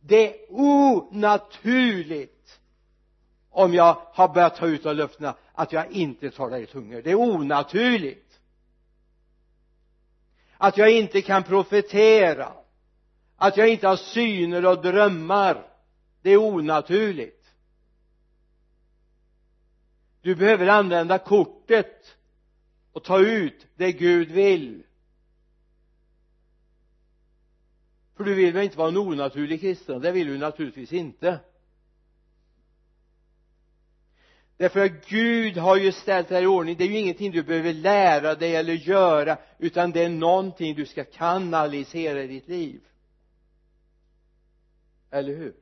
Det 0.00 0.28
är 0.28 0.36
onaturligt 0.48 2.60
om 3.50 3.74
jag 3.74 4.02
har 4.12 4.28
börjat 4.28 4.56
ta 4.56 4.66
ut 4.66 4.86
av 4.86 4.94
löftena 4.94 5.34
att 5.52 5.72
jag 5.72 5.90
inte 5.90 6.30
talar 6.30 6.58
i 6.58 6.66
tungor. 6.66 7.02
Det 7.02 7.10
är 7.10 7.20
onaturligt. 7.20 8.40
Att 10.56 10.78
jag 10.78 10.90
inte 10.90 11.22
kan 11.22 11.42
profetera. 11.42 12.52
Att 13.36 13.56
jag 13.56 13.68
inte 13.68 13.88
har 13.88 13.96
syner 13.96 14.66
och 14.66 14.82
drömmar 14.82 15.69
det 16.22 16.30
är 16.30 16.36
onaturligt. 16.36 17.54
Du 20.22 20.34
behöver 20.34 20.66
använda 20.66 21.18
kortet 21.18 22.16
och 22.92 23.04
ta 23.04 23.20
ut 23.20 23.66
det 23.76 23.92
Gud 23.92 24.30
vill. 24.30 24.82
För 28.16 28.24
du 28.24 28.34
vill 28.34 28.52
väl 28.52 28.64
inte 28.64 28.78
vara 28.78 28.88
en 28.88 28.96
onaturlig 28.96 29.60
kristen? 29.60 30.00
Det 30.00 30.12
vill 30.12 30.26
du 30.26 30.38
naturligtvis 30.38 30.92
inte. 30.92 31.40
Därför 34.56 34.84
att 34.84 35.08
Gud 35.08 35.56
har 35.56 35.76
ju 35.76 35.92
ställt 35.92 36.28
det 36.28 36.34
här 36.34 36.42
i 36.42 36.46
ordning. 36.46 36.76
Det 36.76 36.84
är 36.84 36.88
ju 36.88 36.98
ingenting 36.98 37.32
du 37.32 37.42
behöver 37.42 37.72
lära 37.72 38.34
dig 38.34 38.56
eller 38.56 38.72
göra 38.72 39.38
utan 39.58 39.90
det 39.90 40.04
är 40.04 40.08
någonting 40.08 40.74
du 40.74 40.86
ska 40.86 41.04
kanalisera 41.04 42.22
i 42.22 42.26
ditt 42.26 42.48
liv. 42.48 42.80
Eller 45.10 45.36
hur? 45.36 45.54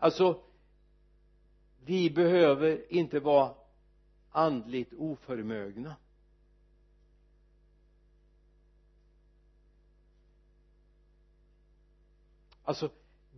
Alltså 0.00 0.42
vi 1.84 2.10
behöver 2.10 2.92
inte 2.92 3.20
vara 3.20 3.54
andligt 4.30 4.92
oförmögna. 4.98 5.96
Alltså 12.64 12.90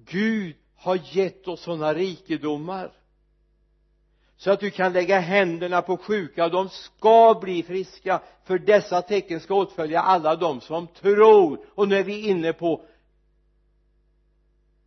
Gud 0.05 0.57
har 0.75 1.17
gett 1.17 1.49
oss 1.49 1.61
sådana 1.61 1.95
rikedomar 1.95 2.93
så 4.37 4.51
att 4.51 4.61
du 4.61 4.71
kan 4.71 4.93
lägga 4.93 5.19
händerna 5.19 5.83
på 5.83 5.97
sjuka. 5.97 6.45
Och 6.45 6.51
de 6.51 6.69
ska 6.69 7.39
bli 7.41 7.63
friska 7.63 8.23
för 8.45 8.59
dessa 8.59 9.03
tecken 9.03 9.41
ska 9.41 9.55
åtfölja 9.55 10.01
alla 10.01 10.37
de 10.37 10.61
som 10.61 10.87
tror. 10.87 11.67
Och 11.75 11.89
nu 11.89 11.97
är 11.97 12.05
vi 12.05 12.29
inne 12.29 12.53
på 12.53 12.85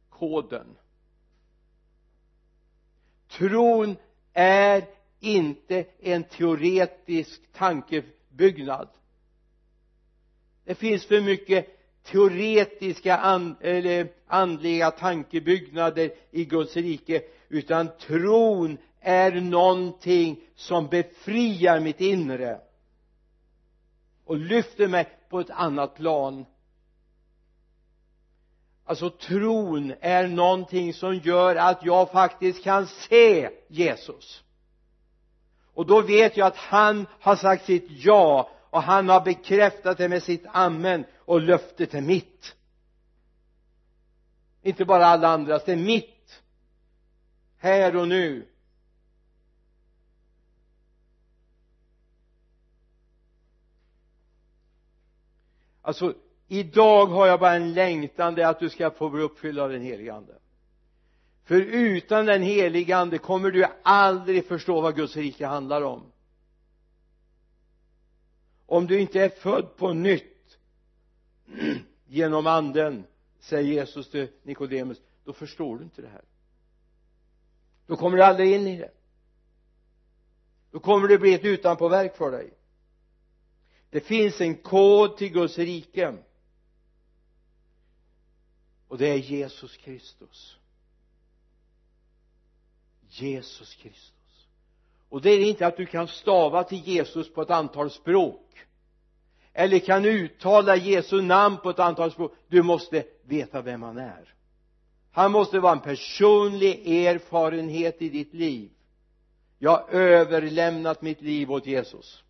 koden 0.10 0.78
tron 3.38 3.96
är 4.34 4.86
inte 5.20 5.86
en 6.00 6.24
teoretisk 6.24 7.42
tankebyggnad. 7.54 8.90
Det 10.66 10.76
finns 10.76 11.06
för 11.06 11.22
mycket 11.22 11.68
teoretiska 12.04 13.18
and, 13.18 13.56
eller 13.62 14.08
andliga 14.28 14.92
tankebyggnader 14.92 16.12
i 16.32 16.46
Guds 16.46 16.76
rike 16.76 17.22
utan 17.50 17.90
tron 18.00 18.78
är 19.00 19.32
någonting 19.32 20.40
som 20.56 20.88
befriar 20.88 21.80
mitt 21.80 22.02
inre 22.02 22.60
och 24.26 24.38
lyfter 24.38 24.88
mig 24.88 25.10
på 25.30 25.40
ett 25.40 25.50
annat 25.50 25.96
plan 25.96 26.46
alltså 28.86 29.10
tron 29.10 29.94
är 30.02 30.28
någonting 30.28 30.94
som 30.94 31.16
gör 31.16 31.56
att 31.56 31.86
jag 31.86 32.12
faktiskt 32.12 32.64
kan 32.64 32.88
se 32.88 33.50
Jesus. 33.68 34.44
Och 35.74 35.86
då 35.86 36.02
vet 36.02 36.38
jag 36.38 36.48
att 36.48 36.58
han 36.58 37.08
har 37.20 37.36
sagt 37.36 37.66
sitt 37.66 37.88
ja 37.90 38.50
och 38.70 38.82
han 38.82 39.10
har 39.10 39.22
bekräftat 39.22 39.98
det 39.98 40.10
med 40.10 40.24
sitt 40.24 40.46
amen 40.52 41.06
och 41.18 41.42
löftet 41.42 41.94
är 41.94 42.02
mitt. 42.02 42.56
Inte 44.62 44.86
bara 44.86 45.06
alla 45.06 45.28
andras 45.28 45.66
det 45.66 45.72
är 45.72 45.78
mitt. 45.78 46.42
Här 47.58 47.96
och 47.96 48.08
nu. 48.08 48.48
Alltså 55.82 56.14
idag 56.48 57.06
har 57.06 57.28
jag 57.28 57.40
bara 57.40 57.54
en 57.54 57.74
längtan 57.74 58.36
det 58.36 58.44
är 58.44 58.48
att 58.48 58.60
du 58.60 58.70
ska 58.70 58.92
få 58.92 59.10
bli 59.10 59.22
uppfylld 59.22 59.60
av 59.60 59.70
den 59.70 59.82
helige 59.82 60.14
ande. 60.14 60.36
För 61.44 61.62
utan 61.62 62.26
den 62.26 62.42
helige 62.42 62.98
ande 62.98 63.18
kommer 63.18 63.52
du 63.52 63.66
aldrig 63.84 64.46
förstå 64.46 64.82
vad 64.82 64.96
Guds 64.96 65.16
rike 65.16 65.46
handlar 65.46 65.82
om. 65.82 66.12
Om 68.66 68.88
du 68.88 69.00
inte 69.00 69.22
är 69.22 69.30
född 69.30 69.78
på 69.78 69.94
nytt 69.94 70.58
genom 72.08 72.48
anden 72.48 73.04
säger 73.40 73.74
Jesus 73.74 74.12
till 74.12 74.28
Nikodemus 74.44 75.02
då 75.24 75.34
förstår 75.34 75.78
du 75.78 75.84
inte 75.84 76.02
det 76.02 76.08
här. 76.08 76.24
Då 77.88 77.96
kommer 77.96 78.18
du 78.18 78.24
aldrig 78.24 78.54
in 78.54 78.68
i 78.68 78.78
det. 78.78 78.92
Då 80.72 80.80
kommer 80.80 81.08
det 81.08 81.18
bli 81.18 81.34
ett 81.34 81.46
utanpåverk 81.46 82.16
för 82.18 82.32
dig. 82.32 82.54
Det 83.90 84.00
finns 84.00 84.42
en 84.42 84.56
kod 84.56 85.18
till 85.18 85.32
Guds 85.32 85.58
rike 85.58 86.14
och 88.88 88.98
det 88.98 89.08
är 89.08 89.18
Jesus 89.18 89.78
Kristus. 89.78 90.58
Jesus 93.10 93.76
Kristus. 93.76 94.48
Och 95.10 95.22
det 95.22 95.30
är 95.30 95.50
inte 95.50 95.68
att 95.68 95.78
du 95.78 95.86
kan 95.86 96.08
stava 96.08 96.64
till 96.64 96.88
Jesus 96.88 97.34
på 97.34 97.42
ett 97.42 97.50
antal 97.50 97.92
språk. 97.92 98.42
Eller 99.54 99.80
kan 99.80 100.06
uttala 100.06 100.76
Jesu 100.76 101.22
namn 101.22 101.58
på 101.58 101.70
ett 101.70 101.80
antal 101.80 102.12
språk. 102.12 102.34
Du 102.48 102.64
måste 102.64 103.04
veta 103.24 103.62
vem 103.62 103.84
han 103.84 103.98
är. 103.98 104.34
Han 105.12 105.32
måste 105.32 105.60
vara 105.60 105.74
en 105.74 105.80
personlig 105.80 107.06
erfarenhet 107.06 108.02
i 108.02 108.10
ditt 108.10 108.34
liv. 108.34 108.70
Jag 109.60 109.72
har 109.72 109.90
överlämnat 109.90 111.02
mitt 111.02 111.22
liv 111.22 111.52
åt 111.52 111.66
Jesus. 111.66 112.24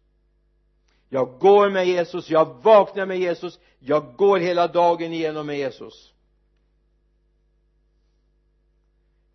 Jag 1.10 1.40
går 1.40 1.70
med 1.70 1.88
Jesus, 1.88 2.30
jag 2.30 2.64
vaknar 2.64 3.06
med 3.06 3.20
Jesus 3.20 3.60
jag 3.86 4.16
går 4.16 4.40
hela 4.40 4.68
dagen 4.68 5.14
igenom 5.14 5.48
med 5.48 5.58
Jesus. 5.58 6.14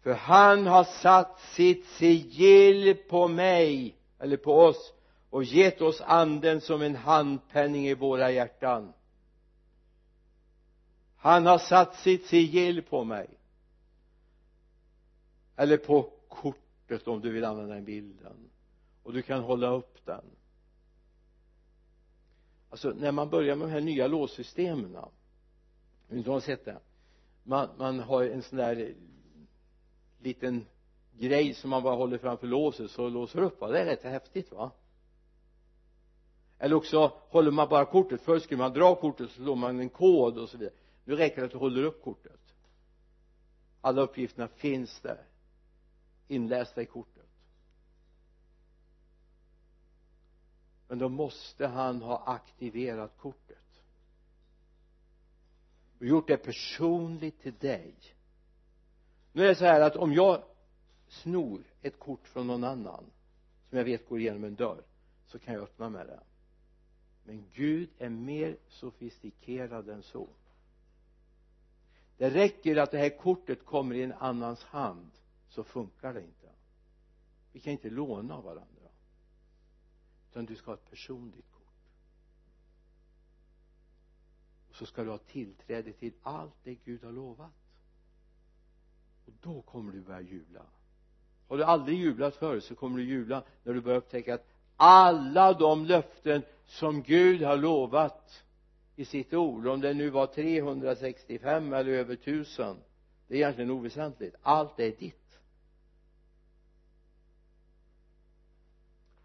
För 0.03 0.13
han 0.13 0.67
har 0.67 0.85
satt 0.85 1.41
sitt 1.41 1.87
sigill 1.87 2.97
på 3.09 3.29
mig 3.29 3.97
eller 4.19 4.37
på 4.37 4.55
oss 4.55 4.93
och 5.31 5.45
gett 5.45 5.81
oss 5.81 6.01
anden 6.01 6.61
som 6.61 6.83
en 6.83 6.97
handpenning 6.97 7.87
i 7.87 7.95
våra 7.95 8.31
hjärtan. 8.31 8.93
Han 11.17 11.47
har 11.47 11.59
satt 11.59 11.97
sitt 11.97 12.27
sigill 12.27 12.83
på 12.83 13.05
mig. 13.05 13.29
Eller 15.57 15.77
på 15.77 16.13
kortet 16.29 17.09
om 17.09 17.21
du 17.21 17.31
vill 17.31 17.45
använda 17.45 17.75
den 17.75 17.85
bilden. 17.85 18.51
Och 19.03 19.13
du 19.13 19.23
kan 19.23 19.43
hålla 19.43 19.71
upp 19.71 20.07
den. 20.07 20.25
Alltså 22.71 22.91
när 22.91 23.13
man 23.13 23.31
börjar 23.31 23.57
med 23.57 23.69
de 23.69 23.73
här 23.73 23.81
nya 23.81 24.07
låssystemen 24.07 24.97
om 24.97 25.11
du 26.09 26.31
har 26.31 26.41
sett 26.41 26.65
det. 26.65 26.79
Man, 27.43 27.69
man 27.79 28.01
har 28.01 28.25
en 28.25 28.43
sån 28.43 28.59
där 28.59 28.95
liten 30.21 30.67
grej 31.19 31.55
som 31.55 31.71
man 31.71 31.83
bara 31.83 31.97
håller 31.97 32.19
framför 32.19 32.47
låset 32.47 32.91
så 32.91 33.09
låser 33.09 33.43
upp 33.43 33.61
va? 33.61 33.69
Det 33.69 33.81
är 33.81 33.85
rätt 33.85 34.03
häftigt 34.03 34.53
va? 34.53 34.71
Eller 36.59 36.77
också 36.77 37.13
håller 37.29 37.51
man 37.51 37.69
bara 37.69 37.85
kortet. 37.85 38.21
Först 38.21 38.45
skulle 38.45 38.59
man 38.59 38.73
dra 38.73 38.95
kortet 38.95 39.31
så 39.31 39.43
slår 39.43 39.57
man 39.57 39.81
en 39.81 39.89
kod 39.89 40.39
och 40.39 40.49
så 40.49 40.59
vidare. 40.59 40.75
Nu 41.05 41.17
räcker 41.17 41.37
det 41.41 41.45
att 41.45 41.53
du 41.53 41.59
håller 41.59 41.83
upp 41.83 42.03
kortet. 42.03 42.41
Alla 43.81 44.03
uppgifterna 44.03 44.49
finns 44.49 45.01
där 45.01 45.25
inlästa 46.29 46.83
i 46.83 46.87
kortet. 46.87 47.27
Men 50.89 50.99
då 50.99 51.09
måste 51.09 51.67
han 51.67 52.03
ha 52.03 52.23
aktiverat 52.27 53.19
kortet. 53.19 53.83
Och 55.99 56.07
gjort 56.07 56.29
det 56.29 56.37
personligt 56.37 57.41
till 57.41 57.55
dig 57.59 57.95
nu 59.33 59.45
är 59.45 59.49
det 59.49 59.55
så 59.55 59.65
här 59.65 59.81
att 59.81 59.97
om 59.97 60.13
jag 60.13 60.43
snor 61.09 61.63
ett 61.83 61.99
kort 61.99 62.29
från 62.29 62.47
någon 62.47 62.65
annan 62.65 63.05
som 63.69 63.79
jag 63.79 63.85
vet 63.85 64.09
går 64.09 64.21
igenom 64.21 64.45
en 64.45 64.55
dörr 64.55 64.83
så 65.27 65.39
kan 65.39 65.55
jag 65.55 65.63
öppna 65.63 65.89
med 65.89 66.07
det. 66.07 66.21
Men 67.25 67.45
Gud 67.55 67.89
är 67.99 68.09
mer 68.09 68.57
sofistikerad 68.69 69.89
än 69.89 70.03
så. 70.03 70.29
Det 72.17 72.31
räcker 72.31 72.77
att 72.77 72.91
det 72.91 72.99
här 72.99 73.19
kortet 73.19 73.65
kommer 73.65 73.95
i 73.95 74.03
en 74.03 74.13
annans 74.13 74.65
hand 74.65 75.11
så 75.49 75.65
funkar 75.65 76.15
det 76.15 76.21
inte. 76.21 76.49
Vi 77.53 77.61
kan 77.61 77.73
inte 77.73 77.91
låna 77.91 78.35
av 78.35 78.45
varandra 78.45 78.81
utan 80.31 80.47
du 80.47 80.57
ska 80.57 80.71
ha 80.71 80.75
ett 80.75 80.91
personligt 80.91 81.51
kort. 81.53 81.61
Och 84.69 84.77
så 84.77 84.87
ska 84.87 85.05
du 85.05 85.11
ha 85.11 85.19
tillträde 85.19 85.93
till 85.93 86.13
allt 86.23 86.55
det 86.63 86.75
Gud 86.75 87.05
har 87.05 87.13
lovat 87.13 87.60
och 89.27 89.33
då 89.41 89.63
kommer 89.63 89.93
du 89.93 90.01
börja 90.01 90.21
jubla. 90.21 90.63
Har 91.49 91.57
du 91.57 91.65
aldrig 91.65 91.99
jublat 91.99 92.35
förut 92.35 92.65
så 92.65 92.75
kommer 92.75 92.99
du 92.99 93.05
jubla 93.05 93.43
när 93.63 93.75
du 93.75 93.81
börjar 93.81 93.99
upptäcka 93.99 94.35
att 94.35 94.47
alla 94.77 95.53
de 95.53 95.87
löften 95.87 96.43
som 96.67 97.03
Gud 97.03 97.43
har 97.43 97.57
lovat 97.57 98.45
i 98.97 99.05
sitt 99.05 99.35
ord 99.35 99.67
om 99.67 99.81
det 99.81 99.95
nu 99.95 100.11
var 100.11 100.27
365 100.27 101.73
eller 101.73 101.93
över 101.93 102.17
tusen 102.17 102.77
det 103.31 103.37
är 103.37 103.39
egentligen 103.39 103.71
oväsentligt. 103.71 104.37
Allt 104.43 104.81
är 104.81 104.91
ditt. 104.91 105.39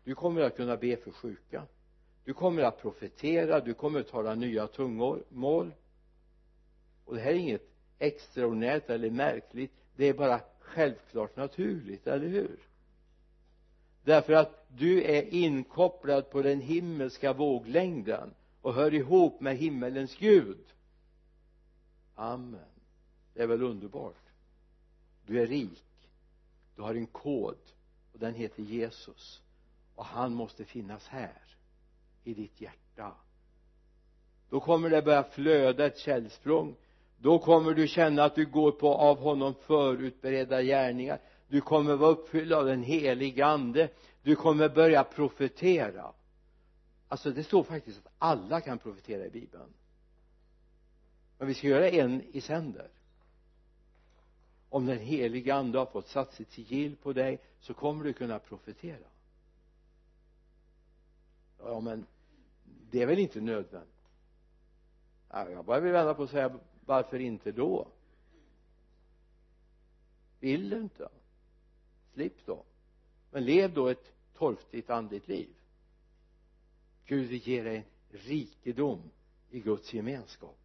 Du 0.04 0.16
kommer 0.16 0.42
att 0.42 0.56
kunna 0.56 0.78
be 0.78 0.98
för 0.98 1.12
sjuka. 1.12 1.68
Du 2.24 2.34
kommer 2.34 2.64
att 2.64 2.82
profetera. 2.82 3.60
Du 3.60 3.74
kommer 3.74 4.00
att 4.00 4.08
tala 4.08 4.36
nya 4.36 4.68
tungomål 4.68 5.74
och 7.06 7.16
det 7.16 7.22
här 7.22 7.32
är 7.32 7.36
inget 7.36 7.70
extraordinärt 8.00 8.90
eller 8.90 9.10
märkligt 9.10 9.85
det 9.96 10.06
är 10.06 10.14
bara 10.14 10.42
självklart 10.60 11.36
naturligt, 11.36 12.08
eller 12.08 12.28
hur? 12.28 12.60
Därför 14.04 14.34
att 14.34 14.66
du 14.68 15.04
är 15.04 15.34
inkopplad 15.34 16.30
på 16.30 16.42
den 16.42 16.62
himmelska 16.62 17.34
våglängden 17.34 18.34
och 18.62 18.74
hör 18.74 18.94
ihop 18.94 19.42
med 19.42 19.58
himmelens 19.58 20.16
Gud 20.16 20.66
amen. 22.16 22.60
Det 23.34 23.44
är 23.44 23.48
väl 23.48 23.64
underbart? 23.64 24.24
Du 25.26 25.42
är 25.42 25.48
rik. 25.48 25.84
Du 26.76 26.82
har 26.82 26.96
en 26.96 27.08
kod 27.08 27.58
och 28.14 28.20
den 28.20 28.34
heter 28.34 28.64
Jesus. 28.64 29.42
Och 29.96 30.06
han 30.06 30.34
måste 30.34 30.66
finnas 30.66 31.08
här 31.08 31.42
i 32.24 32.34
ditt 32.34 32.62
hjärta. 32.62 33.16
Då 34.50 34.60
kommer 34.60 34.90
det 34.90 35.02
börja 35.02 35.24
flöda 35.24 35.86
ett 35.86 35.98
källsprång 35.98 36.76
då 37.26 37.40
kommer 37.40 37.74
du 37.74 37.88
känna 37.88 38.24
att 38.24 38.36
du 38.36 38.46
går 38.46 38.72
på 38.72 38.94
av 38.94 39.20
honom 39.20 39.54
förutberedda 39.54 40.62
gärningar. 40.62 41.20
Du 41.48 41.62
kommer 41.62 41.96
vara 41.96 42.12
uppfylld 42.12 42.54
av 42.54 42.66
den 42.66 42.84
helige 42.84 43.46
ande. 43.46 43.90
Du 44.22 44.36
kommer 44.36 44.70
börja 44.70 45.04
profetera. 45.04 46.12
Alltså 47.08 47.32
det 47.32 47.44
står 47.44 47.64
faktiskt 47.64 48.06
att 48.06 48.14
alla 48.18 48.62
kan 48.62 48.78
profetera 48.78 49.26
i 49.26 49.30
bibeln. 49.30 49.74
Men 51.38 51.48
vi 51.48 51.54
ska 51.54 51.68
göra 51.68 51.90
en 51.90 52.22
i 52.22 52.42
sänder. 52.42 52.90
Om 54.70 54.86
den 54.86 55.00
helige 55.00 55.56
ande 55.56 55.80
har 55.80 55.86
fått 55.86 56.08
satt 56.08 56.34
sitt 56.34 56.52
sigill 56.52 56.96
på 56.96 57.14
dig 57.14 57.40
så 57.60 57.74
kommer 57.74 58.04
du 58.04 58.14
kunna 58.14 58.40
profetera. 58.40 59.08
Ja 61.60 61.80
men 61.80 62.06
det 62.92 63.02
är 63.02 63.06
väl 63.06 63.20
inte 63.20 63.42
nödvändigt? 63.42 63.90
Jag 65.32 65.66
bara 65.66 65.80
vill 65.80 65.92
vända 65.92 66.14
på 66.14 66.24
och 66.24 66.30
säga 66.30 66.60
varför 66.86 67.20
inte 67.20 67.52
då? 67.52 67.88
Vill 70.40 70.70
du 70.70 70.78
inte? 70.82 71.10
Slipp 72.14 72.46
då. 72.46 72.64
Men 73.32 73.46
lev 73.46 73.74
då 73.74 73.88
ett 73.88 74.14
torftigt 74.34 74.90
andligt 74.90 75.28
liv. 75.28 75.50
Gud 77.06 77.30
vill 77.30 77.48
ge 77.48 77.64
dig 77.64 77.88
rikedom 78.10 79.02
i 79.50 79.60
Guds 79.60 79.94
gemenskap. 79.94 80.60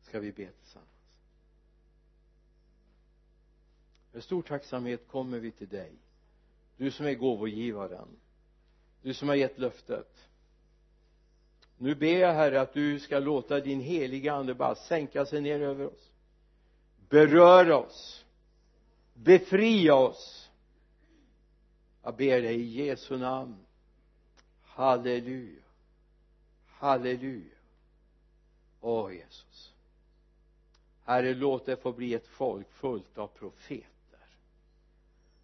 Ska 0.00 0.20
vi 0.20 0.32
be 0.32 0.50
tillsammans? 0.50 0.90
Med 4.12 4.24
stor 4.24 4.42
tacksamhet 4.42 5.08
kommer 5.08 5.38
vi 5.38 5.50
till 5.50 5.68
dig. 5.68 5.92
Du 6.76 6.90
som 6.90 7.06
är 7.06 7.14
gåvogivaren. 7.14 8.08
Du 9.02 9.14
som 9.14 9.28
har 9.28 9.34
gett 9.36 9.58
löftet 9.58 10.28
nu 11.78 11.94
ber 11.94 12.18
jag 12.18 12.32
herre 12.32 12.60
att 12.60 12.74
du 12.74 13.00
ska 13.00 13.18
låta 13.18 13.60
din 13.60 13.80
heliga 13.80 14.32
ande 14.34 14.54
bara 14.54 14.74
sänka 14.74 15.26
sig 15.26 15.40
ner 15.40 15.60
över 15.60 15.86
oss 15.86 16.10
beröra 17.14 17.76
oss 17.76 18.24
befria 19.14 19.94
oss. 19.94 20.50
Jag 22.02 22.16
ber 22.16 22.42
dig 22.42 22.60
i 22.60 22.86
Jesu 22.86 23.18
namn. 23.18 23.56
Halleluja. 24.62 25.62
Halleluja. 26.66 27.56
Åh 28.80 29.14
Jesus. 29.14 29.72
Herre 31.04 31.34
låt 31.34 31.66
det 31.66 31.76
få 31.76 31.92
bli 31.92 32.14
ett 32.14 32.26
folk 32.26 32.72
fullt 32.72 33.18
av 33.18 33.26
profeter. 33.26 33.88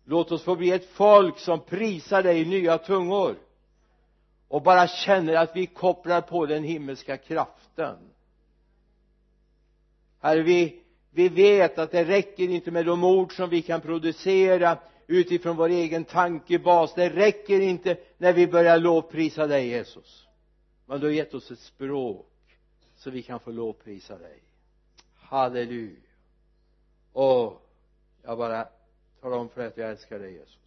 Låt 0.04 0.32
oss 0.32 0.42
få 0.42 0.56
bli 0.56 0.70
ett 0.70 0.90
folk 0.90 1.38
som 1.38 1.60
prisar 1.60 2.22
dig 2.22 2.40
i 2.40 2.44
nya 2.44 2.78
tungor 2.78 3.36
och 4.50 4.62
bara 4.62 4.88
känner 4.88 5.34
att 5.34 5.56
vi 5.56 5.66
kopplar 5.66 6.20
på 6.20 6.46
den 6.46 6.64
himmelska 6.64 7.16
kraften. 7.16 7.96
Herre 10.20 10.42
vi 10.42 10.82
vi 11.10 11.28
vet 11.28 11.78
att 11.78 11.90
det 11.90 12.04
räcker 12.04 12.48
inte 12.48 12.70
med 12.70 12.86
de 12.86 13.04
ord 13.04 13.36
som 13.36 13.50
vi 13.50 13.62
kan 13.62 13.80
producera 13.80 14.78
utifrån 15.06 15.56
vår 15.56 15.68
egen 15.68 16.04
tankebas. 16.04 16.94
Det 16.94 17.10
räcker 17.10 17.60
inte 17.60 17.96
när 18.18 18.32
vi 18.32 18.46
börjar 18.46 18.78
lovprisa 18.78 19.46
dig 19.46 19.68
Jesus. 19.68 20.26
Men 20.86 21.00
du 21.00 21.06
har 21.06 21.12
gett 21.12 21.34
oss 21.34 21.50
ett 21.50 21.58
språk 21.58 22.26
så 22.96 23.10
vi 23.10 23.22
kan 23.22 23.40
få 23.40 23.50
lovprisa 23.50 24.18
dig. 24.18 24.42
Halleluja. 25.14 25.96
Åh 27.12 27.52
jag 28.22 28.38
bara 28.38 28.68
talar 29.20 29.36
om 29.36 29.48
för 29.48 29.60
dig 29.60 29.68
att 29.68 29.76
jag 29.76 29.90
älskar 29.90 30.18
dig 30.18 30.32
Jesus 30.32 30.59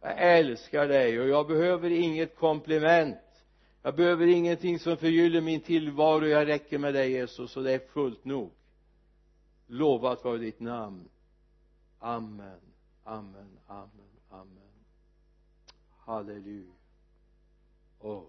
jag 0.00 0.14
älskar 0.18 0.88
dig 0.88 1.20
och 1.20 1.28
jag 1.28 1.46
behöver 1.46 1.90
inget 1.90 2.36
komplement. 2.36 3.18
Jag 3.82 3.96
behöver 3.96 4.26
ingenting 4.26 4.78
som 4.78 4.96
förgyller 4.96 5.40
min 5.40 5.60
tillvaro. 5.60 6.26
Jag 6.26 6.48
räcker 6.48 6.78
med 6.78 6.94
dig 6.94 7.10
Jesus 7.10 7.56
och 7.56 7.64
det 7.64 7.72
är 7.72 7.78
fullt 7.78 8.24
nog. 8.24 8.50
Lovat 9.66 10.24
vare 10.24 10.38
ditt 10.38 10.60
namn. 10.60 11.08
Amen 11.98 12.60
amen 13.06 13.58
amen 13.66 14.10
amen. 14.30 14.74
Halleluja. 15.98 16.72
Oh. 18.00 18.24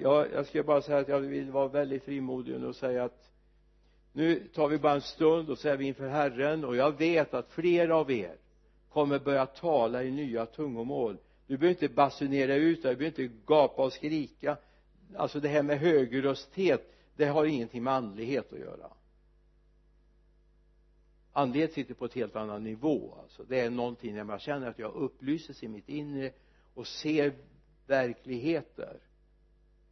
jag, 0.00 0.32
jag 0.32 0.46
ska 0.46 0.62
bara 0.62 0.82
säga 0.82 0.98
att 0.98 1.08
jag 1.08 1.20
vill 1.20 1.50
vara 1.50 1.68
väldigt 1.68 2.04
frimodig 2.04 2.64
och 2.64 2.76
säga 2.76 3.04
att 3.04 3.30
nu 4.12 4.48
tar 4.48 4.68
vi 4.68 4.78
bara 4.78 4.92
en 4.92 5.00
stund 5.00 5.50
och 5.50 5.58
så 5.58 5.68
är 5.68 5.76
vi 5.76 5.86
inför 5.86 6.08
Herren. 6.08 6.64
Och 6.64 6.76
jag 6.76 6.98
vet 6.98 7.34
att 7.34 7.50
flera 7.50 7.96
av 7.96 8.10
er 8.10 8.36
kommer 8.92 9.18
börja 9.18 9.46
tala 9.46 10.02
i 10.02 10.10
nya 10.10 10.46
tungomål. 10.46 11.18
Du 11.46 11.56
behöver 11.56 11.82
inte 11.82 11.94
basunera 11.94 12.54
ut 12.54 12.82
det, 12.82 12.88
du 12.88 12.96
behöver 12.96 13.22
inte 13.22 13.36
gapa 13.46 13.84
och 13.84 13.92
skrika. 13.92 14.56
Alltså 15.16 15.40
det 15.40 15.48
här 15.48 15.62
med 15.62 15.78
högrösthet 15.78 16.94
det 17.16 17.24
har 17.24 17.44
ingenting 17.44 17.82
med 17.82 17.92
andlighet 17.92 18.52
att 18.52 18.58
göra. 18.58 18.90
Andlighet 21.32 21.72
sitter 21.72 21.94
på 21.94 22.04
ett 22.04 22.14
helt 22.14 22.36
annan 22.36 22.64
nivå 22.64 23.14
alltså. 23.22 23.44
Det 23.44 23.60
är 23.60 23.70
någonting 23.70 24.14
när 24.14 24.24
man 24.24 24.38
känner 24.38 24.66
att 24.66 24.78
jag 24.78 24.94
upplyses 24.94 25.62
i 25.62 25.68
mitt 25.68 25.88
inre 25.88 26.32
och 26.74 26.86
ser 26.86 27.32
verkligheter 27.86 29.00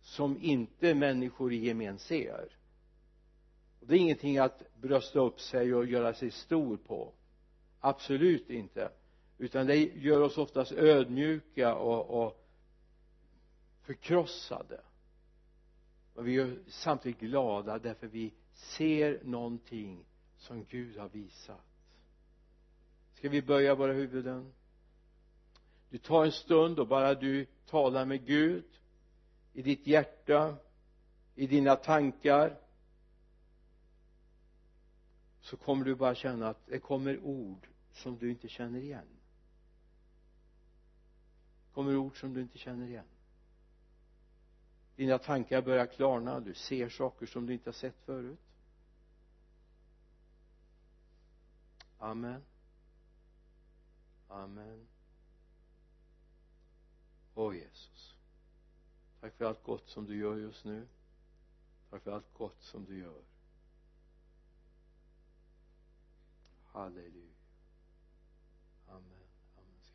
som 0.02 0.38
inte 0.42 0.94
människor 0.94 1.52
i 1.52 1.56
gemen 1.56 1.98
ser. 1.98 2.56
Och 3.80 3.86
det 3.86 3.94
är 3.94 3.98
ingenting 3.98 4.38
att 4.38 4.62
brösta 4.74 5.20
upp 5.20 5.40
sig 5.40 5.74
och 5.74 5.86
göra 5.86 6.14
sig 6.14 6.30
stor 6.30 6.76
på 6.76 7.12
absolut 7.86 8.50
inte. 8.50 8.90
Utan 9.38 9.66
det 9.66 9.76
gör 9.76 10.20
oss 10.20 10.38
oftast 10.38 10.72
ödmjuka 10.72 11.74
och, 11.74 12.24
och 12.24 12.46
förkrossade. 13.82 14.80
Men 16.14 16.24
vi 16.24 16.36
är 16.36 16.58
samtidigt 16.68 17.20
glada 17.20 17.78
därför 17.78 18.06
vi 18.06 18.34
ser 18.52 19.20
någonting 19.24 20.04
som 20.36 20.64
Gud 20.64 20.96
har 20.96 21.08
visat. 21.08 21.64
Ska 23.14 23.28
vi 23.28 23.42
böja 23.42 23.74
våra 23.74 23.92
huvuden? 23.92 24.52
Du 25.90 25.98
tar 25.98 26.24
en 26.24 26.32
stund 26.32 26.78
och 26.78 26.88
bara 26.88 27.14
du 27.14 27.46
talar 27.66 28.04
med 28.04 28.26
Gud 28.26 28.64
i 29.52 29.62
ditt 29.62 29.86
hjärta 29.86 30.56
i 31.34 31.46
dina 31.46 31.76
tankar 31.76 32.58
så 35.40 35.56
kommer 35.56 35.84
du 35.84 35.94
bara 35.94 36.14
känna 36.14 36.48
att 36.48 36.66
det 36.66 36.78
kommer 36.78 37.18
ord 37.18 37.66
som 37.96 38.18
du 38.18 38.30
inte 38.30 38.48
känner 38.48 38.78
igen. 38.78 39.06
Kommer 41.72 41.96
ord 41.96 42.20
som 42.20 42.34
du 42.34 42.40
inte 42.40 42.58
känner 42.58 42.86
igen? 42.86 43.06
Dina 44.96 45.18
tankar 45.18 45.62
börjar 45.62 45.86
klarna 45.86 46.40
du 46.40 46.54
ser 46.54 46.88
saker 46.88 47.26
som 47.26 47.46
du 47.46 47.52
inte 47.52 47.68
har 47.68 47.74
sett 47.74 48.00
förut. 48.04 48.38
Amen. 51.98 52.42
Amen. 54.28 54.86
Åh 57.34 57.56
Jesus. 57.56 58.14
Tack 59.20 59.34
för 59.34 59.44
allt 59.44 59.62
gott 59.62 59.88
som 59.88 60.06
du 60.06 60.16
gör 60.16 60.36
just 60.36 60.64
nu. 60.64 60.86
Tack 61.90 62.02
för 62.02 62.10
allt 62.10 62.34
gott 62.34 62.62
som 62.62 62.84
du 62.84 62.98
gör. 62.98 63.22
Halleluja 66.64 67.35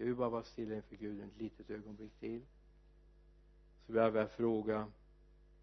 ska 0.02 0.06
vi 0.08 0.14
bara 0.14 0.30
vara 0.30 0.44
stilla 0.44 0.76
inför 0.76 0.96
Gud 0.96 1.22
ett 1.22 1.42
litet 1.42 1.70
ögonblick 1.70 2.20
till. 2.20 2.42
Så 3.86 3.94
vill 3.94 4.02
jag 4.02 4.32
fråga 4.32 4.92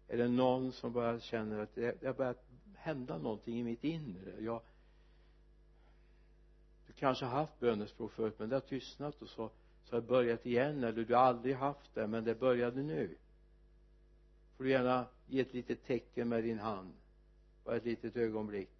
är 0.07 0.17
det 0.17 0.27
någon 0.27 0.71
som 0.71 0.93
bara 0.93 1.19
känner 1.19 1.59
att 1.59 1.75
det, 1.75 2.01
det 2.01 2.07
har 2.07 2.13
börjat 2.13 2.45
hända 2.75 3.17
någonting 3.17 3.59
i 3.59 3.63
mitt 3.63 3.83
inre? 3.83 4.43
Jag 4.43 4.61
du 6.87 6.93
kanske 6.93 7.25
har 7.25 7.39
haft 7.39 7.59
bönespråk 7.59 8.11
förut 8.11 8.39
men 8.39 8.49
det 8.49 8.55
har 8.55 8.61
tystnat 8.61 9.21
och 9.21 9.29
så 9.29 9.49
så 9.83 9.95
har 9.95 10.01
det 10.01 10.07
börjat 10.07 10.45
igen 10.45 10.83
eller 10.83 11.05
du 11.05 11.15
har 11.15 11.21
aldrig 11.21 11.55
haft 11.55 11.95
det 11.95 12.07
men 12.07 12.23
det 12.23 12.35
började 12.35 12.83
nu. 12.83 13.17
Får 14.57 14.63
du 14.63 14.69
gärna 14.69 15.05
ge 15.27 15.41
ett 15.41 15.53
litet 15.53 15.85
tecken 15.85 16.29
med 16.29 16.43
din 16.43 16.59
hand 16.59 16.93
bara 17.63 17.75
ett 17.75 17.85
litet 17.85 18.15
ögonblick. 18.15 18.78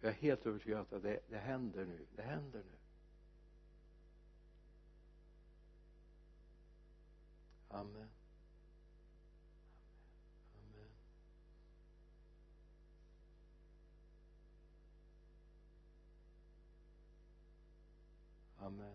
Jag 0.00 0.10
är 0.10 0.14
helt 0.14 0.46
övertygad 0.46 0.78
om 0.78 0.96
att 0.96 1.02
det, 1.02 1.20
det 1.28 1.38
händer 1.38 1.84
nu. 1.84 2.06
Det 2.16 2.22
händer 2.22 2.58
nu. 2.58 2.76
Amen. 7.68 8.08
Amen. 10.58 10.90
Amen. 18.58 18.94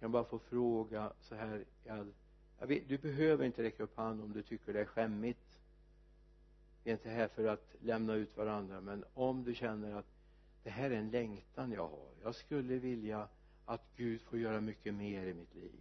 Kan 0.00 0.12
bara 0.12 0.24
få 0.24 0.38
fråga 0.38 1.12
så 1.20 1.34
här 1.34 1.64
jag, 1.84 2.12
jag 2.58 2.66
vet, 2.66 2.88
du 2.88 2.98
behöver 2.98 3.44
inte 3.44 3.62
räcka 3.62 3.82
upp 3.82 3.96
handen 3.96 4.24
om 4.26 4.32
du 4.32 4.42
tycker 4.42 4.72
det 4.72 4.80
är 4.80 4.84
skämmigt 4.84 5.60
vi 6.84 6.90
är 6.90 6.94
inte 6.94 7.10
här 7.10 7.28
för 7.28 7.44
att 7.44 7.74
lämna 7.80 8.14
ut 8.14 8.36
varandra 8.36 8.80
men 8.80 9.04
om 9.14 9.44
du 9.44 9.54
känner 9.54 9.94
att 9.94 10.06
det 10.62 10.70
här 10.70 10.90
är 10.90 10.96
en 10.96 11.10
längtan 11.10 11.72
jag 11.72 11.88
har 11.88 12.10
jag 12.22 12.34
skulle 12.34 12.78
vilja 12.78 13.28
att 13.64 13.84
Gud 13.96 14.20
får 14.20 14.38
göra 14.38 14.60
mycket 14.60 14.94
mer 14.94 15.26
i 15.26 15.34
mitt 15.34 15.54
liv. 15.54 15.80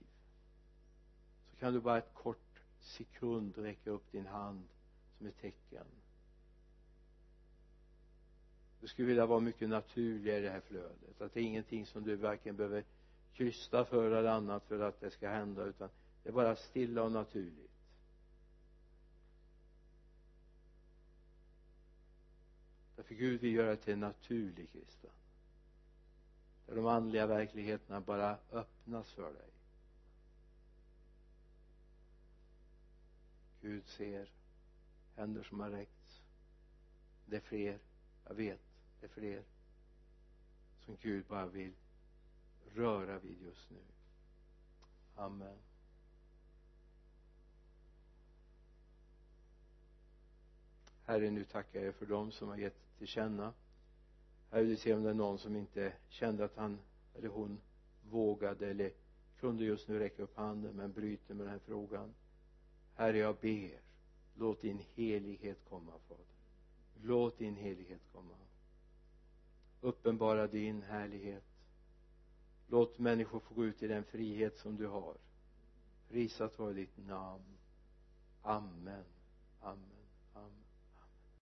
Så 1.49 1.55
kan 1.55 1.73
du 1.73 1.79
bara 1.79 1.97
ett 1.97 2.13
kort 2.13 2.61
sekund 2.79 3.57
räcka 3.57 3.91
upp 3.91 4.11
din 4.11 4.25
hand 4.25 4.67
som 5.17 5.27
ett 5.27 5.41
tecken. 5.41 5.85
Du 8.81 8.87
skulle 8.87 9.07
vilja 9.07 9.25
vara 9.25 9.39
mycket 9.39 9.69
naturligare 9.69 10.39
i 10.39 10.41
det 10.41 10.49
här 10.49 10.61
flödet 10.61 11.21
att 11.21 11.33
det 11.33 11.39
är 11.39 11.43
ingenting 11.43 11.85
som 11.85 12.03
du 12.03 12.15
varken 12.15 12.55
behöver 12.55 12.83
krysta 13.33 13.85
för 13.85 14.11
eller 14.11 14.29
annat 14.29 14.63
för 14.67 14.79
att 14.79 15.01
det 15.01 15.11
ska 15.11 15.29
hända 15.29 15.65
utan 15.65 15.89
det 16.23 16.29
är 16.29 16.33
bara 16.33 16.55
stilla 16.55 17.03
och 17.03 17.11
naturligt. 17.11 17.78
För 23.09 23.15
Gud 23.15 23.41
vill 23.41 23.53
göra 23.53 23.69
det 23.69 23.75
till 23.75 23.93
en 23.93 23.99
naturlig 23.99 24.71
kristen. 24.71 25.09
Där 26.65 26.75
de 26.75 26.85
andliga 26.87 27.27
verkligheterna 27.27 28.01
bara 28.01 28.37
öppnas 28.51 29.11
för 29.11 29.33
dig. 29.33 29.49
Gud 33.61 33.87
ser 33.87 34.29
händer 35.15 35.43
som 35.43 35.59
har 35.59 35.69
räckts. 35.69 36.21
Det 37.25 37.35
är 37.35 37.39
fler 37.39 37.79
jag 38.27 38.35
vet 38.35 38.61
det 38.99 39.05
är 39.05 39.09
fler 39.09 39.43
som 40.85 40.97
Gud 41.01 41.25
bara 41.25 41.45
vill 41.45 41.73
röra 42.75 43.19
vid 43.19 43.41
just 43.41 43.69
nu. 43.69 43.81
Amen. 45.15 45.57
Herre 51.05 51.31
nu 51.31 51.45
tackar 51.45 51.81
jag 51.81 51.95
för 51.95 52.05
dem 52.05 52.31
som 52.31 52.47
har 52.47 52.57
gett 52.57 52.88
till 52.99 53.07
känna. 53.07 53.53
Herre 54.51 54.63
du 54.63 54.75
ser 54.75 54.95
om 54.95 55.03
det 55.03 55.09
är 55.09 55.13
någon 55.13 55.39
som 55.39 55.55
inte 55.55 55.93
kände 56.09 56.45
att 56.45 56.55
han 56.55 56.79
eller 57.15 57.29
hon 57.29 57.59
vågade 58.09 58.69
eller 58.69 58.91
kunde 59.39 59.65
just 59.65 59.87
nu 59.87 59.99
räcka 59.99 60.23
upp 60.23 60.37
handen 60.37 60.75
men 60.75 60.91
bryter 60.91 61.33
med 61.33 61.45
den 61.45 61.51
här 61.51 61.59
frågan. 61.59 62.13
Herre 62.95 63.17
jag 63.17 63.35
ber 63.35 63.81
låt 64.35 64.61
din 64.61 64.79
helighet 64.95 65.57
komma 65.69 65.91
fader. 66.07 66.25
Låt 67.03 67.37
din 67.37 67.55
helighet 67.55 68.01
komma. 68.13 68.35
Uppenbara 69.81 70.47
din 70.47 70.81
härlighet. 70.81 71.43
Låt 72.67 72.99
människor 72.99 73.39
få 73.39 73.53
gå 73.53 73.65
ut 73.65 73.83
i 73.83 73.87
den 73.87 74.03
frihet 74.03 74.57
som 74.57 74.77
du 74.77 74.87
har. 74.87 75.15
Prisat 76.09 76.59
vare 76.59 76.73
ditt 76.73 76.97
namn. 76.97 77.57
Amen 78.41 78.69
amen. 78.89 79.03
Amen. 79.61 79.98